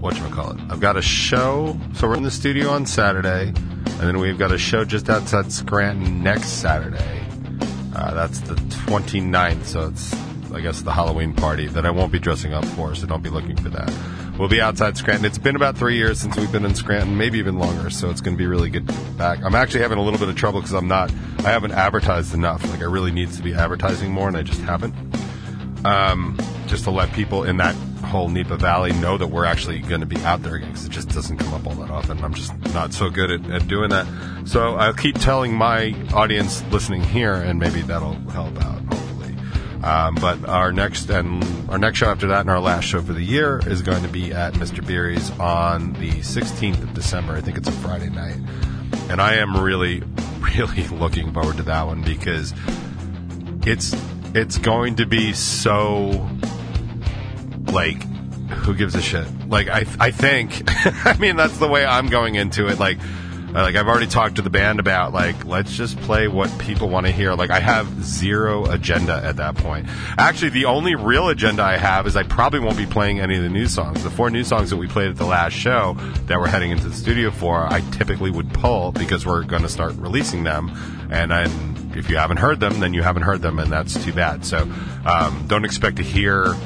what 0.00 0.16
call 0.32 0.50
it? 0.50 0.58
I've 0.68 0.80
got 0.80 0.96
a 0.96 1.02
show. 1.02 1.78
So 1.94 2.08
we're 2.08 2.16
in 2.16 2.24
the 2.24 2.30
studio 2.30 2.70
on 2.70 2.86
Saturday, 2.86 3.46
and 3.46 4.00
then 4.00 4.18
we've 4.18 4.36
got 4.36 4.50
a 4.50 4.58
show 4.58 4.84
just 4.84 5.08
outside 5.08 5.52
Scranton 5.52 6.24
next 6.24 6.48
Saturday. 6.60 7.24
Uh, 7.94 8.14
that's 8.14 8.40
the 8.40 8.54
29th, 8.54 9.64
so 9.64 9.88
it's 9.88 10.12
I 10.52 10.60
guess 10.60 10.82
the 10.82 10.92
Halloween 10.92 11.34
party 11.34 11.68
that 11.68 11.86
I 11.86 11.90
won't 11.90 12.10
be 12.10 12.18
dressing 12.18 12.52
up 12.52 12.64
for, 12.64 12.96
so 12.96 13.06
don't 13.06 13.22
be 13.22 13.30
looking 13.30 13.56
for 13.56 13.68
that. 13.68 13.92
We'll 14.36 14.48
be 14.48 14.60
outside 14.60 14.96
Scranton. 14.96 15.24
It's 15.24 15.38
been 15.38 15.54
about 15.54 15.78
three 15.78 15.96
years 15.96 16.20
since 16.20 16.36
we've 16.36 16.50
been 16.50 16.64
in 16.64 16.74
Scranton, 16.74 17.16
maybe 17.16 17.38
even 17.38 17.60
longer, 17.60 17.90
so 17.90 18.10
it's 18.10 18.20
going 18.20 18.36
to 18.36 18.38
be 18.38 18.46
really 18.48 18.70
good 18.70 18.86
back. 19.16 19.38
I'm 19.44 19.54
actually 19.54 19.82
having 19.82 19.98
a 19.98 20.02
little 20.02 20.18
bit 20.18 20.28
of 20.28 20.34
trouble 20.34 20.60
because 20.62 20.74
I'm 20.74 20.88
not, 20.88 21.12
I 21.38 21.50
haven't 21.50 21.72
advertised 21.72 22.34
enough. 22.34 22.68
Like 22.68 22.80
I 22.80 22.86
really 22.86 23.12
need 23.12 23.30
to 23.34 23.42
be 23.42 23.54
advertising 23.54 24.10
more, 24.10 24.26
and 24.26 24.36
I 24.36 24.42
just 24.42 24.60
haven't. 24.62 24.94
Um, 25.84 26.36
just 26.66 26.84
to 26.84 26.90
let 26.90 27.12
people 27.12 27.44
in 27.44 27.56
that 27.58 27.74
whole 28.06 28.28
NEPA 28.28 28.56
Valley 28.56 28.92
know 28.92 29.18
that 29.18 29.26
we're 29.26 29.44
actually 29.44 29.80
going 29.80 30.00
to 30.00 30.06
be 30.06 30.16
out 30.24 30.42
there 30.42 30.54
again 30.54 30.68
because 30.68 30.84
it 30.84 30.90
just 30.90 31.08
doesn't 31.08 31.38
come 31.38 31.54
up 31.54 31.66
all 31.66 31.74
that 31.74 31.90
often. 31.90 32.22
I'm 32.22 32.34
just 32.34 32.56
not 32.72 32.92
so 32.92 33.10
good 33.10 33.30
at, 33.30 33.50
at 33.50 33.68
doing 33.68 33.90
that. 33.90 34.06
So 34.46 34.76
I'll 34.76 34.94
keep 34.94 35.18
telling 35.18 35.54
my 35.54 35.94
audience 36.14 36.62
listening 36.70 37.02
here, 37.02 37.34
and 37.34 37.58
maybe 37.58 37.82
that'll 37.82 38.14
help 38.30 38.56
out. 38.62 38.80
Hopefully, 38.84 39.34
um, 39.82 40.14
but 40.16 40.48
our 40.48 40.72
next 40.72 41.10
and 41.10 41.44
our 41.70 41.78
next 41.78 41.98
show 41.98 42.06
after 42.06 42.28
that, 42.28 42.40
and 42.40 42.50
our 42.50 42.60
last 42.60 42.84
show 42.84 43.02
for 43.02 43.12
the 43.12 43.22
year, 43.22 43.60
is 43.66 43.82
going 43.82 44.02
to 44.02 44.08
be 44.08 44.32
at 44.32 44.54
Mr. 44.54 44.86
Beery's 44.86 45.30
on 45.38 45.92
the 45.94 46.12
16th 46.12 46.82
of 46.82 46.94
December. 46.94 47.34
I 47.34 47.40
think 47.40 47.56
it's 47.56 47.68
a 47.68 47.72
Friday 47.72 48.10
night, 48.10 48.38
and 49.10 49.20
I 49.20 49.34
am 49.34 49.56
really, 49.56 50.02
really 50.56 50.86
looking 50.88 51.32
forward 51.32 51.56
to 51.56 51.64
that 51.64 51.86
one 51.86 52.02
because 52.02 52.54
it's 53.66 53.96
it's 54.34 54.58
going 54.58 54.96
to 54.96 55.06
be 55.06 55.32
so 55.32 56.28
like 57.76 58.02
who 58.48 58.74
gives 58.74 58.94
a 58.94 59.02
shit? 59.02 59.26
Like 59.50 59.68
i 59.68 59.84
i 60.00 60.10
think 60.10 60.62
i 61.06 61.14
mean 61.18 61.36
that's 61.36 61.58
the 61.58 61.68
way 61.68 61.84
i'm 61.84 62.08
going 62.08 62.34
into 62.34 62.68
it. 62.68 62.78
Like 62.78 62.98
uh, 63.54 63.62
like 63.62 63.76
i've 63.76 63.86
already 63.86 64.06
talked 64.06 64.36
to 64.36 64.42
the 64.42 64.48
band 64.48 64.80
about 64.80 65.12
like 65.12 65.44
let's 65.44 65.76
just 65.76 65.98
play 66.00 66.26
what 66.26 66.50
people 66.58 66.88
want 66.88 67.04
to 67.04 67.12
hear. 67.12 67.34
Like 67.34 67.50
i 67.50 67.60
have 67.60 67.86
zero 68.02 68.64
agenda 68.64 69.20
at 69.22 69.36
that 69.36 69.56
point. 69.56 69.88
Actually 70.16 70.50
the 70.50 70.64
only 70.64 70.94
real 70.94 71.28
agenda 71.28 71.62
i 71.62 71.76
have 71.76 72.06
is 72.06 72.16
i 72.16 72.22
probably 72.22 72.60
won't 72.60 72.78
be 72.78 72.86
playing 72.86 73.20
any 73.20 73.36
of 73.36 73.42
the 73.42 73.50
new 73.50 73.66
songs. 73.66 74.02
The 74.02 74.10
four 74.10 74.30
new 74.30 74.42
songs 74.42 74.70
that 74.70 74.78
we 74.78 74.86
played 74.86 75.10
at 75.10 75.16
the 75.16 75.26
last 75.26 75.52
show 75.52 75.98
that 76.26 76.38
we're 76.38 76.48
heading 76.48 76.70
into 76.70 76.88
the 76.88 76.94
studio 76.94 77.30
for 77.30 77.70
i 77.70 77.82
typically 77.90 78.30
would 78.30 78.54
pull 78.54 78.92
because 78.92 79.26
we're 79.26 79.42
going 79.42 79.62
to 79.62 79.68
start 79.68 79.92
releasing 79.96 80.44
them. 80.44 80.70
And 81.10 81.32
I, 81.32 81.42
if 81.94 82.08
you 82.08 82.16
haven't 82.16 82.38
heard 82.38 82.58
them 82.58 82.80
then 82.80 82.94
you 82.94 83.02
haven't 83.02 83.24
heard 83.24 83.42
them 83.42 83.58
and 83.58 83.70
that's 83.70 84.02
too 84.02 84.14
bad. 84.14 84.46
So 84.46 84.62
um, 85.04 85.44
don't 85.46 85.66
expect 85.66 85.98
to 85.98 86.02
hear 86.02 86.56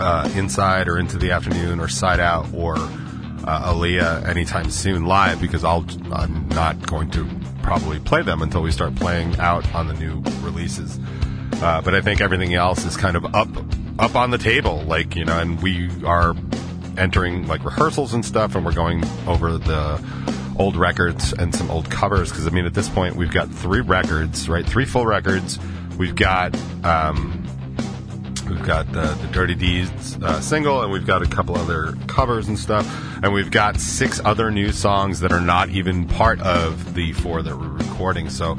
uh, 0.00 0.30
Inside 0.34 0.88
or 0.88 0.98
Into 0.98 1.18
the 1.18 1.30
Afternoon 1.32 1.80
or 1.80 1.88
Side 1.88 2.20
Out 2.20 2.52
or 2.54 2.76
uh, 2.76 3.72
Aaliyah 3.72 4.26
anytime 4.26 4.70
soon 4.70 5.04
live 5.04 5.40
because 5.40 5.64
I'll 5.64 5.86
I'm 6.12 6.48
not 6.48 6.86
going 6.86 7.10
to 7.12 7.28
probably 7.62 7.98
play 7.98 8.22
them 8.22 8.42
until 8.42 8.62
we 8.62 8.70
start 8.70 8.94
playing 8.94 9.38
out 9.38 9.72
on 9.74 9.86
the 9.88 9.94
new 9.94 10.22
releases. 10.40 10.98
Uh, 11.62 11.80
but 11.82 11.94
I 11.94 12.00
think 12.00 12.20
everything 12.20 12.54
else 12.54 12.84
is 12.84 12.96
kind 12.96 13.16
of 13.16 13.34
up 13.34 13.48
up 13.98 14.16
on 14.16 14.30
the 14.30 14.38
table, 14.38 14.82
like 14.82 15.14
you 15.14 15.24
know, 15.24 15.38
and 15.38 15.60
we 15.62 15.90
are 16.04 16.34
entering 16.96 17.46
like 17.46 17.64
rehearsals 17.64 18.14
and 18.14 18.24
stuff, 18.24 18.54
and 18.54 18.64
we're 18.64 18.72
going 18.72 19.04
over 19.26 19.58
the 19.58 20.02
old 20.58 20.76
records 20.76 21.32
and 21.32 21.54
some 21.54 21.70
old 21.70 21.90
covers 21.90 22.30
because 22.30 22.46
I 22.46 22.50
mean 22.50 22.66
at 22.66 22.74
this 22.74 22.88
point 22.88 23.16
we've 23.16 23.32
got 23.32 23.50
three 23.50 23.80
records, 23.80 24.48
right? 24.48 24.66
Three 24.66 24.84
full 24.84 25.06
records. 25.06 25.58
We've 25.96 26.14
got 26.14 26.54
um, 26.84 27.39
We've 28.50 28.66
got 28.66 28.90
the, 28.90 29.14
the 29.14 29.28
Dirty 29.28 29.54
Deeds 29.54 30.18
uh, 30.20 30.40
single, 30.40 30.82
and 30.82 30.90
we've 30.90 31.06
got 31.06 31.22
a 31.22 31.26
couple 31.26 31.56
other 31.56 31.94
covers 32.08 32.48
and 32.48 32.58
stuff, 32.58 32.84
and 33.22 33.32
we've 33.32 33.50
got 33.50 33.78
six 33.78 34.20
other 34.24 34.50
new 34.50 34.72
songs 34.72 35.20
that 35.20 35.30
are 35.30 35.40
not 35.40 35.68
even 35.68 36.08
part 36.08 36.40
of 36.40 36.94
the 36.94 37.12
four 37.12 37.42
that 37.42 37.56
we're 37.56 37.68
recording. 37.68 38.28
So 38.28 38.58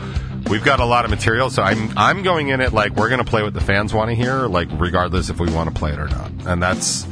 we've 0.49 0.63
got 0.63 0.79
a 0.79 0.85
lot 0.85 1.03
of 1.03 1.11
material. 1.11 1.49
So 1.49 1.61
I'm 1.61 1.91
I'm 1.97 2.23
going 2.23 2.47
in 2.47 2.61
it 2.61 2.71
like 2.71 2.95
we're 2.95 3.09
going 3.09 3.23
to 3.23 3.29
play 3.29 3.43
what 3.43 3.53
the 3.53 3.61
fans 3.61 3.93
want 3.93 4.09
to 4.09 4.15
hear, 4.15 4.47
like 4.47 4.69
regardless 4.71 5.29
if 5.29 5.39
we 5.41 5.51
want 5.51 5.73
to 5.73 5.77
play 5.77 5.91
it 5.91 5.99
or 5.99 6.07
not, 6.07 6.31
and 6.45 6.63
that's 6.63 7.05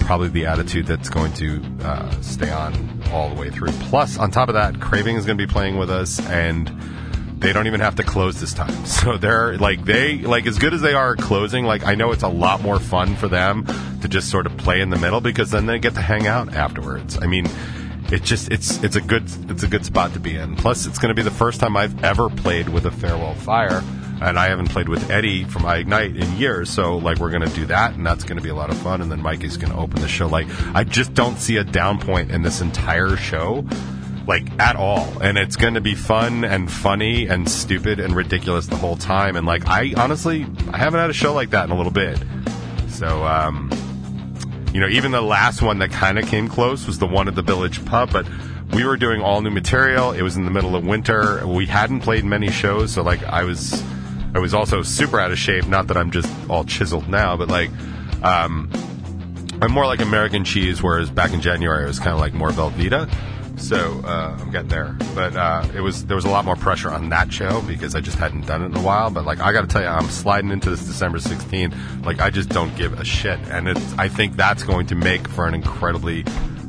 probably 0.00 0.28
the 0.28 0.46
attitude 0.46 0.86
that's 0.86 1.08
going 1.08 1.32
to 1.34 1.62
uh, 1.82 2.10
stay 2.20 2.50
on 2.50 3.02
all 3.12 3.28
the 3.28 3.40
way 3.40 3.50
through. 3.50 3.70
Plus, 3.88 4.18
on 4.18 4.32
top 4.32 4.48
of 4.48 4.54
that, 4.54 4.80
Craving 4.80 5.16
is 5.16 5.24
going 5.24 5.38
to 5.38 5.46
be 5.46 5.52
playing 5.52 5.78
with 5.78 5.90
us, 5.90 6.20
and 6.26 6.68
they 7.38 7.52
don't 7.52 7.66
even 7.66 7.80
have 7.80 7.96
to 7.96 8.02
close 8.02 8.40
this 8.40 8.54
time. 8.54 8.74
So 8.86 9.16
they're 9.18 9.56
like 9.58 9.84
they 9.84 10.18
like 10.18 10.46
as 10.46 10.58
good 10.58 10.74
as 10.74 10.80
they 10.80 10.94
are 10.94 11.14
closing. 11.16 11.64
Like 11.64 11.84
I 11.84 11.94
know 11.94 12.10
it's 12.12 12.22
a 12.22 12.28
lot 12.28 12.62
more 12.62 12.80
fun 12.80 13.14
for 13.14 13.28
them 13.28 13.64
to 14.00 14.08
just 14.08 14.30
sort 14.30 14.46
of 14.46 14.56
play 14.56 14.80
in 14.80 14.90
the 14.90 14.96
middle 14.96 15.20
because 15.20 15.50
then 15.50 15.66
they 15.66 15.78
get 15.78 15.94
to 15.94 16.00
hang 16.00 16.26
out 16.26 16.54
afterwards. 16.54 17.18
I 17.20 17.26
mean, 17.26 17.46
it 18.10 18.22
just 18.22 18.50
it's 18.50 18.82
it's 18.82 18.96
a 18.96 19.00
good 19.00 19.24
it's 19.50 19.62
a 19.62 19.68
good 19.68 19.84
spot 19.84 20.12
to 20.14 20.20
be 20.20 20.34
in. 20.36 20.56
Plus, 20.56 20.86
it's 20.86 20.98
going 20.98 21.10
to 21.10 21.14
be 21.14 21.22
the 21.22 21.30
first 21.30 21.60
time 21.60 21.76
I've 21.76 22.02
ever 22.02 22.28
played 22.28 22.68
with 22.68 22.86
a 22.86 22.90
farewell 22.90 23.34
fire. 23.34 23.82
And 24.20 24.38
I 24.38 24.48
haven't 24.48 24.70
played 24.70 24.88
with 24.88 25.10
Eddie 25.10 25.44
from 25.44 25.66
Ignite 25.66 26.16
in 26.16 26.36
years, 26.38 26.70
so 26.70 26.96
like 26.96 27.18
we're 27.18 27.30
gonna 27.30 27.50
do 27.50 27.66
that, 27.66 27.96
and 27.96 28.06
that's 28.06 28.24
gonna 28.24 28.40
be 28.40 28.48
a 28.48 28.54
lot 28.54 28.70
of 28.70 28.78
fun. 28.78 29.02
And 29.02 29.12
then 29.12 29.20
Mikey's 29.20 29.58
gonna 29.58 29.78
open 29.78 30.00
the 30.00 30.08
show. 30.08 30.26
Like 30.26 30.46
I 30.74 30.84
just 30.84 31.12
don't 31.12 31.36
see 31.38 31.58
a 31.58 31.64
down 31.64 31.98
point 32.00 32.30
in 32.30 32.40
this 32.40 32.62
entire 32.62 33.16
show 33.16 33.66
like 34.26 34.46
at 34.58 34.76
all. 34.76 35.06
And 35.22 35.38
it's 35.38 35.56
going 35.56 35.74
to 35.74 35.80
be 35.80 35.94
fun 35.94 36.44
and 36.44 36.70
funny 36.70 37.26
and 37.26 37.48
stupid 37.48 38.00
and 38.00 38.14
ridiculous 38.14 38.66
the 38.66 38.76
whole 38.76 38.96
time. 38.96 39.36
And 39.36 39.46
like 39.46 39.66
i 39.66 39.94
honestly 39.96 40.46
i 40.72 40.78
haven't 40.78 41.00
had 41.00 41.10
a 41.10 41.14
show 41.14 41.32
like 41.32 41.50
that 41.50 41.64
in 41.64 41.70
a 41.70 41.76
little 41.76 41.92
bit. 41.92 42.22
So 42.88 43.24
um 43.24 43.70
you 44.72 44.80
know 44.80 44.88
even 44.88 45.12
the 45.12 45.22
last 45.22 45.62
one 45.62 45.78
that 45.78 45.90
kind 45.90 46.18
of 46.18 46.26
came 46.26 46.48
close 46.48 46.86
was 46.86 46.98
the 46.98 47.06
one 47.06 47.28
at 47.28 47.34
the 47.34 47.42
village 47.42 47.84
pub 47.84 48.12
but 48.12 48.26
we 48.72 48.84
were 48.84 48.96
doing 48.96 49.22
all 49.22 49.40
new 49.40 49.50
material. 49.50 50.10
It 50.12 50.22
was 50.22 50.36
in 50.36 50.44
the 50.44 50.50
middle 50.50 50.74
of 50.74 50.84
winter. 50.84 51.46
We 51.46 51.66
hadn't 51.66 52.00
played 52.00 52.24
many 52.24 52.50
shows 52.50 52.92
so 52.92 53.02
like 53.02 53.22
i 53.24 53.44
was 53.44 53.82
i 54.34 54.38
was 54.38 54.54
also 54.54 54.82
super 54.82 55.20
out 55.20 55.30
of 55.30 55.38
shape. 55.38 55.66
Not 55.66 55.86
that 55.88 55.96
i'm 55.96 56.10
just 56.10 56.32
all 56.50 56.64
chiseled 56.64 57.08
now 57.08 57.36
but 57.36 57.48
like 57.48 57.70
um 58.22 58.70
i'm 59.62 59.70
more 59.70 59.86
like 59.86 60.00
american 60.00 60.44
cheese 60.44 60.82
whereas 60.82 61.10
back 61.10 61.32
in 61.32 61.40
january 61.40 61.84
i 61.84 61.86
was 61.86 61.98
kind 61.98 62.10
of 62.10 62.18
like 62.18 62.34
more 62.34 62.50
velveeta 62.50 63.10
so 63.56 64.00
uh, 64.04 64.36
I'm 64.38 64.50
getting 64.50 64.68
there, 64.68 64.96
but 65.14 65.34
uh, 65.34 65.66
it 65.74 65.80
was 65.80 66.04
there 66.06 66.14
was 66.14 66.24
a 66.24 66.30
lot 66.30 66.44
more 66.44 66.56
pressure 66.56 66.90
on 66.90 67.08
that 67.08 67.32
show 67.32 67.62
because 67.62 67.94
I 67.94 68.00
just 68.00 68.18
hadn't 68.18 68.46
done 68.46 68.62
it 68.62 68.66
in 68.66 68.76
a 68.76 68.82
while. 68.82 69.10
But 69.10 69.24
like 69.24 69.40
I 69.40 69.52
got 69.52 69.62
to 69.62 69.66
tell 69.66 69.82
you, 69.82 69.88
I'm 69.88 70.08
sliding 70.08 70.50
into 70.50 70.70
this 70.70 70.84
December 70.84 71.18
16th. 71.18 72.04
Like 72.04 72.20
I 72.20 72.30
just 72.30 72.50
don't 72.50 72.74
give 72.76 72.98
a 72.98 73.04
shit, 73.04 73.38
and 73.48 73.68
it's 73.68 73.98
I 73.98 74.08
think 74.08 74.36
that's 74.36 74.62
going 74.62 74.86
to 74.88 74.94
make 74.94 75.26
for 75.28 75.46
an 75.46 75.54
incredibly 75.54 76.22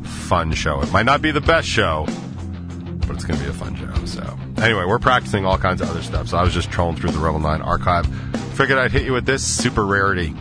fun 0.04 0.54
show. 0.54 0.82
It 0.82 0.92
might 0.92 1.06
not 1.06 1.22
be 1.22 1.32
the 1.32 1.42
best 1.42 1.68
show, 1.68 2.06
but 3.06 3.16
it's 3.16 3.26
going 3.26 3.40
to 3.40 3.46
be 3.46 3.50
a 3.50 3.54
fun 3.54 3.76
show. 3.76 4.06
So 4.06 4.38
anyway, 4.58 4.86
we're 4.86 5.00
practicing 5.00 5.46
all 5.46 5.58
kinds 5.58 5.82
of 5.82 5.90
other 5.90 6.02
stuff. 6.02 6.30
So 6.30 6.38
I 6.38 6.44
was 6.44 6.54
just 6.54 6.72
trolling 6.72 6.96
through 6.96 7.12
the 7.12 7.20
Revel 7.20 7.40
Nine 7.40 7.62
archive. 7.62 8.08
Figured 8.56 8.78
I'd 8.78 8.92
hit 8.92 9.04
you 9.04 9.14
with 9.14 9.26
this 9.26 9.46
super 9.46 9.86
rarity. 9.86 10.34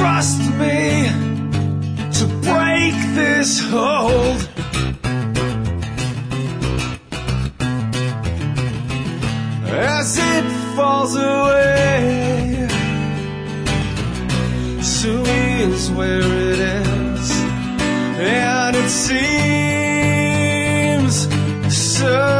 Trust 0.00 0.40
me 0.52 0.80
to 2.10 2.24
break 2.48 2.94
this 3.14 3.60
hold. 3.60 4.40
As 9.68 10.18
it 10.18 10.46
falls 10.74 11.14
away, 11.16 12.66
so 14.80 15.10
is 15.68 15.90
where 15.90 16.28
it 16.50 16.60
is, 16.60 17.30
and 18.18 18.76
it 18.76 18.88
seems 19.04 19.54
so. 21.98 22.39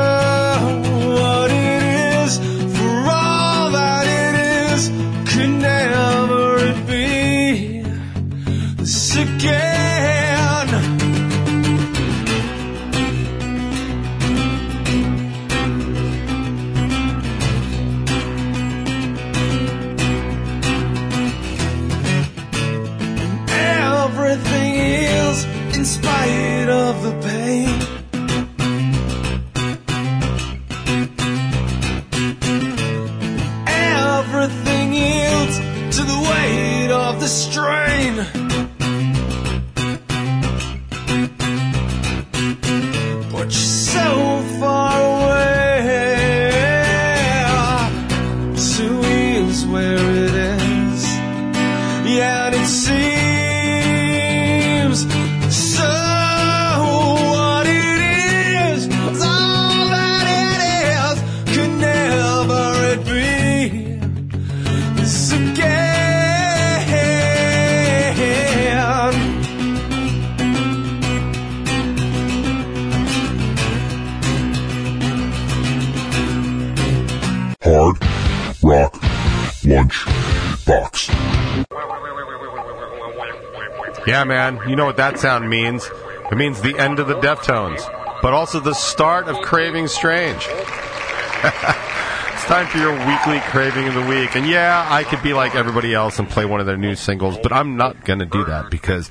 Yeah, 84.10 84.24
man. 84.24 84.58
You 84.68 84.74
know 84.74 84.86
what 84.86 84.96
that 84.96 85.20
sound 85.20 85.48
means? 85.48 85.88
It 86.32 86.34
means 86.36 86.60
the 86.60 86.76
end 86.76 86.98
of 86.98 87.06
the 87.06 87.14
Deftones, 87.14 87.80
but 88.20 88.32
also 88.32 88.58
the 88.58 88.74
start 88.74 89.28
of 89.28 89.40
Craving 89.40 89.86
Strange. 89.86 90.48
it's 91.44 92.44
time 92.46 92.66
for 92.66 92.78
your 92.78 92.90
weekly 93.06 93.38
Craving 93.52 93.86
of 93.86 93.94
the 93.94 94.04
Week. 94.06 94.34
And 94.34 94.48
yeah, 94.48 94.84
I 94.90 95.04
could 95.04 95.22
be 95.22 95.32
like 95.32 95.54
everybody 95.54 95.94
else 95.94 96.18
and 96.18 96.28
play 96.28 96.44
one 96.44 96.58
of 96.58 96.66
their 96.66 96.76
new 96.76 96.96
singles, 96.96 97.38
but 97.40 97.52
I'm 97.52 97.76
not 97.76 98.04
going 98.04 98.18
to 98.18 98.26
do 98.26 98.44
that 98.46 98.68
because 98.68 99.08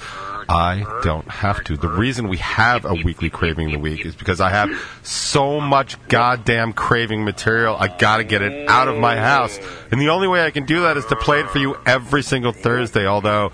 I 0.50 0.84
don't 1.02 1.30
have 1.30 1.64
to. 1.66 1.78
The 1.78 1.88
reason 1.88 2.28
we 2.28 2.36
have 2.38 2.84
a 2.84 2.94
weekly 2.94 3.30
Craving 3.30 3.68
of 3.68 3.72
the 3.72 3.80
Week 3.80 4.06
is 4.06 4.18
because 4.18 4.42
I 4.42 4.50
have 4.50 4.70
so 5.02 5.62
much 5.62 5.96
goddamn 6.10 6.74
craving 6.74 7.24
material, 7.24 7.78
I 7.80 7.88
gotta 7.88 8.26
get 8.26 8.42
it 8.42 8.68
out 8.68 8.90
of 8.90 8.98
my 8.98 9.16
house. 9.16 9.58
And 9.92 10.02
the 10.02 10.10
only 10.10 10.28
way 10.28 10.44
I 10.44 10.52
can 10.52 10.66
do 10.66 10.82
that 10.82 10.98
is 10.98 11.06
to 11.06 11.16
play 11.16 11.40
it 11.40 11.50
for 11.52 11.60
you 11.60 11.78
every 11.86 12.22
single 12.22 12.52
Thursday, 12.52 13.06
although 13.08 13.54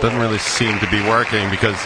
doesn't 0.00 0.18
really 0.18 0.38
seem 0.38 0.78
to 0.78 0.90
be 0.90 1.00
working 1.08 1.48
because 1.50 1.78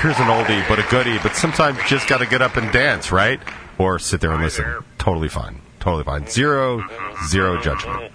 here's 0.00 0.18
an 0.18 0.26
oldie 0.26 0.66
but 0.68 0.78
a 0.78 0.84
goodie, 0.90 1.18
but 1.18 1.34
sometimes 1.34 1.78
you 1.78 1.84
just 1.86 2.08
got 2.08 2.18
to 2.18 2.26
get 2.26 2.42
up 2.42 2.56
and 2.56 2.70
dance, 2.72 3.10
right? 3.12 3.40
Or 3.78 3.98
sit 3.98 4.20
there 4.20 4.32
and 4.32 4.42
listen. 4.42 4.64
Totally 4.98 5.28
fine. 5.28 5.60
Totally 5.80 6.04
fine. 6.04 6.26
Zero, 6.26 6.84
zero 7.26 7.60
judgment. 7.60 8.12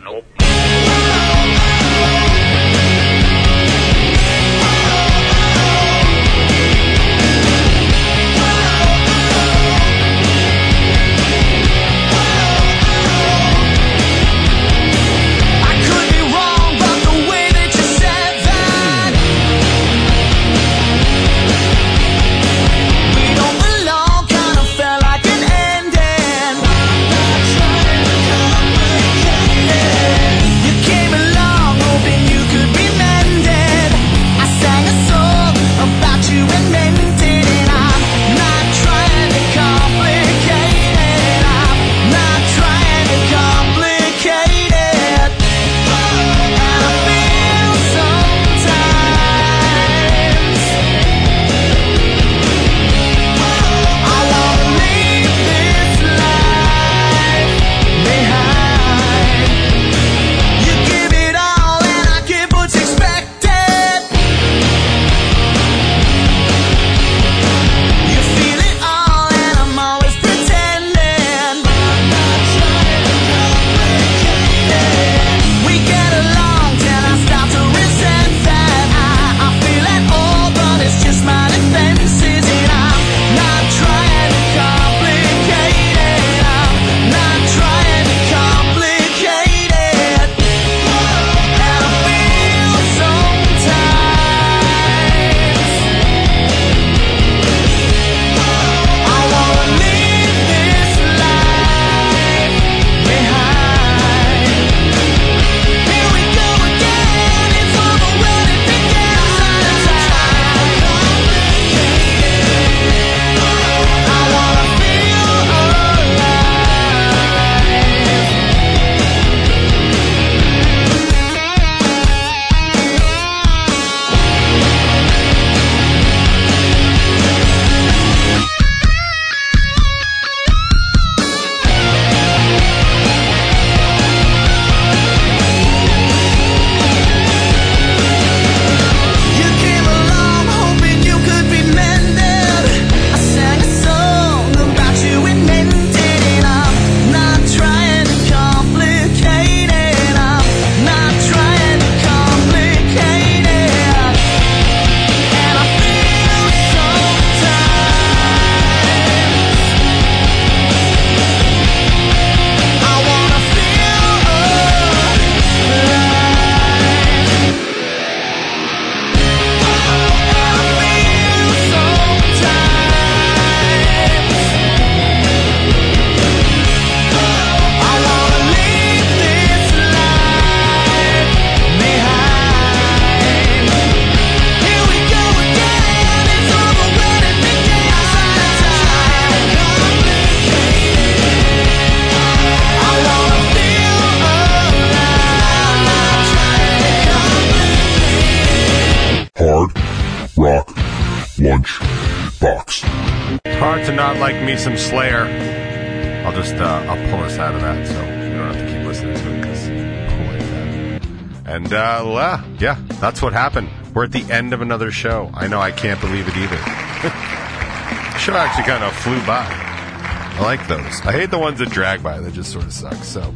That's 213.20 213.24
what 213.26 213.34
happened. 213.34 213.70
We're 213.94 214.06
at 214.06 214.14
the 214.14 214.24
end 214.32 214.54
of 214.54 214.62
another 214.62 214.92
show. 214.92 215.30
I 215.34 215.50
know 215.50 215.60
I 215.60 215.72
can't 215.72 216.00
believe 216.00 216.26
it 216.30 216.38
either. 216.38 216.56
show 218.18 218.34
actually 218.34 218.64
kind 218.64 218.82
of 218.82 218.94
flew 218.94 219.20
by. 219.26 219.46
I 219.46 220.40
like 220.42 220.66
those. 220.70 221.02
I 221.02 221.12
hate 221.12 221.30
the 221.30 221.38
ones 221.38 221.60
that 221.60 221.70
drag 221.70 222.02
by. 222.02 222.22
They 222.22 222.32
just 222.32 222.50
sort 222.50 222.64
of 222.64 222.72
suck. 222.72 222.94
So, 223.04 223.34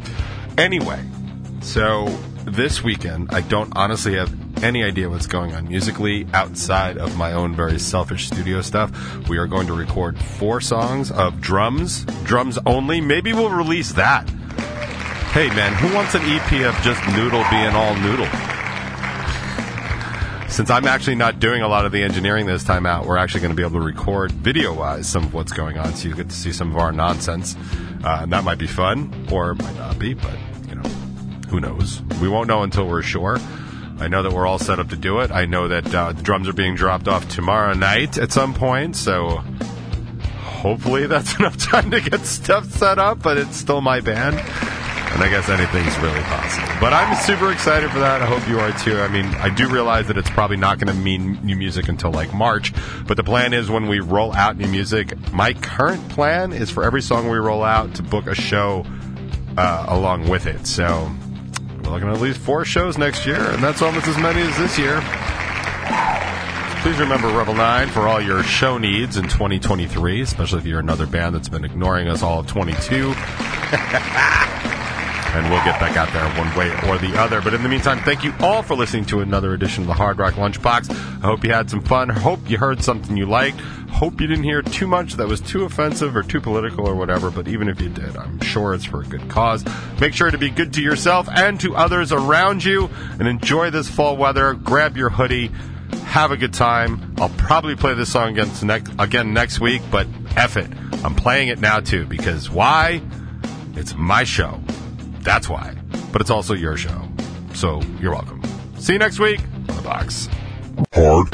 anyway, 0.58 1.04
so 1.60 2.06
this 2.46 2.82
weekend, 2.82 3.32
I 3.32 3.42
don't 3.42 3.76
honestly 3.76 4.14
have 4.16 4.34
any 4.64 4.86
idea 4.86 5.10
what's 5.10 5.28
going 5.28 5.54
on 5.54 5.68
musically 5.68 6.28
outside 6.34 6.98
of 6.98 7.18
my 7.18 7.34
own 7.34 7.54
very 7.54 7.78
selfish 7.78 8.28
studio 8.28 8.62
stuff. 8.62 9.28
We 9.28 9.38
are 9.38 9.48
going 9.48 9.68
to 9.68 9.74
record 9.74 10.18
four 10.18 10.62
songs 10.62 11.12
of 11.12 11.42
drums, 11.42 12.06
drums 12.24 12.58
only. 12.66 13.02
Maybe 13.02 13.34
we'll 13.34 13.50
release 13.50 13.92
that. 13.94 14.30
Hey 15.34 15.50
man, 15.50 15.74
who 15.74 15.94
wants 15.94 16.16
an 16.16 16.22
EP 16.24 16.54
of 16.74 16.82
just 16.84 17.06
Noodle 17.18 17.44
being 17.52 17.76
all 17.76 17.96
Noodle? 17.96 18.53
Since 20.54 20.70
I'm 20.70 20.86
actually 20.86 21.16
not 21.16 21.40
doing 21.40 21.64
a 21.64 21.68
lot 21.68 21.88
of 21.88 21.92
the 21.92 22.04
engineering 22.04 22.46
this 22.46 22.64
time 22.64 22.86
out, 22.86 23.08
we're 23.08 23.18
actually 23.18 23.42
going 23.42 23.50
to 23.50 23.56
be 23.56 23.64
able 23.64 23.80
to 23.80 23.84
record 23.84 24.32
video 24.32 24.72
wise 24.72 25.10
some 25.10 25.24
of 25.24 25.34
what's 25.34 25.52
going 25.52 25.80
on 25.80 25.96
so 25.96 26.08
you 26.08 26.14
get 26.14 26.30
to 26.30 26.36
see 26.36 26.54
some 26.54 26.70
of 26.70 26.78
our 26.78 26.92
nonsense. 26.92 27.56
Uh, 28.04 28.20
and 28.22 28.32
that 28.32 28.44
might 28.44 28.60
be 28.60 28.68
fun, 28.68 29.12
or 29.32 29.54
it 29.54 29.64
might 29.64 29.76
not 29.78 29.98
be, 29.98 30.14
but, 30.14 30.38
you 30.70 30.76
know, 30.76 30.88
who 31.50 31.60
knows? 31.60 32.04
We 32.22 32.30
won't 32.30 32.48
know 32.48 32.62
until 32.62 32.88
we're 32.88 33.02
sure. 33.02 33.40
I 33.98 34.08
know 34.08 34.22
that 34.22 34.32
we're 34.32 34.46
all 34.46 34.60
set 34.60 34.78
up 34.78 34.90
to 34.90 34.96
do 34.96 35.22
it. 35.22 35.32
I 35.32 35.46
know 35.46 35.70
that 35.70 35.92
uh, 35.92 36.12
the 36.12 36.22
drums 36.22 36.48
are 36.48 36.54
being 36.54 36.76
dropped 36.76 37.08
off 37.08 37.28
tomorrow 37.30 37.74
night 37.74 38.20
at 38.20 38.32
some 38.32 38.54
point, 38.54 38.96
so 38.96 39.44
hopefully 40.44 41.08
that's 41.08 41.36
enough 41.40 41.58
time 41.58 41.90
to 41.90 42.00
get 42.00 42.28
stuff 42.28 42.66
set 42.66 43.00
up, 43.00 43.24
but 43.24 43.40
it's 43.40 43.58
still 43.58 43.82
my 43.82 44.02
band. 44.02 44.36
And 45.14 45.22
I 45.22 45.30
guess 45.30 45.48
anything's 45.48 45.96
really 46.00 46.22
possible. 46.22 46.68
But 46.80 46.92
I'm 46.92 47.16
super 47.18 47.52
excited 47.52 47.92
for 47.92 48.00
that. 48.00 48.24
I 48.24 48.26
hope 48.26 48.48
you 48.50 48.60
are 48.60 48.72
too. 48.80 49.00
I 49.00 49.08
mean, 49.08 49.26
I 49.36 49.50
do 49.50 49.70
realize 49.70 50.08
that 50.08 50.18
it's 50.18 50.30
probably 50.32 50.58
not 50.58 50.80
going 50.80 50.96
to 50.96 51.00
mean 51.00 51.40
new 51.44 51.56
music 51.56 51.88
until 51.88 52.12
like 52.12 52.34
March. 52.34 52.74
But 53.06 53.18
the 53.18 53.24
plan 53.24 53.54
is 53.54 53.70
when 53.70 53.88
we 53.88 54.00
roll 54.00 54.34
out 54.34 54.58
new 54.58 54.68
music, 54.68 55.14
my 55.32 55.54
current 55.54 56.10
plan 56.10 56.52
is 56.52 56.72
for 56.72 56.84
every 56.84 57.04
song 57.04 57.30
we 57.30 57.38
roll 57.38 57.64
out 57.64 57.94
to 57.96 58.04
book 58.04 58.26
a 58.26 58.34
show 58.34 58.86
uh, 59.56 59.86
along 59.88 60.30
with 60.30 60.48
it. 60.48 60.66
So 60.66 61.12
we're 61.84 61.92
looking 61.92 62.08
at 62.08 62.16
at 62.16 62.22
least 62.22 62.40
four 62.40 62.66
shows 62.66 62.98
next 62.98 63.26
year, 63.28 63.52
and 63.52 63.64
that's 63.64 63.84
almost 63.84 64.08
as 64.08 64.18
many 64.18 64.42
as 64.42 64.58
this 64.58 64.80
year. 64.80 65.00
Please 66.82 66.98
remember 66.98 67.30
Revel 67.30 67.54
9 67.54 67.88
for 67.90 68.08
all 68.08 68.20
your 68.20 68.44
show 68.44 68.78
needs 68.78 69.16
in 69.16 69.24
2023, 69.24 70.22
especially 70.22 70.60
if 70.60 70.66
you're 70.66 70.80
another 70.80 71.06
band 71.06 71.34
that's 71.36 71.48
been 71.48 71.64
ignoring 71.64 72.10
us 72.10 72.24
all 72.24 72.40
of 72.40 72.48
22. 72.48 73.14
and 75.34 75.50
we'll 75.50 75.64
get 75.64 75.80
back 75.80 75.98
out 75.98 76.12
there 76.14 76.24
one 76.38 76.56
way 76.56 76.70
or 76.88 76.98
the 76.98 77.20
other. 77.20 77.42
But 77.42 77.54
in 77.54 77.64
the 77.64 77.70
meantime, 77.70 78.00
thank 78.00 78.24
you 78.24 78.34
all 78.40 78.62
for 78.62 78.76
listening 78.76 79.06
to 79.06 79.22
another 79.22 79.54
edition 79.54 79.84
of 79.84 79.88
the 79.88 79.94
Hard 79.94 80.20
Rock 80.20 80.36
Lunchbox. 80.36 80.92
I 80.92 81.26
hope 81.26 81.44
you 81.44 81.52
had 81.52 81.70
some 81.70 81.82
fun. 81.82 82.10
Hope 82.10 82.48
you 82.50 82.58
heard 82.58 82.84
something 82.84 83.18
you 83.18 83.26
liked. 83.26 83.60
Hope 83.90 84.22
you 84.22 84.28
didn't 84.28 84.44
hear 84.44 84.62
too 84.62 84.86
much 84.86 85.14
that 85.16 85.28
was 85.28 85.42
too 85.42 85.64
offensive 85.64 86.16
or 86.16 86.24
too 86.24 86.40
political 86.40 86.88
or 86.88 86.96
whatever. 86.96 87.32
But 87.32 87.48
even 87.48 87.68
if 87.68 87.82
you 87.82 87.90
did, 87.90 88.16
I'm 88.16 88.40
sure 88.42 88.74
it's 88.74 88.86
for 88.86 89.02
a 89.02 89.06
good 89.06 89.30
cause. 89.30 89.66
Make 90.00 90.14
sure 90.14 90.30
to 90.30 90.38
be 90.38 90.50
good 90.50 90.74
to 90.74 90.82
yourself 90.82 91.28
and 91.30 91.60
to 91.62 91.76
others 91.76 92.12
around 92.12 92.64
you 92.64 92.90
and 93.20 93.28
enjoy 93.28 93.72
this 93.72 93.90
fall 93.90 94.18
weather. 94.18 94.54
Grab 94.54 94.98
your 94.98 95.10
hoodie. 95.10 95.52
Have 96.06 96.32
a 96.32 96.38
good 96.38 96.54
time. 96.54 97.16
I'll 97.18 97.30
probably 97.30 97.76
play 97.76 97.94
this 97.96 98.12
song 98.12 98.38
again 98.38 98.52
next, 98.64 98.92
again 99.00 99.34
next 99.34 99.60
week, 99.60 99.82
but 99.90 100.08
F 100.36 100.58
it. 100.58 100.70
I'm 101.04 101.16
playing 101.16 101.48
it 101.48 101.60
now 101.60 101.80
too 101.80 102.06
because 102.06 102.50
why? 102.50 103.02
It's 103.76 103.96
my 103.96 104.24
show. 104.24 104.60
That's 105.24 105.50
why. 105.50 105.76
But 106.12 106.22
it's 106.22 106.30
also 106.30 106.54
your 106.54 106.78
show. 106.78 107.02
So 107.54 107.82
you're 108.00 108.12
welcome. 108.12 108.42
See 108.78 108.94
you 108.94 109.00
next 109.00 109.20
week 109.20 109.40
on 109.70 109.76
the 109.76 109.82
box. 109.82 110.28
Hard 110.94 111.30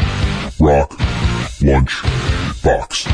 Rock 0.60 0.94
Lunch 1.62 2.02
Box. 2.64 3.08